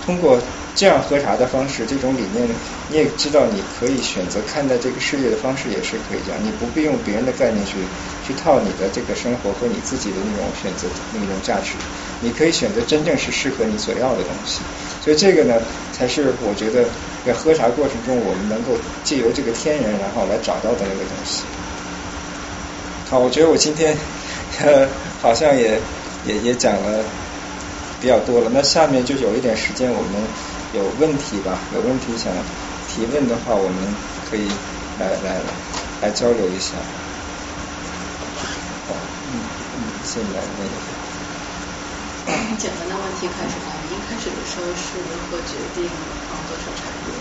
[0.05, 0.39] 通过。
[0.75, 2.49] 这样喝茶的方式，这种理念，
[2.89, 7.77] 你也知道，你可以选择看待这个世界的方式也是可以这样，你不必用别人的概念去
[8.27, 11.73] 去套你的这个生活和你自己的那种选择那种价值，
[12.23, 14.63] 你可以选择真正是适合你所要的东西。
[15.05, 15.61] 所以这个呢，
[15.93, 16.87] 才是我觉得
[17.27, 18.73] 在喝茶过程中我们能够
[19.05, 21.43] 借由这个天然，然后来找到的那个东西。
[23.11, 23.95] 好，我觉得我今天
[25.21, 25.79] 好像也
[26.27, 27.05] 也也讲了
[28.03, 30.13] 比较多了，那下面就有一点时间我们。
[30.73, 31.61] 有问题吧？
[31.75, 32.33] 有问题想
[32.89, 33.77] 提问的话，我们
[34.31, 34.49] 可以
[34.99, 35.37] 来来
[36.01, 36.81] 来交流一下。
[38.89, 38.97] 好，
[39.29, 39.45] 嗯
[39.77, 40.73] 嗯，先来那个。
[42.25, 43.77] 从简单的问题开始吧。
[43.91, 45.85] 您开始的时候是如何决定
[46.31, 47.13] 放多少茶叶？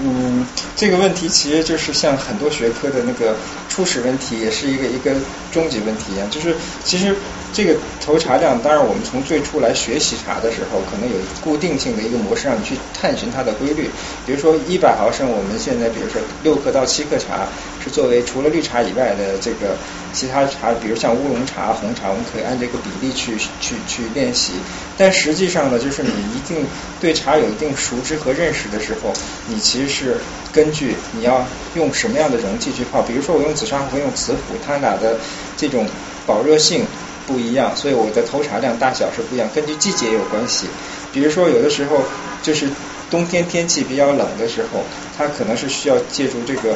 [0.00, 3.36] 嗯，这个问题其实就是像很多学科的那个
[3.68, 5.14] 初始问题，也是一个一个
[5.52, 6.30] 终极问题一样。
[6.30, 7.14] 就是其实
[7.52, 13.88] 这个投茶量，当然我们从最初来学习茶的时候，可能有固定性的一个模式让你去探寻它的规律。
[14.26, 17.46] 比如说一百毫升，我们现在比如说六克到七克茶
[17.84, 19.76] 是作为除了绿茶以外的这个
[20.12, 24.54] 其他茶，比如像乌龙茶、红茶，我们可以按这个比例去去去练习。
[24.98, 26.66] 但实际上呢，就是你一定
[27.00, 29.12] 对茶有一定熟知和认识的时候，
[29.46, 29.92] 你其实。
[29.92, 30.16] 是
[30.54, 35.18] 根据你要用什么样的容器去泡，比如说我用紫砂壶，用瓷壶，它俩的
[35.54, 35.86] 这种
[36.26, 36.86] 保热性
[37.26, 39.48] 不一样，所以我的投茶量大小是不一样。
[39.54, 40.66] 根据季节有关系，
[41.12, 42.02] 比如说有的时候
[42.42, 42.68] 就是
[43.10, 44.84] 冬天天气比较冷的时候，
[45.16, 46.74] 它可能是需要借助这个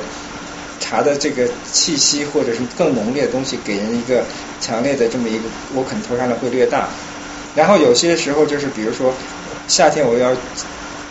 [0.80, 4.24] 茶的这个气息或者是更浓烈的东西，给人一个
[4.60, 5.44] 强烈的这么一个，
[5.74, 6.88] 我可能投茶量会略大。
[7.54, 9.12] 然后有些时候就是比如说
[9.68, 10.34] 夏天我要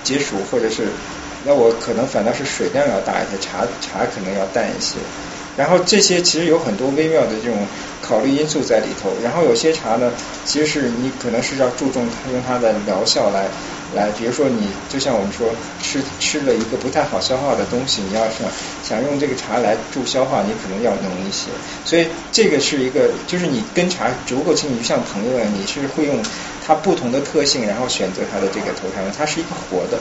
[0.03, 0.87] 解暑或者是。
[1.47, 4.95] 那我可能反倒是水量要大一些，茶茶可能要淡一些。
[5.57, 7.65] 然后这些其实有很多微妙的这种
[8.01, 9.09] 考虑因素在里头。
[9.23, 10.11] 然后有些茶呢，
[10.45, 13.47] 其实是你可能是要注重它用它的疗效来
[13.95, 15.47] 来，比如说你就像我们说
[15.81, 18.49] 吃吃了一个不太好消化的东西，你要想
[18.83, 21.47] 想用这个茶来助消化，你可能要浓一些。
[21.85, 26.21] 所以这个是一个，就是你跟茶足够亲，你就像朋友一样，你是会用
[26.65, 29.97] 它不同的特性，然后选择它的这个头茶，它是一个活的。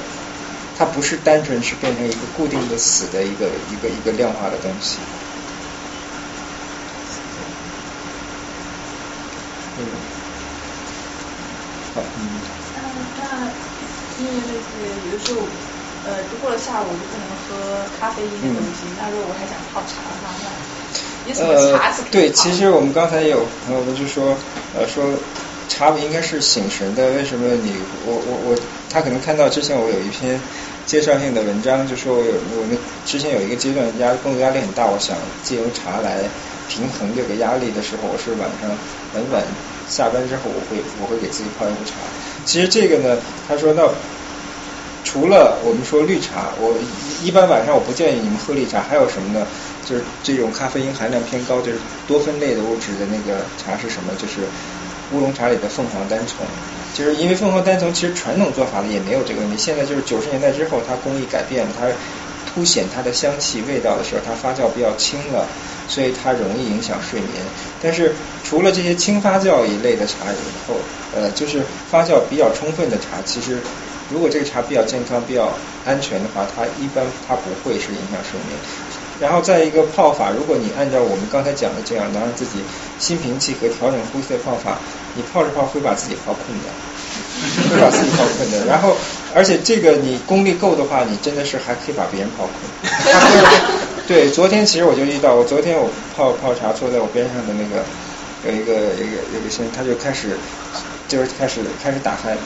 [0.77, 4.99] 它不是单纯是变成一个固定的死的一个一个一个量化的东西。
[11.95, 12.41] 好，嗯。
[12.77, 13.53] 嗯，那
[14.19, 14.67] 因为类似，
[15.03, 15.49] 比如说，
[16.05, 18.87] 呃，就过了下午就不能喝咖啡因的东西。
[18.99, 24.37] 那如果我还想泡茶的话，那有什么茶是可以对，其实我们刚才有朋友们就说，
[24.75, 25.05] 呃，说
[25.69, 28.57] 茶不应该是醒神的，为什么你我我我？
[28.91, 30.41] 他可能看到之前我有一篇
[30.87, 36.31] 介绍性的文章，就说我有我们之前有一个阶段压工作压力很大，我想借由茶来
[36.69, 38.71] 平衡这个压力的时候，我是晚上
[39.13, 39.43] 很晚
[39.89, 41.93] 下班之后，我会我会给自己泡一壶茶。
[42.45, 43.17] 其实这个呢，
[43.49, 43.89] 他说那
[45.05, 46.75] 除了我们说绿茶，我
[47.23, 49.47] 一般晚上我不建议你们喝绿茶，还有什么呢？
[49.85, 54.13] 就是这种咖啡因含量偏高，就是多酚类的物质的那个茶是什么？
[54.17, 54.41] 就是
[55.13, 56.47] 乌龙茶里的凤凰单丛。
[56.95, 61.87] 就是因为凤凰单丛其实传统做法呢也没有这个问题，现在就是九十年代之后，它工艺改变了，它
[62.55, 65.47] 凸显它的香气味道的时候，它发酵比较轻了，
[65.89, 67.31] 所以它容易影响睡眠。
[67.83, 70.77] 但是除了这些轻发酵一类的茶以后，
[71.15, 73.59] 呃，就是发酵比较充分的茶，其实
[74.11, 75.53] 如果这个茶比较健康、比较
[75.85, 78.59] 安全的话，它一般它不会是影响睡眠。
[79.21, 82.59] 然后再一个泡法，如果你按照我们刚才讲的这样，能让自己
[82.99, 84.77] 心平气和、调整呼吸的泡法，
[85.15, 88.67] 你泡着泡会把自己泡困的，会把自己泡困的。
[88.67, 88.97] 然后，
[89.33, 93.75] 而且这个你功力够的话，你真的是还可以把别人泡困。
[94.07, 97.83] 对，昨天其实我就遇到，我昨天我泡泡茶，坐在我边上的那个
[98.47, 100.37] 有一个一个有个先生，他就开始
[101.09, 102.37] 就是开始开始打鼾，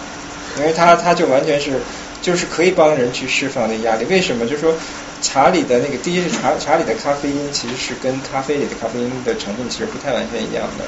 [0.58, 1.80] 因为他他就完全是
[2.22, 4.04] 就是可以帮人去释放的压力。
[4.06, 4.46] 为什么？
[4.46, 4.74] 就是说。
[5.20, 10.84] 茶里的那个，第一是茶 茶里的咖啡因其实是跟咖啡里的咖啡因的成分其实不太完全一样的。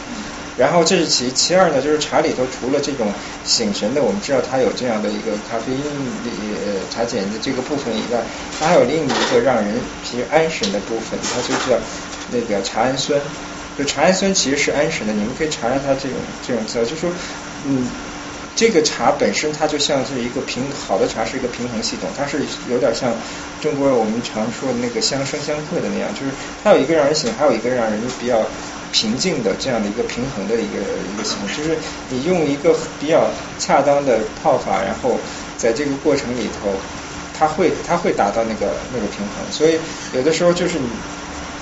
[0.56, 3.12] 然后这是其其二呢，就是茶里头除了这种
[3.44, 5.80] 醒神的，我们知道它有这样的一个咖啡因
[6.66, 8.22] 呃茶碱的这个部分以外，
[8.58, 11.78] 它还有另一个让人其实安神的部分，它就叫
[12.32, 13.20] 那个茶氨酸。
[13.78, 17.10] 就茶氨酸其实是安神的，你们可以查查它这种这种资料，就说
[17.64, 17.88] 嗯。
[18.56, 23.14] 这个茶本身它就像是一个平好的茶是一个平衡系统，它是有点像
[23.62, 28.44] 中国我们常说的那个相生相克的那样，就是它有一个让人醒，还有一个让人比较
[28.92, 31.76] 平静的这样的一个平衡的一个一个系统，就是
[32.08, 35.16] 你用一个比较恰当的泡法，然后
[35.56, 36.72] 在这个过程里头，
[37.38, 39.78] 它会它会达到那个那个平衡，所以
[40.14, 40.88] 有的时候就是你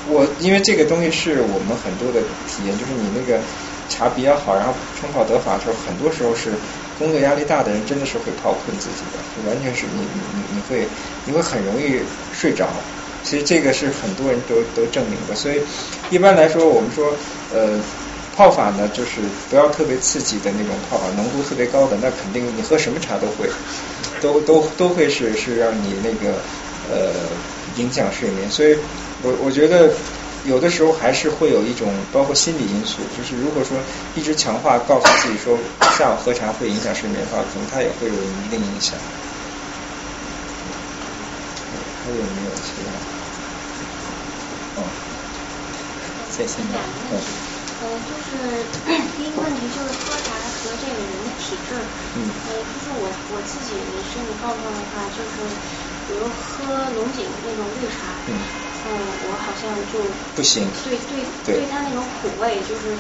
[0.09, 3.41] 我因为这个东西是我们很多的体验，就是你那个
[3.89, 6.53] 茶比较好，然后冲泡得法的时候，很多时候是。
[6.99, 10.89] 工作压力大的人真的是会泡困自己的，就完全是你你你会
[11.25, 12.01] 你会很容易
[12.33, 12.67] 睡着。
[13.29, 15.35] 其实这个是很多人都都证明的。
[15.35, 15.61] 所以
[16.09, 17.13] 一般来说，我们说
[17.53, 17.79] 呃
[18.35, 23.47] 泡法呢，就是不要特别刺激的那种泡法，浓度特别高的，那肯定你喝什么茶都会
[24.23, 26.39] 都都都会是是让你那个
[26.91, 27.13] 呃
[27.77, 28.51] 影响睡眠。
[28.51, 28.75] 所以
[29.23, 29.93] 我我觉得。
[30.45, 33.77] 有的时候还是会有一种包括心理因素，就是如果说
[34.15, 35.59] 一直强化告诉自己说
[35.99, 38.97] 下午喝茶会影响睡眠的话，可能它也会有一定影响。
[42.05, 44.81] 还有没有其他？
[44.81, 44.85] 哦，
[46.47, 46.79] 谢谢。
[47.11, 47.21] 嗯。
[47.81, 48.65] 呃，就是
[49.17, 51.89] 第一个问题就是喝茶和这个人的体质。
[52.15, 52.33] 嗯。
[52.47, 55.47] 呃，就是我我自己身体状况的话，就是
[56.07, 58.23] 比如喝龙井那种绿茶。
[58.27, 58.41] 嗯。
[58.85, 60.71] 嗯，我好像就不行。
[60.85, 62.97] 对对对，它那种苦味就是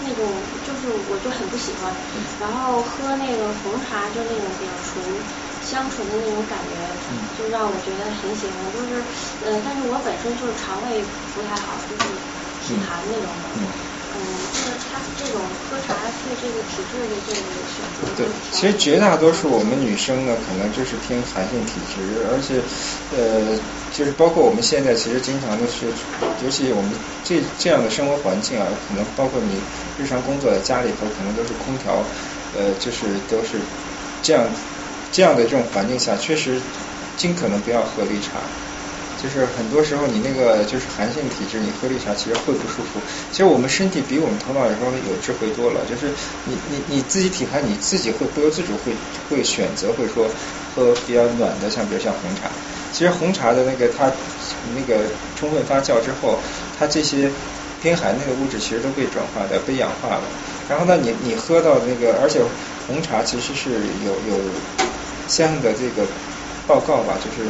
[0.00, 1.96] 那种就是我就很不喜欢。
[2.38, 5.24] 然后喝那个红茶，就那种比较纯
[5.60, 6.98] 香醇的那种感觉，
[7.32, 8.72] 就让我觉得很喜欢。
[8.72, 9.06] 就是
[9.40, 12.08] 呃，但是我本身就是肠胃不太好，就是
[12.76, 13.50] 体寒那种的。
[14.12, 18.12] 嗯，就是它这种喝茶对这个体质的这个选择。
[18.16, 22.60] 对，其实绝大多数我们女生呢，可能就是偏寒性体质，而且
[23.16, 23.56] 呃，
[23.92, 25.86] 就是包括我们现在其实经常的是，
[26.42, 26.92] 尤其我们
[27.22, 29.62] 这这样的生活环境啊，可能包括你
[29.96, 32.04] 日常工作在家里头，可能都是空调，
[32.52, 33.60] 呃，就是都是
[34.22, 34.52] 这样
[35.12, 36.60] 这样的这种环境下，确实
[37.16, 38.40] 尽可能不要喝绿茶。
[39.22, 43.00] 就是很多时候你那个就是寒性体质，你喝绿茶其实会不舒服。
[43.30, 46.12] 其实我们身体比我们头脑有时候有智慧多了，就是
[46.44, 48.92] 你你你自己体寒，你自己会不由自主会
[49.28, 50.28] 会选择会说
[50.74, 52.50] 喝比较暖的，像比如像红茶。
[52.92, 54.10] 其实红茶的那个它
[54.74, 55.04] 那个
[55.36, 56.40] 充分发酵之后，
[56.78, 57.30] 它这些
[57.80, 60.22] 偏寒那个物质其实都被转化的、被氧化了。
[60.68, 62.40] 然后呢，你你喝到那个，而且
[62.86, 64.40] 红茶其实是有有
[65.28, 66.06] 相应的这个
[66.66, 67.48] 报告吧，就是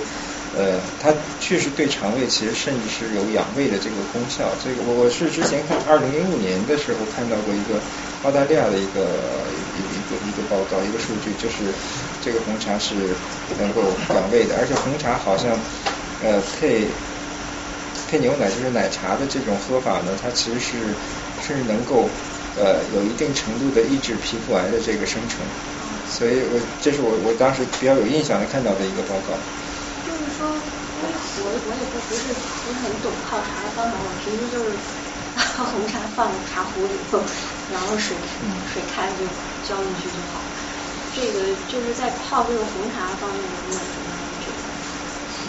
[0.61, 4.53] 呃，它确实对肠胃其实甚至是有养胃的这个功效。
[4.63, 7.81] 这个我我是之前看二零零五年的时候看到过一个
[8.25, 9.49] 澳大利亚的一个
[9.97, 11.73] 一个一个报告，一个数据，就是
[12.21, 13.17] 这个红茶是
[13.59, 13.81] 能够
[14.15, 15.59] 养胃的，而且红茶好像
[16.23, 16.85] 呃配
[18.07, 20.95] 配牛奶就是奶茶的这种喝法呢，它其实是
[21.41, 22.05] 是能够
[22.61, 25.41] 呃有一定程度的抑制皮肤癌的这个生成。
[26.07, 29.33] 所以我这是我我当时比较有印象的看到的一个报告。
[30.41, 30.57] 说，
[30.97, 31.12] 因为
[31.44, 32.33] 我我也不不是
[32.65, 34.73] 不是很懂泡茶的方法，我平时就是
[35.35, 37.20] 把红茶放茶壶里头，
[37.70, 38.17] 然后水
[38.73, 39.25] 水开了就
[39.62, 40.41] 浇进去就好。
[41.15, 44.57] 这个就是在泡这个红茶方面有没有什么这个？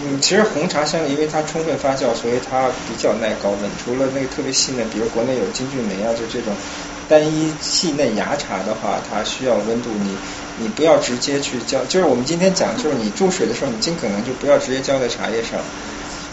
[0.03, 3.72] 嗯，其实红茶相因为它充分发酵，所以它比较耐高温。
[3.78, 6.53] 除了那个特别细嫩，比如国内有金骏眉啊，就这种
[7.08, 10.18] 单一细嫩芽茶的话，它需要温度你。
[10.58, 15.60] 你不要直接去浇，就是我们今天讲，就是你注水的时候，你尽可能就不要直接浇在茶叶上，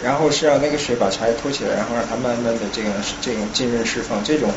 [0.03, 2.91] 然后是让那个水把茶叶托起来，然后让它慢慢的这个
[3.21, 4.51] 这种浸润释放，这种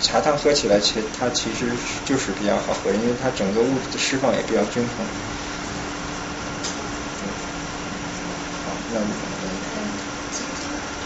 [0.00, 1.70] 茶汤喝起来其实它其实
[2.04, 5.06] 就是比较好喝，因为它整个物质的释放也比较均衡。
[8.64, 9.00] 好，那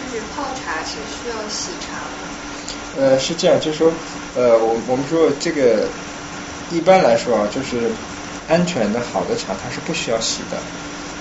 [0.07, 2.09] 就是泡茶是需要洗茶吗？
[2.97, 3.93] 呃，是这样，就是说，
[4.35, 5.89] 呃，我我们说这个。
[6.71, 7.91] 一般来说啊，就是
[8.47, 10.59] 安全的好的茶，它是不需要洗的，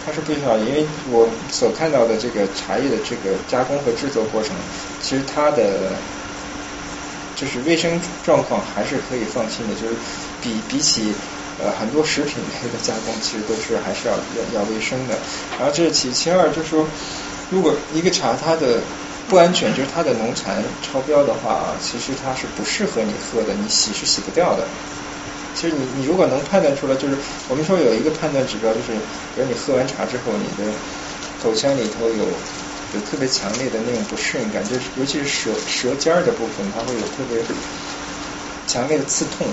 [0.05, 4.55] 它是不需要，因为我所看到的这个茶叶的这个加工和制作过程，
[5.01, 5.91] 其实它的
[7.35, 9.95] 就是卫生状况还是可以放心的，就是
[10.41, 11.13] 比比起
[11.63, 15.17] 呃很多食品类的加工，其实都是还是要要要卫生的。
[15.57, 16.85] 然后这是其其二，就是说
[17.49, 18.81] 如果一个茶它的
[19.29, 24.67] 不安全，就是它的农残超标的话啊，其实它是不适合你喝的，你洗是洗不掉的。
[25.57, 27.17] 其实你你如果能判断出来，就是
[27.49, 28.93] 我们说有一个判断指标，就是
[29.33, 30.71] 比如你喝完茶之后，你的
[31.41, 32.27] 口腔里头有
[32.93, 37.41] 有特别强烈的那种不适应感，就是尤其是舌舌尖儿的部分，它会有特别
[38.67, 39.47] 强烈的刺痛、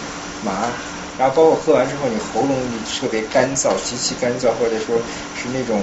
[0.44, 0.70] 麻，
[1.16, 2.68] 然后包括喝完之后你喉咙
[3.00, 5.00] 特别干燥、极其干燥，或者说
[5.34, 5.82] 是那种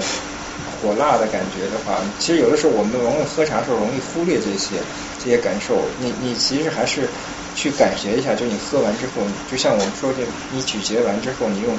[0.80, 4.77] 火辣的感觉的话，其实有的时候我们往往喝茶的时候容易忽略这些
[5.17, 7.09] 这些感受，你你其实还是。
[7.54, 11.78] 去感觉一下，就你喝完之后，就像我们说这，你咀嚼完之后，你用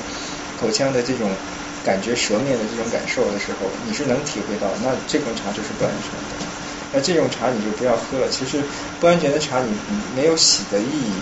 [0.56, 1.34] 口腔的这种
[1.82, 6.46] 感觉舌面的这种感受的时候，你是能体会到，那这种茶就是不安全的。
[6.94, 8.28] 那这种茶你就不要喝了。
[8.28, 8.62] 其实
[9.00, 9.74] 不安全的茶，你
[10.14, 11.14] 没有洗的意义，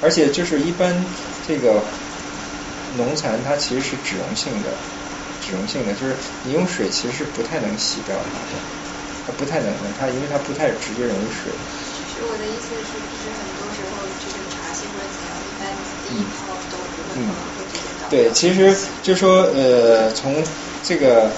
[0.00, 1.04] 而且就是一般
[1.44, 1.82] 这个
[2.96, 4.72] 农残它其实是脂溶性的，
[5.40, 8.62] 脂溶性的，就是你用水其实是不太能洗掉它的，
[9.26, 11.52] 它不太能，它因为它不太直接溶于水。
[11.92, 13.28] 其实我的意思是，不是
[16.10, 16.24] 嗯。
[17.18, 17.30] 嗯，
[18.10, 20.44] 对，其实就说呃，从
[20.82, 21.30] 这个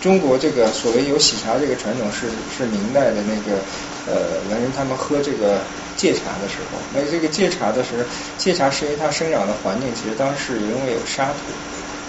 [0.00, 3.58] 中国这个所谓有喜茶这个传统是是明代的那个
[4.06, 5.58] 呃文人他们喝这个
[5.94, 8.04] 戒茶的时候，那这个戒茶的时候，
[8.38, 11.52] 戒茶是因为它生长的环境其实当时因为有沙土，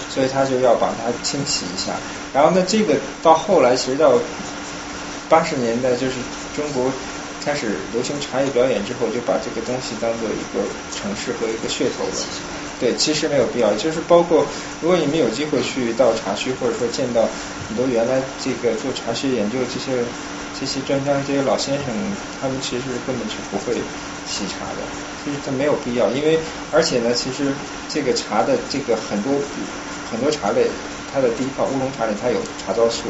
[0.10, 1.92] 所以他就要把它清洗一下。
[2.34, 4.18] 然后呢，这个到后来其实到
[5.28, 6.14] 八十年代就是
[6.56, 6.90] 中国。
[7.46, 12.26] 开始流行茶艺表演之后，就把这个东西当做一个城市和一个噱头了。
[12.80, 13.72] 对，其实没有必要。
[13.76, 14.46] 就是包括
[14.82, 17.22] 如果你们有机会去到茶区，或者说见到
[17.70, 20.04] 很多原来这个做茶学研究这些
[20.60, 21.94] 这些专家、这些老先生，
[22.42, 23.76] 他们其实根本就不会
[24.28, 24.82] 洗茶的。
[25.24, 26.40] 其实他没有必要，因为
[26.72, 27.54] 而且呢，其实
[27.88, 29.32] 这个茶的这个很多
[30.12, 30.68] 很多茶类，
[31.14, 33.04] 它的第一泡乌龙茶里它有茶皂素。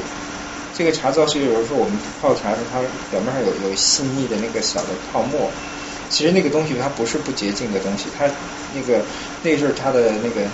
[0.77, 5.49] 这个茶皂是有时候我们泡茶的时候，它表面上有有细腻的那个小的泡沫，
[6.09, 8.29] 其实那个东西它不是不洁净的东西，它
[8.73, 9.01] 那个
[9.41, 10.45] 那就是它的那个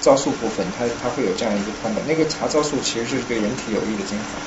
[0.00, 2.02] 皂素部分，它它会有这样一个泡沫。
[2.08, 4.42] 那个茶皂素其实是对人体有益的精华，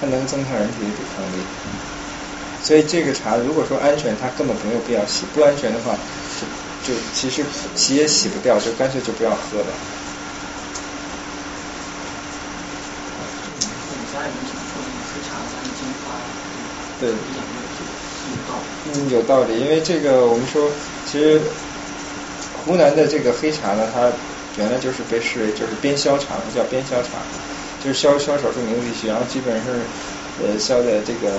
[0.00, 1.38] 它能增强人体的抵抗力。
[2.60, 5.96] 所以这个茶如果说安全，它根本没有必要洗；不安全的话，
[6.82, 7.44] 就就其实
[7.76, 9.66] 洗也洗不掉，就干脆就不要喝了。
[17.04, 17.12] 对，
[18.86, 20.70] 嗯，有道理，因为这个我们说，
[21.04, 21.40] 其实
[22.64, 24.10] 湖南的这个黑茶呢，它
[24.56, 27.18] 原来就是被视为就是边销茶，叫边销茶，
[27.82, 29.84] 就是销销少数民族地区，然后基本上是
[30.42, 31.38] 呃销在这个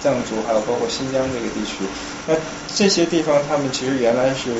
[0.00, 1.84] 藏族还有包括新疆这个地区。
[2.26, 2.34] 那
[2.66, 4.54] 这些地方他们其实原来是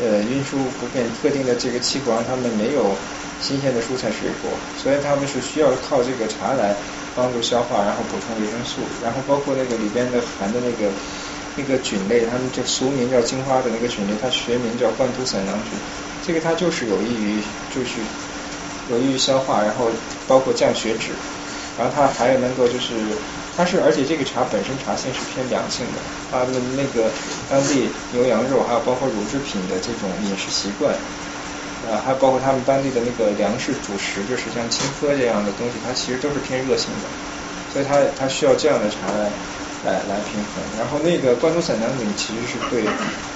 [0.00, 2.96] 呃运输不便，特定的这个气候让他们没有
[3.40, 6.74] 新鲜的蔬菜水果，所以他们是需要靠这个茶来
[7.14, 10.90] 帮助消化，然后补充维生素，然后包括那个里边的含的那个
[11.56, 15.72] 那个菌类，他们就俗名叫金花的那个菌类，它学名叫贯突散囊菌，
[16.22, 18.00] 这个它就是有益于就是
[18.88, 19.90] 有益于消化，然后
[20.26, 21.12] 包括降血脂，
[21.76, 22.94] 然后它还有能够就是
[23.56, 26.00] 它是而且这个茶本身茶性是偏凉性的，
[26.30, 27.10] 它的那个
[27.48, 30.94] 当地牛羊肉还有包括乳制品的这种饮食习惯。
[31.92, 37.08] 呃，还包括他们当地的那个粮食主食，就是像青稞这样的东西，它其实都是偏热性的，
[37.68, 39.30] 所以它它需要这样的茶来
[39.82, 40.64] 来来平衡。
[40.78, 42.82] 然后那个贯突散囊菌其实是对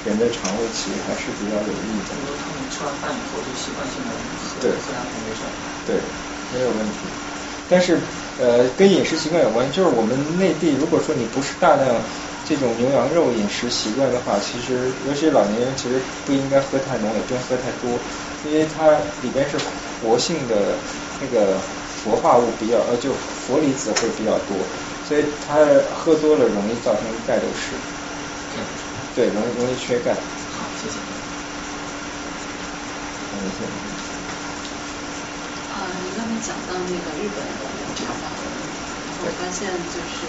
[0.04, 2.14] 人的肠胃其实还是比较有益的。
[2.14, 4.70] 很多他们吃完饭以后就习惯性的喝对
[5.28, 5.52] 没事儿。
[5.84, 6.00] 对，
[6.50, 6.96] 没有问题。
[7.68, 8.00] 但是
[8.38, 12.00] 呃，跟饮食习惯有关，就是我们内地如果说你不是大量
[12.44, 17.98] 这种牛羊肉饮食习惯的话，其实尤其是老年人，其实不应该喝太浓，也不用喝太多，
[18.42, 19.56] 因为它里边是
[20.00, 20.78] 活性的
[21.20, 24.56] 那个氟化物比较呃，就氟离子会比较多，
[25.02, 27.76] 所以它喝多了容易造成钙流失。
[29.14, 30.14] 对，容易容易缺钙。
[30.50, 30.98] 好，谢谢。
[33.32, 33.70] 嗯，谢谢。
[35.74, 38.30] 呃，你刚才讲到那个日本的茶道，
[39.20, 40.28] 我发现就是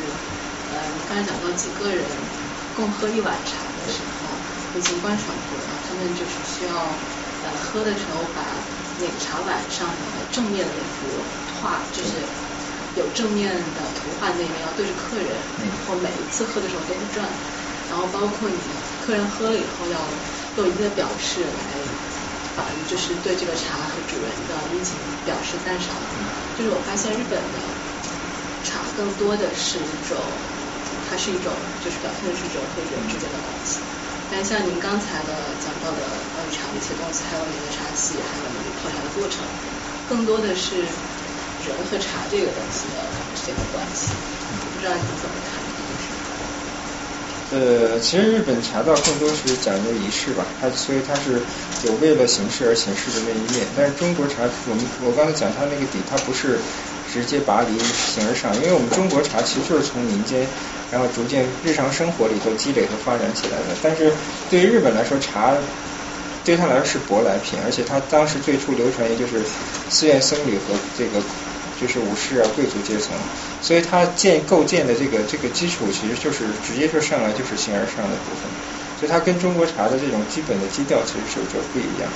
[0.72, 2.08] 呃，你刚才讲到几个人
[2.74, 4.30] 共喝一碗茶的时候，
[4.74, 6.98] 已经观察过了，他们就是需要
[7.56, 8.44] 喝的时候把
[9.00, 11.24] 那个茶碗上的正面的那幅
[11.60, 12.22] 画，就是
[12.96, 17.30] 有正面的图画那面要对着客人，然后每一次喝的时候都是转，
[17.90, 18.60] 然后包括你
[19.00, 20.00] 客人喝了以后要
[20.58, 21.78] 用一定的表示来。
[22.58, 25.96] 啊，就是对这个茶和主人的殷勤表示赞赏。
[26.58, 27.60] 就是我发现日本的
[28.64, 30.18] 茶更多的是一种，
[31.08, 33.78] 它是一种就是表现的是人和人之间的关系。
[34.30, 36.04] 但像您刚才的讲到的
[36.36, 39.40] 关于茶的一些东西，还有您的茶器，还有您泡茶的过程，
[40.10, 40.84] 更多的是
[41.66, 44.12] 人和茶这个东西的之间的关系。
[44.74, 46.06] 不知道你怎么看这个问题？
[47.50, 51.42] 呃，其实日本茶道更多是讲究仪式吧，它所以它是
[51.84, 53.66] 有为了形式而形式的那一面。
[53.76, 56.60] 但是中国茶，我们我刚才讲它那个底，它不是
[57.10, 60.46] 直接拔离形而上，因为我们中国茶其实就是从民间，
[60.92, 63.76] 然后逐渐日常生活里头积累和发展起来的。
[63.82, 64.12] 但是
[64.50, 65.56] 对于日本来说，茶
[66.44, 69.44] 对他来说是舶来品，而且他当时最初流传也就是
[69.90, 71.22] 寺院僧侣和这个
[71.80, 73.16] 就是武士啊贵族阶层。
[73.60, 78.50] 所以它建构建的这个这个基础，其实就是直接就上来就是形而上的部分，
[79.00, 82.08] 所以它跟中国茶的这种基本的基调其实是有着不一样。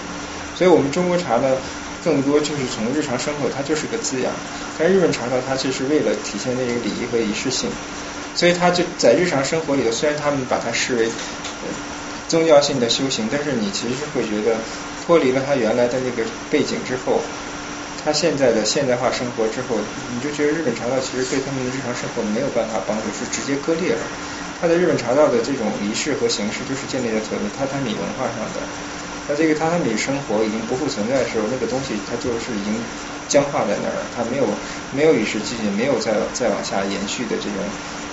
[0.55, 1.57] 所以我们中国茶呢，
[2.03, 4.31] 更多就是从日常生活，它就是个滋养；
[4.77, 7.71] 但日本茶道它就是为了体现那个礼仪和仪式性，
[8.33, 11.09] 所以他就在日常生活里头，虽然他们把它视为
[12.27, 14.57] 宗教性的修行，但是你其实会觉得
[15.05, 17.21] 脱离了它原来的那个背景之后。
[18.03, 19.77] 他现在的现代化生活之后，
[20.11, 24.01] 你就觉得日本茶道其实对他们的日常生活没有办法帮助，是直接割裂了。
[24.59, 28.61] 他的日本茶道的这种仪式和形式，就是建立在所谓榻榻米文化上的。
[29.27, 32.73] 那这个榻榻米生活已经不复存在的时候，那个东西它就是已经
[33.27, 34.49] 僵化在那儿了，它没有
[34.89, 37.61] 没有与时俱进，没有再再往下延续的这种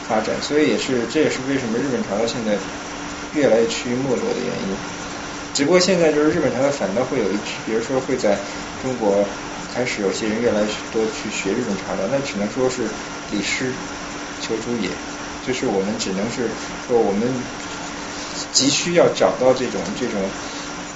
[0.08, 0.34] 发展。
[0.42, 2.56] 所以也是这也是为什么日本茶道现在
[3.34, 4.76] 越来越趋于没落的原因。
[5.54, 8.36] 只不过现在就是日本茶道反倒会有一，比如说会在
[8.82, 9.24] 中国。
[9.74, 12.88] 开始有些人越来越多去学日本茶道，那只能说是
[13.30, 13.70] 李师
[14.40, 14.88] 求诸也，
[15.46, 16.48] 就是我们只能是
[16.86, 17.28] 说我们
[18.50, 20.18] 急需要找到这种这种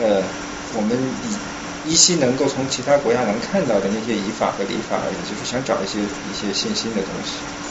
[0.01, 0.23] 呃，
[0.75, 0.99] 我们
[1.87, 7.62] 依稀能够从其他国家能看到的那些仪法和礼法而已，就是想找一些一些信心的东西。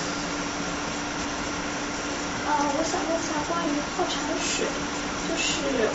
[2.52, 4.68] 呃，我想问一下关于泡茶的水，
[5.30, 5.90] 就是。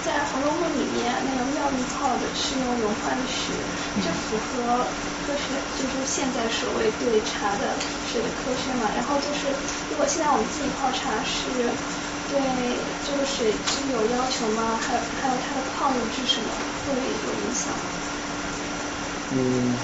[0.00, 3.56] 在《红楼梦》里面，那个妙玉泡的是用融化的水，
[4.00, 4.86] 这符合
[5.26, 7.74] 科学，就是现在所谓对茶的
[8.06, 8.88] 水的科学嘛。
[8.94, 9.48] 然后就是，
[9.90, 11.50] 如果现在我们自己泡茶，是
[12.30, 12.40] 对
[13.04, 14.78] 这个水质有要求吗？
[14.80, 16.46] 还有还有它的矿物质什么
[16.86, 17.80] 会有影响吗？
[19.32, 19.76] 嗯，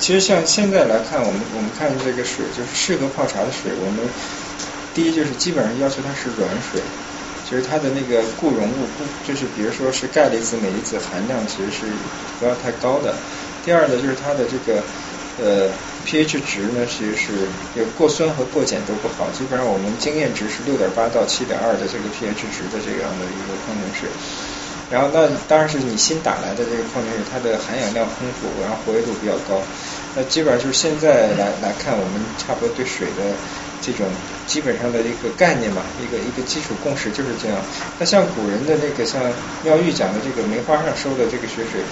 [0.00, 4.04] 其实像现在来看，我们我们看这个水，就是适合泡茶的水，我们
[4.94, 6.80] 第一就是基本上要求它是软水。
[7.48, 11.84] 其实它的那个固溶物不就是比如说是钙离子、镁离子含量其实是
[12.40, 13.14] 不要太高的。
[13.62, 14.80] 第二呢，就是它的这个
[15.36, 15.68] 呃
[16.06, 17.32] pH 值呢，其实是
[17.74, 19.28] 有过酸和过碱都不好。
[19.36, 24.08] 基本上我们经验值是六点八到七点二的这个 pH 值的这样的一个矿泉水。
[24.88, 29.60] 然后那当然是你新打来的这个矿泉水，它的含氧量丰富，然后活跃度比较高。
[30.16, 33.36] 那基本上就是现在来来看，我们差不多对水的。
[33.82, 34.08] 这种
[34.46, 37.58] 基本上的一个概念吧，一个一个基础共识就是这样。
[37.98, 39.20] 那像古人的那个像
[39.64, 41.82] 妙玉讲的这个梅花上收的这个雪水，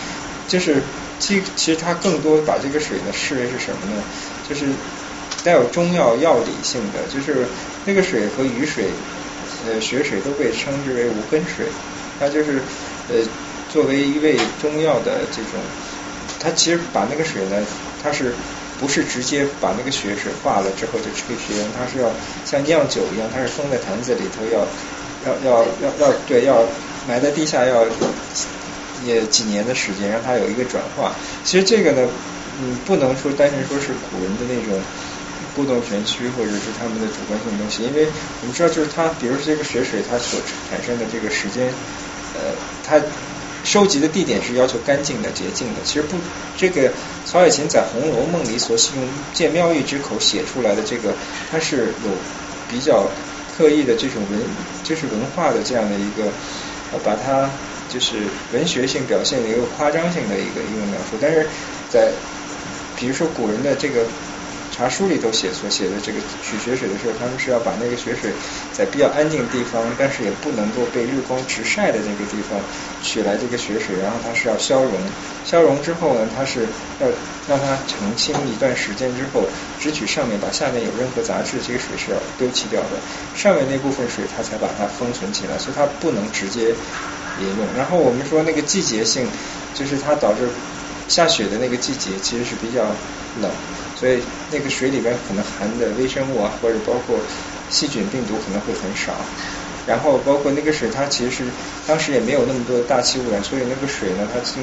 [0.47, 0.81] 就是
[1.19, 4.03] 其其实它更多把这个水呢视为是什么呢？
[4.49, 4.67] 就是
[5.45, 7.47] 带有中药药理性的，就是
[7.85, 8.91] 那个水和雨水、
[9.67, 11.67] 呃雪水都被称之为无根水，
[12.19, 12.63] 它就是
[13.09, 13.17] 呃
[13.69, 15.61] 作为一味中药的这种，
[16.39, 17.65] 它其实把那个水呢，
[18.03, 18.35] 它是
[18.81, 22.11] 不是直接把那个雪水化了之后就吹学它是要
[22.45, 24.67] 像酿酒一样，它是封在坛子里头，要
[25.25, 26.65] 要要要要对要
[27.07, 27.87] 埋在地下要
[29.05, 31.13] 也几年的时间，让它有一个转化。
[31.45, 32.09] 其实这个呢，
[32.61, 34.81] 嗯，不能说单纯说是古人的那种
[35.55, 38.07] 故弄玄虚，或者是他们的主观性东西，因为
[38.41, 41.69] 我们知道，就是它，比如说这个雪水它所产生的这个时间，
[42.35, 42.53] 呃，
[42.85, 42.99] 它
[43.65, 45.81] 收集的地点是要求干净的、洁净的。
[45.85, 46.17] 其实不，
[46.57, 46.93] 这个
[47.25, 51.15] 曹雪芹在《红楼梦》里所用借妙玉之口写出来的这个，
[51.51, 52.11] 它是有
[52.71, 53.09] 比较
[53.57, 54.41] 刻意的这种文，
[54.83, 56.31] 就是文化的这样的一个，
[56.93, 57.51] 呃，把它。
[57.93, 58.19] 就是
[58.53, 61.45] 文学性表现的一个夸张性的一个一个描述，但是
[61.91, 62.13] 在
[62.95, 64.07] 比如说古人的这个
[64.71, 68.33] 茶书里头写所写的这个取雪水的时候，他们是要把那个雪水
[68.73, 72.59] 在比较安静的地方，但是也不能够被日光直晒的那个地方
[73.03, 74.93] 取来这个雪水，然后它是要消融，
[75.45, 76.67] 消融之后呢，它是
[77.01, 77.09] 要
[77.49, 79.45] 让它澄清一段时间之后，
[79.79, 82.97] 只取上面，把下面有任何杂质，这个水是要丢弃掉的，
[83.35, 86.75] 上面那部分水它才把它封存起来，所以它不能直接。
[87.41, 89.27] 饮用，然后我们说那个季节性，
[89.73, 90.47] 就是它导致
[91.09, 92.85] 下雪的那个季节其实是比较
[93.41, 93.51] 冷，
[94.01, 97.19] 所以那个水里边可能含的微生物啊，或者包括
[97.69, 99.13] 细菌、病毒可能会很少。
[99.87, 101.45] 然后包括那个水，它其实是
[101.87, 104.63] 当时也没有那么多大气污染，所以那个水呢，它经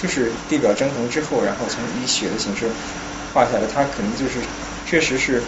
[0.00, 2.68] 就是地表蒸腾之后，然后从以雪的形式
[3.34, 4.38] 化下来，它可能就是
[4.86, 5.42] 确实是。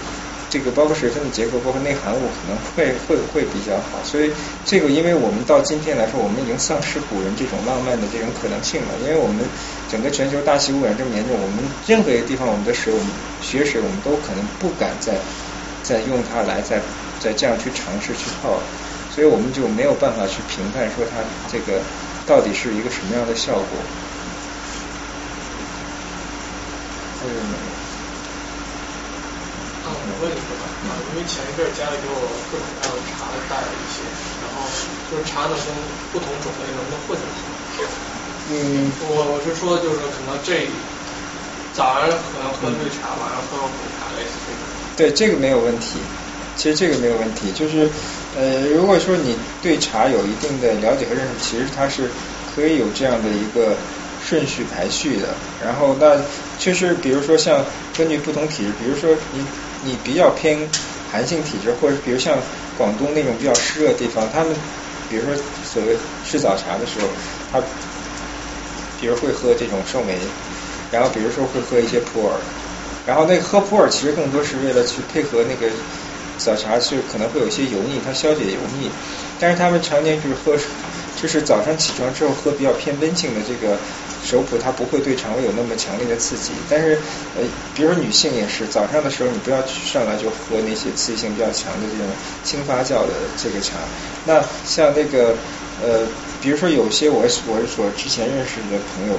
[0.50, 4.02] 这个包括水分的结构，包括内含物，可能会会会比较好。
[4.02, 4.32] 所以
[4.64, 8.88] 这个，因为我们到今天来说，我们已经丧失古人这种浪漫的这种可能性了。
[9.04, 9.44] 因为我们
[9.90, 13.08] 整个全球大气污染这么严重，我们任何一个地方，我们的水，我们
[13.42, 15.18] 雪水，我们都可能不敢再
[15.82, 16.80] 再用它来再
[17.20, 18.58] 再这样去尝试去泡。
[19.14, 21.20] 所以我们就没有办法去评判说它
[21.52, 21.80] 这个
[22.24, 23.66] 到底是一个什么样的效果。
[27.20, 27.77] 还有没有？
[30.20, 34.02] 问一问吧，啊，因为前一阵家里给我各种各样的茶带了一些，
[34.42, 34.66] 然后
[35.10, 35.70] 就是茶能跟
[36.12, 37.54] 不同种类能不能混着喝？
[38.50, 40.66] 嗯，我我是说就是可能这
[41.72, 44.62] 早上可能喝绿茶，晚上喝红茶类似这种。
[44.96, 46.00] 对，这个没有问题，
[46.56, 47.88] 其实这个没有问题，就是
[48.34, 52.10] 呃，如果说你对茶有一定的了解和认识，其实它是
[52.54, 53.76] 可以有这样的一个
[54.24, 55.28] 顺序排序的。
[55.62, 56.16] 然后那
[56.58, 57.64] 就是，比如说像
[57.96, 59.44] 根据不同体质，比如说你。
[59.88, 60.68] 你比较偏
[61.10, 62.36] 寒性体质，或者比如像
[62.76, 64.54] 广东那种比较湿热的地方，他们
[65.08, 65.34] 比如说
[65.64, 67.08] 所谓吃早茶的时候，
[67.50, 67.62] 他
[69.00, 70.18] 比如会喝这种寿眉，
[70.92, 72.32] 然后比如说会喝一些普洱，
[73.06, 75.72] 然后那喝普洱其实更多是为了去配合那个
[76.36, 78.90] 早茶，是可能会有一些油腻，它消解油腻，
[79.40, 80.54] 但是他们常年就是喝，
[81.20, 83.76] 就是早上起床之后喝比较偏温性的这个。
[84.20, 86.98] 熟普它不会对肠胃有那么强烈的刺激，但是
[87.36, 87.42] 呃，
[87.74, 92.04] 比如说女性也是，早上的时候你不要上来就喝那些刺激性比较强的这种
[92.42, 93.76] 轻发酵的这个茶。
[94.26, 95.36] 那像那个
[95.80, 96.04] 呃，
[96.42, 99.14] 比如说有些我我所之前认识的朋友，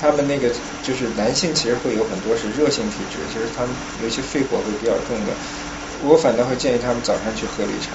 [0.00, 0.50] 他们那个
[0.82, 3.70] 就是男性其实会有很多是热性体质，就是他们
[4.00, 5.32] 有一些肺火会比较重的，
[6.02, 7.92] 我反倒会建议他们早上去喝绿茶。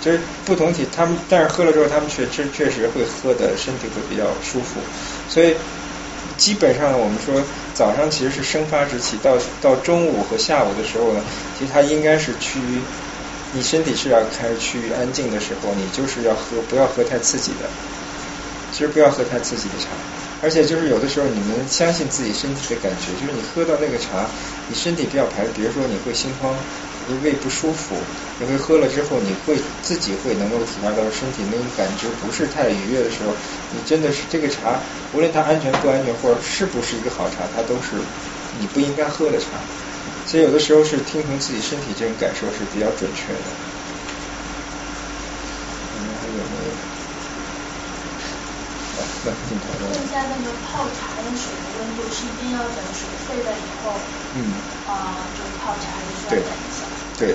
[0.00, 4.80] 就是不同体，他们但是喝了之后，他们确确确实会喝的身体会比较舒服，
[5.28, 5.54] 所以。
[6.36, 7.42] 基本上我们说
[7.74, 11.20] 早上其实是生发之气，到到中午和下午的时候呢，
[11.58, 12.78] 其实它应该是趋于
[13.52, 17.68] 你身体是要开始趋于安静的时候，你就是要喝不要喝太刺激的，
[18.70, 19.88] 其实不要喝太刺激的茶，
[20.40, 24.26] 而且就是有的时候你们相信自己身体的感觉，就是你喝到那个茶，
[24.68, 26.54] 你身体比较排，比如说你会心慌。
[27.16, 27.96] 胃不舒服，
[28.38, 33.32] 你会喝了之后，你会自己会能够体察到身体那种感觉不是太愉悦的时候，
[33.72, 34.80] 你真的是这个茶，
[35.12, 37.96] 无论它安全不安全，或者是不是一个好茶，它都是
[38.60, 39.46] 你不应该喝的茶。
[40.26, 43.40] 所以有的时候是听从自己身体这种感受是比较准确的。
[45.96, 46.72] 你们还有没有？
[49.24, 53.94] 那镜头问一下那个泡茶的水的温度是一定要等水沸了以后，
[54.34, 54.54] 嗯，
[54.86, 56.82] 啊，就泡茶还是要等一下？
[57.18, 57.34] 对，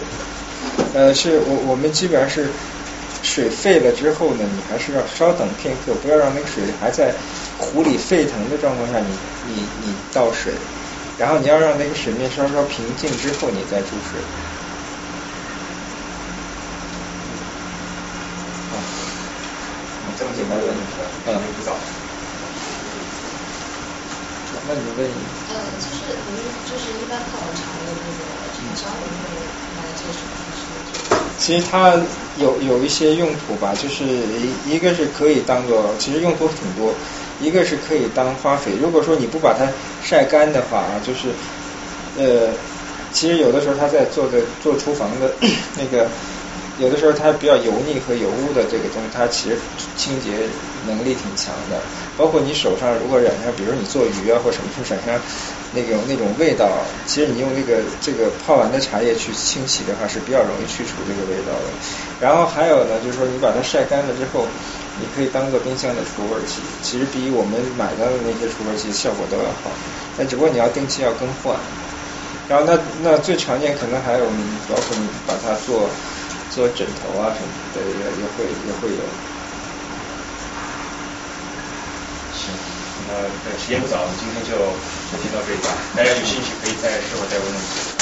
[0.93, 2.49] 呃，是我我们基本上是
[3.21, 7.13] 水沸了之后呢，你还是要稍等片刻，不要让那个水还在
[7.57, 9.13] 壶里沸腾的状况下，你
[9.45, 10.53] 你你倒水，
[11.17, 14.21] 然后你要让那个水面稍稍平静之后，你再注水。
[20.15, 20.81] 这么简单的问题，
[21.25, 21.75] 嗯，不早。
[24.67, 25.09] 那你问。
[25.49, 29.62] 呃，就是我们就是一般泡茶的那个厂商，我们会买这什么？
[31.37, 31.93] 其实它
[32.37, 36.93] 有有一些用途吧，就是一一个是可以当做，其实用途挺多。
[37.41, 39.67] 一个是可以当花肥，如果说你不把它
[40.01, 41.29] 晒干的话啊，就是
[42.17, 42.53] 呃，
[43.11, 45.33] 其实有的时候它在做的做厨房的
[45.75, 46.07] 那个。
[46.79, 49.59] 有的时候它比较油腻和油污的这个东西，它其实
[49.95, 50.31] 清洁
[50.87, 51.79] 能力挺强的。
[52.17, 55.21] 包括你手上如果染上，比如你做鱼啊或什么，染上
[55.75, 56.69] 那种那种味道，
[57.05, 61.65] 其实你用那个这个泡完的茶叶去清洗的话，是比较容易去除这个味道的。
[62.21, 64.47] 然后还有呢，就是说你把它晒干了之后，
[64.99, 69.71] 你可以当做冰箱的除味器，其实比我们买到的那些除味器效果都要好。
[70.17, 71.55] 但只不过你要定期要更换。
[72.47, 74.25] 然后那那最常见可能还有，
[74.69, 75.89] 包括你把它做。
[76.53, 79.01] 做枕头啊什么的也也会也会有。
[82.31, 82.53] 行，
[82.92, 84.55] 那呃时间不早，我们今天就
[85.21, 85.69] 先到这里吧。
[85.95, 87.93] 大家有兴趣可以在事后再问问题。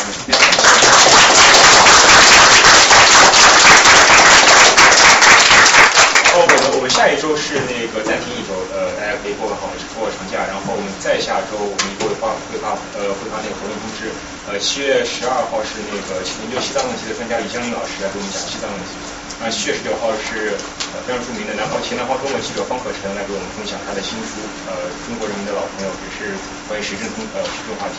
[6.32, 9.68] 哦，我们我们下一周是那个暂停一周，呃，大家可以过个好
[10.00, 14.08] 过个长假，然后我们再下周我们会发会发呃会发那个活动通知，
[14.48, 18.96] 呃，七月十二号是那个研究西藏问题的专家李江林老师来给我们讲西藏问题，
[19.42, 20.54] 那，七月十九号是
[20.94, 24.38] 呃非常著名的南方前南方中文记者方可成来给我们分享他的新书，
[24.70, 26.38] 呃，中国人民的老朋友，也是
[26.70, 27.98] 关于时政通呃时政话题。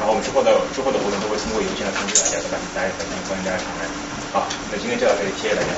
[0.00, 3.84] 然后我们之后的之后的活动都会通过邮件来通知大家的，大家欢迎欢迎大家常来。
[4.32, 5.68] 好，那今天就到这里，谢谢大家。